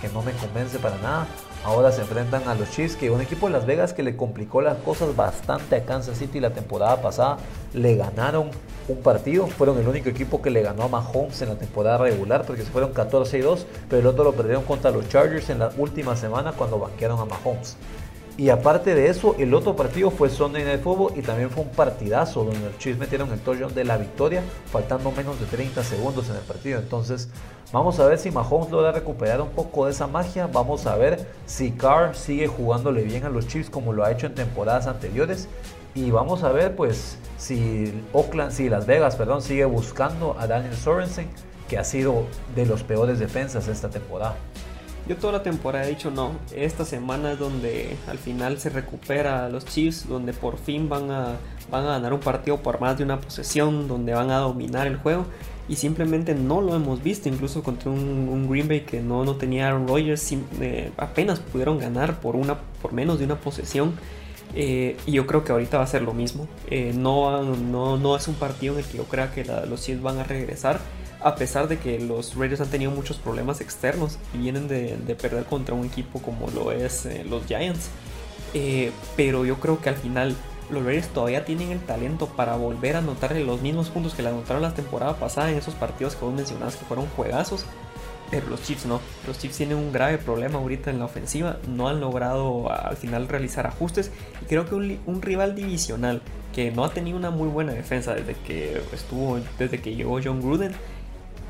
que 0.00 0.12
no 0.12 0.22
me 0.22 0.32
convence 0.32 0.78
para 0.78 0.96
nada. 0.98 1.26
Ahora 1.64 1.90
se 1.90 2.02
enfrentan 2.02 2.46
a 2.46 2.54
los 2.54 2.70
Chiefs, 2.70 2.94
que 2.94 3.10
un 3.10 3.20
equipo 3.20 3.46
de 3.46 3.52
Las 3.52 3.66
Vegas 3.66 3.92
que 3.92 4.04
le 4.04 4.16
complicó 4.16 4.62
las 4.62 4.76
cosas 4.78 5.14
bastante 5.16 5.76
a 5.76 5.84
Kansas 5.84 6.16
City 6.16 6.38
la 6.38 6.50
temporada 6.50 7.02
pasada. 7.02 7.38
Le 7.74 7.96
ganaron 7.96 8.50
un 8.86 8.96
partido, 9.02 9.48
fueron 9.48 9.78
el 9.78 9.88
único 9.88 10.08
equipo 10.08 10.40
que 10.40 10.50
le 10.50 10.62
ganó 10.62 10.84
a 10.84 10.88
Mahomes 10.88 11.42
en 11.42 11.48
la 11.48 11.56
temporada 11.56 11.98
regular, 11.98 12.44
porque 12.46 12.62
se 12.62 12.70
fueron 12.70 12.92
14 12.92 13.38
y 13.38 13.40
2, 13.40 13.66
pero 13.88 14.00
el 14.00 14.06
otro 14.06 14.24
lo 14.24 14.32
perdieron 14.34 14.64
contra 14.64 14.90
los 14.92 15.08
Chargers 15.08 15.50
en 15.50 15.58
la 15.58 15.70
última 15.76 16.16
semana 16.16 16.52
cuando 16.52 16.78
banquearon 16.78 17.18
a 17.20 17.24
Mahomes. 17.24 17.76
Y 18.38 18.50
aparte 18.50 18.94
de 18.94 19.08
eso, 19.08 19.34
el 19.36 19.52
otro 19.52 19.74
partido 19.74 20.12
fue 20.12 20.30
Sunday 20.30 20.62
Night 20.62 20.80
Football 20.80 21.18
y 21.18 21.22
también 21.22 21.50
fue 21.50 21.64
un 21.64 21.70
partidazo 21.70 22.44
donde 22.44 22.60
los 22.60 22.78
Chiefs 22.78 22.96
metieron 22.96 23.32
el 23.32 23.40
touchdown 23.40 23.74
de 23.74 23.82
la 23.82 23.96
victoria, 23.96 24.44
faltando 24.70 25.10
menos 25.10 25.40
de 25.40 25.46
30 25.46 25.82
segundos 25.82 26.28
en 26.28 26.36
el 26.36 26.42
partido. 26.42 26.78
Entonces, 26.78 27.30
vamos 27.72 27.98
a 27.98 28.06
ver 28.06 28.16
si 28.16 28.30
Mahomes 28.30 28.70
logra 28.70 28.92
recuperar 28.92 29.40
un 29.40 29.48
poco 29.48 29.86
de 29.86 29.90
esa 29.90 30.06
magia. 30.06 30.46
Vamos 30.46 30.86
a 30.86 30.94
ver 30.94 31.26
si 31.46 31.72
Carr 31.72 32.14
sigue 32.14 32.46
jugándole 32.46 33.02
bien 33.02 33.24
a 33.24 33.28
los 33.28 33.48
Chiefs 33.48 33.70
como 33.70 33.92
lo 33.92 34.04
ha 34.04 34.12
hecho 34.12 34.28
en 34.28 34.36
temporadas 34.36 34.86
anteriores. 34.86 35.48
Y 35.96 36.12
vamos 36.12 36.44
a 36.44 36.52
ver, 36.52 36.76
pues, 36.76 37.18
si 37.38 37.92
Oakland, 38.12 38.52
si 38.52 38.68
Las 38.68 38.86
Vegas, 38.86 39.16
perdón, 39.16 39.42
sigue 39.42 39.64
buscando 39.64 40.36
a 40.38 40.46
Daniel 40.46 40.76
Sorensen, 40.76 41.28
que 41.68 41.76
ha 41.76 41.82
sido 41.82 42.22
de 42.54 42.66
los 42.66 42.84
peores 42.84 43.18
defensas 43.18 43.66
esta 43.66 43.90
temporada. 43.90 44.36
Yo 45.08 45.16
toda 45.16 45.32
la 45.32 45.42
temporada 45.42 45.86
he 45.86 45.88
dicho 45.88 46.10
no, 46.10 46.32
esta 46.54 46.84
semana 46.84 47.32
es 47.32 47.38
donde 47.38 47.96
al 48.08 48.18
final 48.18 48.58
se 48.58 48.68
recupera 48.68 49.48
los 49.48 49.64
Chiefs, 49.64 50.06
donde 50.06 50.34
por 50.34 50.58
fin 50.58 50.88
van 50.88 51.10
a, 51.10 51.36
van 51.70 51.84
a 51.84 51.92
ganar 51.92 52.12
un 52.12 52.20
partido 52.20 52.58
por 52.58 52.78
más 52.78 52.98
de 52.98 53.04
una 53.04 53.18
posesión, 53.18 53.88
donde 53.88 54.12
van 54.12 54.30
a 54.30 54.38
dominar 54.38 54.86
el 54.86 54.96
juego 54.96 55.24
y 55.68 55.76
simplemente 55.76 56.34
no 56.34 56.60
lo 56.60 56.74
hemos 56.74 57.02
visto, 57.02 57.28
incluso 57.28 57.62
contra 57.62 57.90
un, 57.90 58.48
Green 58.48 58.68
Bay 58.68 58.80
que 58.80 59.00
no, 59.00 59.24
no 59.24 59.36
tenía 59.36 59.68
Aaron 59.68 59.86
Rodgers, 59.86 60.32
eh, 60.60 60.90
apenas 60.96 61.40
pudieron 61.40 61.78
ganar 61.78 62.20
por, 62.20 62.36
una, 62.36 62.58
por 62.80 62.92
menos 62.92 63.18
de 63.18 63.26
una 63.26 63.36
posesión. 63.36 63.94
Eh, 64.54 64.96
y 65.04 65.12
yo 65.12 65.26
creo 65.26 65.44
que 65.44 65.52
ahorita 65.52 65.76
va 65.76 65.84
a 65.84 65.86
ser 65.86 66.00
lo 66.00 66.14
mismo. 66.14 66.48
Eh, 66.70 66.92
no, 66.94 67.42
no, 67.54 67.98
no, 67.98 68.16
es 68.16 68.28
un 68.28 68.34
partido 68.34 68.74
en 68.74 68.80
el 68.80 68.86
que 68.86 68.96
yo 68.96 69.04
crea 69.04 69.30
que 69.30 69.44
los 69.44 69.82
Chiefs 69.82 70.02
van 70.02 70.18
a 70.18 70.24
regresar 70.24 70.80
a 71.20 71.34
pesar 71.34 71.68
de 71.68 71.78
que 71.78 71.98
los 71.98 72.36
Raiders 72.36 72.60
han 72.60 72.68
tenido 72.68 72.90
muchos 72.90 73.16
problemas 73.16 73.60
externos 73.60 74.18
y 74.34 74.38
vienen 74.38 74.68
de, 74.68 75.16
perder 75.20 75.44
contra 75.44 75.74
un 75.74 75.84
equipo 75.84 76.20
como 76.20 76.48
lo 76.50 76.72
es 76.72 77.06
eh, 77.06 77.24
los 77.28 77.44
Giants. 77.46 77.88
Eh, 78.54 78.92
pero 79.16 79.44
yo 79.44 79.58
creo 79.58 79.80
que 79.80 79.88
al 79.88 79.96
final 79.96 80.34
los 80.70 80.84
Raiders 80.84 81.08
todavía 81.08 81.44
tienen 81.44 81.70
el 81.70 81.80
talento 81.80 82.26
para 82.26 82.56
volver 82.56 82.96
a 82.96 82.98
anotarle 83.00 83.44
los 83.44 83.60
mismos 83.62 83.90
puntos 83.90 84.14
que 84.14 84.22
le 84.22 84.28
anotaron 84.28 84.62
la 84.62 84.74
temporada 84.74 85.16
pasada 85.16 85.50
en 85.50 85.56
esos 85.56 85.74
partidos 85.74 86.14
que 86.14 86.24
vos 86.24 86.34
mencionabas 86.34 86.76
que 86.76 86.84
fueron 86.84 87.06
juegazos. 87.08 87.64
Pero 88.30 88.46
los 88.48 88.62
Chiefs 88.62 88.84
no. 88.84 89.00
Los 89.26 89.38
Chiefs 89.38 89.56
tienen 89.56 89.78
un 89.78 89.90
grave 89.90 90.18
problema 90.18 90.58
ahorita 90.58 90.90
en 90.90 90.98
la 90.98 91.06
ofensiva. 91.06 91.56
No 91.66 91.88
han 91.88 91.98
logrado 91.98 92.70
al 92.70 92.98
final 92.98 93.26
realizar 93.26 93.66
ajustes. 93.66 94.10
Y 94.42 94.44
creo 94.44 94.68
que 94.68 94.74
un, 94.74 94.98
un 95.06 95.22
rival 95.22 95.54
divisional 95.54 96.20
que 96.52 96.70
no 96.70 96.84
ha 96.84 96.90
tenido 96.90 97.16
una 97.16 97.30
muy 97.30 97.48
buena 97.48 97.72
defensa 97.72 98.14
desde 98.14 98.34
que 98.34 98.82
estuvo, 98.92 99.40
desde 99.58 99.80
que 99.80 99.94
llegó 99.94 100.20
John 100.22 100.42
Gruden 100.42 100.74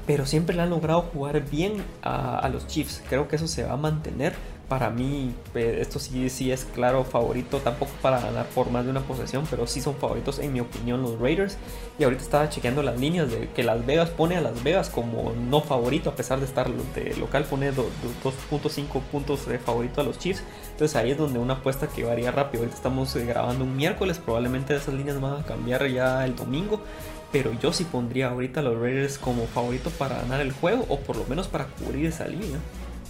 pero 0.08 0.24
siempre 0.24 0.56
le 0.56 0.62
han 0.62 0.70
logrado 0.70 1.02
jugar 1.02 1.50
bien 1.50 1.84
a, 2.02 2.48
los 2.50 2.66
Chiefs. 2.66 3.02
Creo 3.10 3.28
que 3.28 3.36
eso 3.36 3.46
se 3.46 3.64
va 3.64 3.74
a 3.74 3.76
mantener. 3.76 4.32
Para 4.66 4.88
mí, 4.88 5.34
eh, 5.54 5.78
esto 5.80 5.98
sí, 5.98 6.30
sí 6.30 6.50
es 6.50 6.64
claro 6.64 7.04
favorito, 7.04 7.58
tampoco 7.58 7.92
para 8.00 8.18
ganar 8.18 8.46
por 8.46 8.70
más 8.70 8.84
de 8.84 8.90
una 8.90 9.00
posesión, 9.00 9.46
pero 9.50 9.66
sí 9.66 9.82
son 9.82 9.96
favoritos 9.96 10.38
en 10.38 10.54
mi 10.54 10.60
opinión 10.60 11.02
los 11.02 11.18
Raiders. 11.20 11.58
Y 11.98 12.04
ahorita 12.04 12.22
estaba 12.22 12.48
chequeando 12.48 12.82
las 12.82 12.98
líneas 12.98 13.30
de 13.30 13.50
que 13.50 13.62
Las 13.62 13.84
Vegas 13.84 14.08
pone 14.08 14.36
a 14.36 14.40
Las 14.40 14.62
Vegas 14.62 14.88
como 14.88 15.34
no 15.34 15.60
favorito, 15.60 16.08
a 16.08 16.16
pesar 16.16 16.38
de 16.38 16.46
estar 16.46 16.70
de 16.70 17.14
local, 17.16 17.44
pone 17.44 17.70
2.5 17.70 19.02
puntos 19.12 19.46
de 19.46 19.58
favorito 19.58 20.00
a 20.00 20.04
los 20.04 20.18
Chiefs. 20.18 20.42
Entonces 20.70 20.96
ahí 20.96 21.10
es 21.10 21.18
donde 21.18 21.38
una 21.38 21.54
apuesta 21.54 21.86
que 21.86 22.04
varía 22.04 22.30
rápido. 22.30 22.62
Ahorita 22.62 22.76
estamos 22.76 23.14
eh, 23.14 23.26
grabando 23.26 23.64
un 23.64 23.76
miércoles, 23.76 24.18
probablemente 24.18 24.74
esas 24.74 24.94
líneas 24.94 25.20
van 25.20 25.42
a 25.42 25.44
cambiar 25.44 25.86
ya 25.86 26.24
el 26.24 26.34
domingo 26.34 26.80
pero 27.32 27.52
yo 27.60 27.72
sí 27.72 27.84
pondría 27.84 28.30
ahorita 28.30 28.60
a 28.60 28.62
los 28.62 28.80
Raiders 28.80 29.18
como 29.18 29.46
favorito 29.46 29.90
para 29.90 30.16
ganar 30.16 30.40
el 30.40 30.52
juego 30.52 30.86
o 30.88 30.98
por 31.00 31.16
lo 31.16 31.24
menos 31.24 31.48
para 31.48 31.66
cubrir 31.66 32.06
esa 32.06 32.26
línea. 32.26 32.58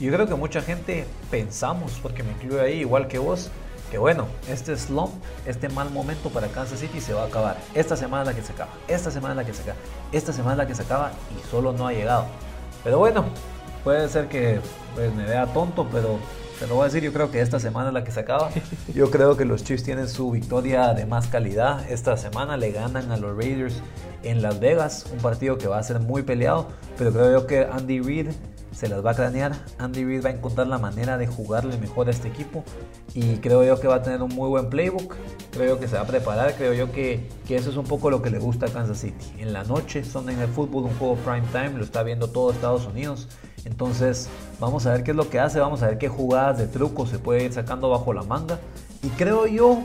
Yo 0.01 0.13
creo 0.13 0.27
que 0.27 0.35
mucha 0.35 0.63
gente 0.63 1.07
pensamos, 1.31 1.99
porque 2.03 2.23
me 2.23 2.31
incluyo 2.33 2.63
ahí 2.63 2.81
igual 2.81 3.09
que 3.09 3.19
vos, 3.19 3.51
que 3.91 3.99
bueno, 3.99 4.27
este 4.49 4.77
slump, 4.77 5.13
este 5.47 5.69
mal 5.69 5.91
momento 5.91 6.31
para 6.31 6.49
Kansas 6.49 6.81
City 6.81 7.01
se 7.01 7.15
va 7.15 7.23
a 7.23 7.27
acabar. 7.27 7.57
Esta 7.75 7.97
semana 7.97 8.23
es 8.23 8.29
la 8.29 8.35
que 8.35 8.43
se 8.43 8.53
acaba, 8.53 8.71
esta 8.87 9.11
semana 9.11 9.33
es 9.33 9.37
la 9.39 9.45
que 9.45 9.55
se 9.55 9.63
acaba, 9.63 9.79
esta 10.13 10.33
semana 10.33 10.53
es 10.53 10.59
la 10.59 10.67
que 10.67 10.75
se 10.75 10.83
acaba 10.83 11.13
y 11.37 11.51
solo 11.51 11.73
no 11.73 11.87
ha 11.87 11.93
llegado. 11.93 12.27
Pero 12.85 12.99
bueno, 12.99 13.25
puede 13.83 14.09
ser 14.09 14.29
que 14.29 14.61
pues, 14.95 15.13
me 15.15 15.25
vea 15.25 15.47
tonto, 15.47 15.89
pero 15.91 16.19
te 16.59 16.67
lo 16.67 16.75
voy 16.75 16.83
a 16.83 16.85
decir, 16.87 17.03
yo 17.03 17.13
creo 17.13 17.31
que 17.31 17.41
esta 17.41 17.61
semana 17.61 17.89
es 17.89 17.95
la 17.95 18.05
que 18.05 18.11
se 18.11 18.21
acaba. 18.21 18.51
Yo 18.95 19.11
creo 19.11 19.37
que 19.37 19.45
los 19.45 19.63
Chiefs 19.63 19.85
tienen 19.85 20.09
su 20.09 20.31
victoria 20.31 20.93
de 20.93 21.07
más 21.07 21.29
calidad. 21.29 21.89
Esta 21.89 22.17
semana 22.17 22.57
le 22.57 22.73
ganan 22.73 23.13
a 23.13 23.17
los 23.17 23.37
Raiders 23.37 23.81
en 24.25 24.43
Las 24.43 24.59
Vegas, 24.59 25.07
un 25.13 25.19
partido 25.19 25.57
que 25.57 25.69
va 25.69 25.79
a 25.79 25.83
ser 25.83 26.01
muy 26.01 26.23
peleado, 26.23 26.69
pero 26.97 27.13
creo 27.13 27.31
yo 27.31 27.47
que 27.47 27.61
Andy 27.61 28.01
Reid 28.01 28.31
se 28.79 28.89
las 28.89 29.05
va 29.05 29.11
a 29.11 29.15
cranear. 29.15 29.57
Andy 29.79 30.05
Reid 30.05 30.25
va 30.25 30.31
a 30.31 30.33
encontrar 30.33 30.69
la 30.69 30.79
manera 30.79 31.19
de 31.19 31.27
jugarle 31.27 31.77
mejor 31.79 32.07
a 32.07 32.13
este 32.13 32.29
equipo 32.29 32.63
y 33.13 33.39
creo 33.39 33.65
yo 33.65 33.81
que 33.81 33.89
va 33.89 33.97
a 33.97 34.03
tener 34.03 34.23
un 34.23 34.33
muy 34.33 34.49
buen 34.49 34.71
playbook. 34.71 35.17
Creo 35.51 35.75
yo 35.75 35.81
que 35.81 35.89
se 35.89 35.97
va 35.97 36.03
a 36.03 36.07
preparar. 36.07 36.55
Creo 36.55 36.73
yo 36.75 36.93
que, 36.93 37.29
que 37.49 37.57
eso 37.57 37.71
es 37.71 37.77
un 37.77 37.87
poco 37.87 38.09
lo 38.09 38.23
que 38.23 38.31
le 38.31 38.39
gusta 38.39 38.67
a 38.67 38.69
Kansas 38.69 38.99
City. 38.99 39.33
En 39.39 39.53
la 39.53 39.65
noche, 39.65 40.05
son 40.05 40.31
en 40.31 40.39
el 40.39 40.47
fútbol, 40.47 40.85
un 40.85 40.95
juego 40.95 41.17
prime 41.17 41.49
time, 41.51 41.71
lo 41.71 41.83
está 41.83 42.05
viendo 42.05 42.29
todo 42.29 42.53
Estados 42.53 42.87
Unidos. 42.87 43.27
Entonces, 43.65 44.29
vamos 44.61 44.87
a 44.87 44.93
ver 44.93 45.03
qué 45.03 45.11
es 45.11 45.17
lo 45.17 45.29
que 45.29 45.41
hace, 45.41 45.59
vamos 45.59 45.83
a 45.83 45.89
ver 45.89 45.99
qué 45.99 46.09
jugadas 46.09 46.59
de 46.59 46.69
truco 46.69 47.05
se 47.05 47.19
puede 47.19 47.43
ir 47.43 47.53
sacando 47.53 47.91
bajo 47.91 48.13
la 48.13 48.23
manga. 48.23 48.61
Y 49.03 49.09
creo 49.09 49.49
yo 49.49 49.83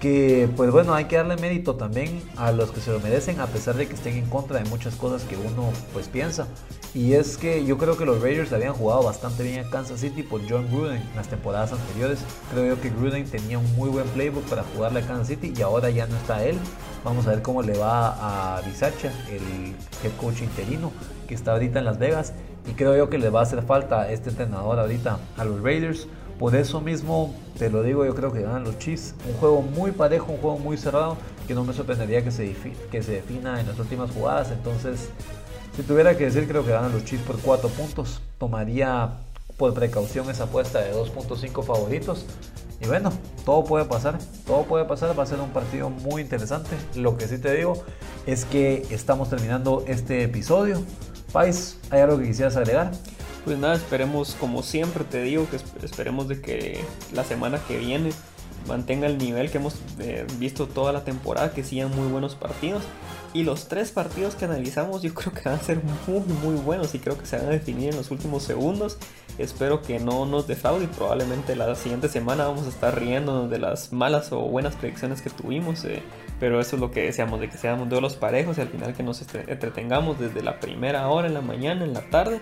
que 0.00 0.48
pues 0.56 0.70
bueno, 0.70 0.94
hay 0.94 1.04
que 1.04 1.16
darle 1.16 1.36
mérito 1.36 1.76
también 1.76 2.22
a 2.36 2.52
los 2.52 2.70
que 2.70 2.80
se 2.80 2.90
lo 2.90 3.00
merecen 3.00 3.38
a 3.38 3.46
pesar 3.46 3.76
de 3.76 3.86
que 3.86 3.94
estén 3.94 4.16
en 4.16 4.24
contra 4.26 4.58
de 4.58 4.68
muchas 4.70 4.94
cosas 4.96 5.22
que 5.24 5.36
uno 5.36 5.70
pues 5.92 6.08
piensa. 6.08 6.48
Y 6.94 7.12
es 7.12 7.36
que 7.36 7.64
yo 7.64 7.78
creo 7.78 7.96
que 7.96 8.04
los 8.04 8.20
Raiders 8.20 8.52
habían 8.52 8.72
jugado 8.72 9.02
bastante 9.04 9.42
bien 9.42 9.64
a 9.64 9.70
Kansas 9.70 10.00
City 10.00 10.22
por 10.22 10.40
John 10.48 10.66
Gruden 10.68 11.02
en 11.02 11.16
las 11.16 11.28
temporadas 11.28 11.72
anteriores. 11.72 12.18
Creo 12.50 12.74
yo 12.74 12.80
que 12.80 12.88
Gruden 12.88 13.24
tenía 13.26 13.58
un 13.58 13.76
muy 13.76 13.90
buen 13.90 14.08
playbook 14.08 14.44
para 14.44 14.64
jugarle 14.74 15.00
a 15.00 15.06
Kansas 15.06 15.28
City 15.28 15.52
y 15.56 15.62
ahora 15.62 15.90
ya 15.90 16.06
no 16.06 16.16
está 16.16 16.44
él. 16.44 16.58
Vamos 17.04 17.26
a 17.26 17.30
ver 17.30 17.42
cómo 17.42 17.62
le 17.62 17.78
va 17.78 18.56
a 18.56 18.62
Bisacha, 18.62 19.12
el 19.30 19.74
head 20.02 20.16
coach 20.18 20.40
interino 20.40 20.90
que 21.28 21.34
está 21.34 21.52
ahorita 21.52 21.78
en 21.78 21.84
Las 21.84 21.98
Vegas. 21.98 22.32
Y 22.68 22.72
creo 22.72 22.96
yo 22.96 23.08
que 23.08 23.18
le 23.18 23.30
va 23.30 23.40
a 23.40 23.42
hacer 23.44 23.62
falta 23.62 24.10
este 24.10 24.30
entrenador 24.30 24.78
ahorita 24.78 25.18
a 25.36 25.44
los 25.44 25.62
Raiders. 25.62 26.08
Por 26.40 26.56
eso 26.56 26.80
mismo, 26.80 27.34
te 27.58 27.68
lo 27.68 27.82
digo, 27.82 28.06
yo 28.06 28.14
creo 28.14 28.32
que 28.32 28.40
ganan 28.40 28.64
los 28.64 28.78
Chiefs. 28.78 29.14
Un 29.28 29.34
juego 29.34 29.60
muy 29.60 29.92
parejo, 29.92 30.32
un 30.32 30.38
juego 30.38 30.56
muy 30.56 30.78
cerrado, 30.78 31.18
que 31.46 31.54
no 31.54 31.64
me 31.64 31.74
sorprendería 31.74 32.24
que 32.24 32.30
se, 32.30 32.56
que 32.90 33.02
se 33.02 33.12
defina 33.12 33.60
en 33.60 33.66
las 33.66 33.78
últimas 33.78 34.10
jugadas. 34.10 34.50
Entonces, 34.50 35.10
si 35.76 35.82
tuviera 35.82 36.16
que 36.16 36.24
decir, 36.24 36.48
creo 36.48 36.64
que 36.64 36.70
ganan 36.70 36.92
los 36.92 37.04
Chiefs 37.04 37.26
por 37.26 37.38
4 37.38 37.68
puntos. 37.68 38.22
Tomaría 38.38 39.18
por 39.58 39.74
precaución 39.74 40.30
esa 40.30 40.44
apuesta 40.44 40.80
de 40.80 40.94
2.5 40.94 41.62
favoritos. 41.62 42.24
Y 42.80 42.86
bueno, 42.86 43.12
todo 43.44 43.62
puede 43.64 43.84
pasar, 43.84 44.16
todo 44.46 44.62
puede 44.62 44.86
pasar, 44.86 45.16
va 45.18 45.24
a 45.24 45.26
ser 45.26 45.40
un 45.40 45.50
partido 45.50 45.90
muy 45.90 46.22
interesante. 46.22 46.70
Lo 46.94 47.18
que 47.18 47.28
sí 47.28 47.36
te 47.36 47.54
digo 47.54 47.84
es 48.24 48.46
que 48.46 48.86
estamos 48.88 49.28
terminando 49.28 49.84
este 49.86 50.22
episodio. 50.22 50.78
Pais, 51.34 51.76
¿hay 51.90 52.00
algo 52.00 52.18
que 52.18 52.24
quisieras 52.24 52.56
agregar? 52.56 52.92
Pues 53.44 53.58
nada, 53.58 53.74
esperemos, 53.74 54.36
como 54.38 54.62
siempre 54.62 55.04
te 55.04 55.22
digo, 55.22 55.46
que 55.48 55.56
esperemos 55.84 56.28
de 56.28 56.40
que 56.40 56.80
la 57.12 57.24
semana 57.24 57.58
que 57.66 57.78
viene 57.78 58.10
mantenga 58.68 59.06
el 59.06 59.18
nivel 59.18 59.50
que 59.50 59.58
hemos 59.58 59.76
eh, 59.98 60.26
visto 60.38 60.66
toda 60.66 60.92
la 60.92 61.04
temporada, 61.04 61.52
que 61.52 61.64
sigan 61.64 61.90
muy 61.94 62.08
buenos 62.08 62.34
partidos. 62.34 62.82
Y 63.32 63.44
los 63.44 63.68
tres 63.68 63.92
partidos 63.92 64.34
que 64.34 64.44
analizamos 64.44 65.02
yo 65.02 65.14
creo 65.14 65.32
que 65.32 65.48
van 65.48 65.58
a 65.58 65.62
ser 65.62 65.80
muy 66.06 66.20
muy 66.42 66.60
buenos 66.60 66.94
y 66.94 66.98
creo 66.98 67.16
que 67.16 67.26
se 67.26 67.36
van 67.38 67.46
a 67.46 67.50
definir 67.50 67.90
en 67.90 67.96
los 67.96 68.10
últimos 68.10 68.42
segundos. 68.42 68.98
Espero 69.38 69.80
que 69.80 69.98
no 70.00 70.26
nos 70.26 70.46
defraude 70.46 70.84
y 70.84 70.88
probablemente 70.88 71.56
la 71.56 71.74
siguiente 71.74 72.08
semana 72.08 72.46
vamos 72.46 72.66
a 72.66 72.68
estar 72.68 72.98
riéndonos 72.98 73.48
de 73.48 73.58
las 73.58 73.92
malas 73.92 74.32
o 74.32 74.40
buenas 74.40 74.76
predicciones 74.76 75.22
que 75.22 75.30
tuvimos. 75.30 75.84
Eh, 75.84 76.02
pero 76.38 76.60
eso 76.60 76.76
es 76.76 76.80
lo 76.80 76.90
que 76.90 77.02
deseamos, 77.02 77.40
de 77.40 77.48
que 77.48 77.56
seamos 77.56 77.88
los 77.88 78.16
parejos 78.16 78.58
y 78.58 78.62
al 78.62 78.68
final 78.68 78.94
que 78.94 79.02
nos 79.02 79.22
entretengamos 79.22 80.18
desde 80.18 80.42
la 80.42 80.58
primera 80.58 81.08
hora 81.08 81.28
en 81.28 81.34
la 81.34 81.42
mañana, 81.42 81.84
en 81.84 81.92
la 81.92 82.02
tarde 82.10 82.40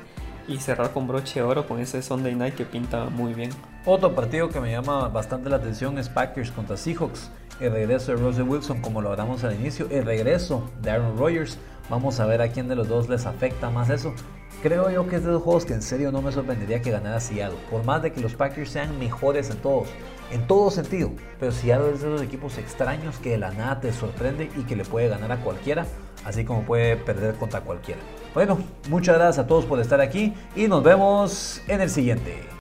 y 0.48 0.58
cerrar 0.58 0.92
con 0.92 1.06
broche 1.06 1.40
de 1.40 1.46
oro 1.46 1.68
con 1.68 1.78
ese 1.78 2.02
Sunday 2.02 2.34
night 2.34 2.54
que 2.54 2.64
pinta 2.64 3.04
muy 3.04 3.34
bien. 3.34 3.50
Otro 3.84 4.14
partido 4.14 4.48
que 4.48 4.60
me 4.60 4.72
llama 4.72 5.08
bastante 5.08 5.50
la 5.50 5.56
atención 5.56 5.98
es 5.98 6.08
Packers 6.08 6.50
contra 6.50 6.76
Seahawks. 6.76 7.30
El 7.60 7.72
regreso 7.72 8.12
de 8.12 8.18
Russell 8.18 8.48
Wilson, 8.48 8.80
como 8.80 9.02
lo 9.02 9.12
al 9.12 9.54
inicio, 9.54 9.88
el 9.90 10.04
regreso 10.04 10.70
de 10.80 10.90
Aaron 10.90 11.18
Rodgers. 11.18 11.58
Vamos 11.90 12.20
a 12.20 12.26
ver 12.26 12.40
a 12.40 12.48
quién 12.48 12.68
de 12.68 12.76
los 12.76 12.88
dos 12.88 13.08
les 13.08 13.26
afecta 13.26 13.70
más 13.70 13.90
eso. 13.90 14.14
Creo 14.62 14.90
yo 14.90 15.06
que 15.06 15.16
es 15.16 15.24
de 15.24 15.32
los 15.32 15.42
juegos 15.42 15.64
que 15.64 15.74
en 15.74 15.82
serio 15.82 16.10
no 16.10 16.22
me 16.22 16.32
sorprendería 16.32 16.82
que 16.82 16.90
ganara 16.90 17.20
Seattle. 17.20 17.58
Por 17.70 17.84
más 17.84 18.02
de 18.02 18.12
que 18.12 18.20
los 18.20 18.34
Packers 18.34 18.70
sean 18.70 18.98
mejores 18.98 19.50
en 19.50 19.58
todos, 19.58 19.88
en 20.32 20.46
todo 20.46 20.70
sentido. 20.70 21.10
Pero 21.38 21.52
Seattle 21.52 21.94
es 21.94 22.02
de 22.02 22.10
los 22.10 22.22
equipos 22.22 22.58
extraños 22.58 23.18
que 23.18 23.30
de 23.30 23.38
la 23.38 23.52
nada 23.52 23.80
te 23.80 23.92
sorprende 23.92 24.50
y 24.56 24.62
que 24.62 24.76
le 24.76 24.84
puede 24.84 25.08
ganar 25.08 25.32
a 25.32 25.40
cualquiera 25.40 25.86
así 26.24 26.44
como 26.44 26.62
puede 26.62 26.96
perder 26.96 27.34
contra 27.34 27.60
cualquiera. 27.60 28.00
Bueno, 28.34 28.58
muchas 28.88 29.16
gracias 29.16 29.44
a 29.44 29.48
todos 29.48 29.64
por 29.64 29.80
estar 29.80 30.00
aquí 30.00 30.34
y 30.54 30.68
nos 30.68 30.82
vemos 30.82 31.62
en 31.66 31.80
el 31.80 31.90
siguiente. 31.90 32.57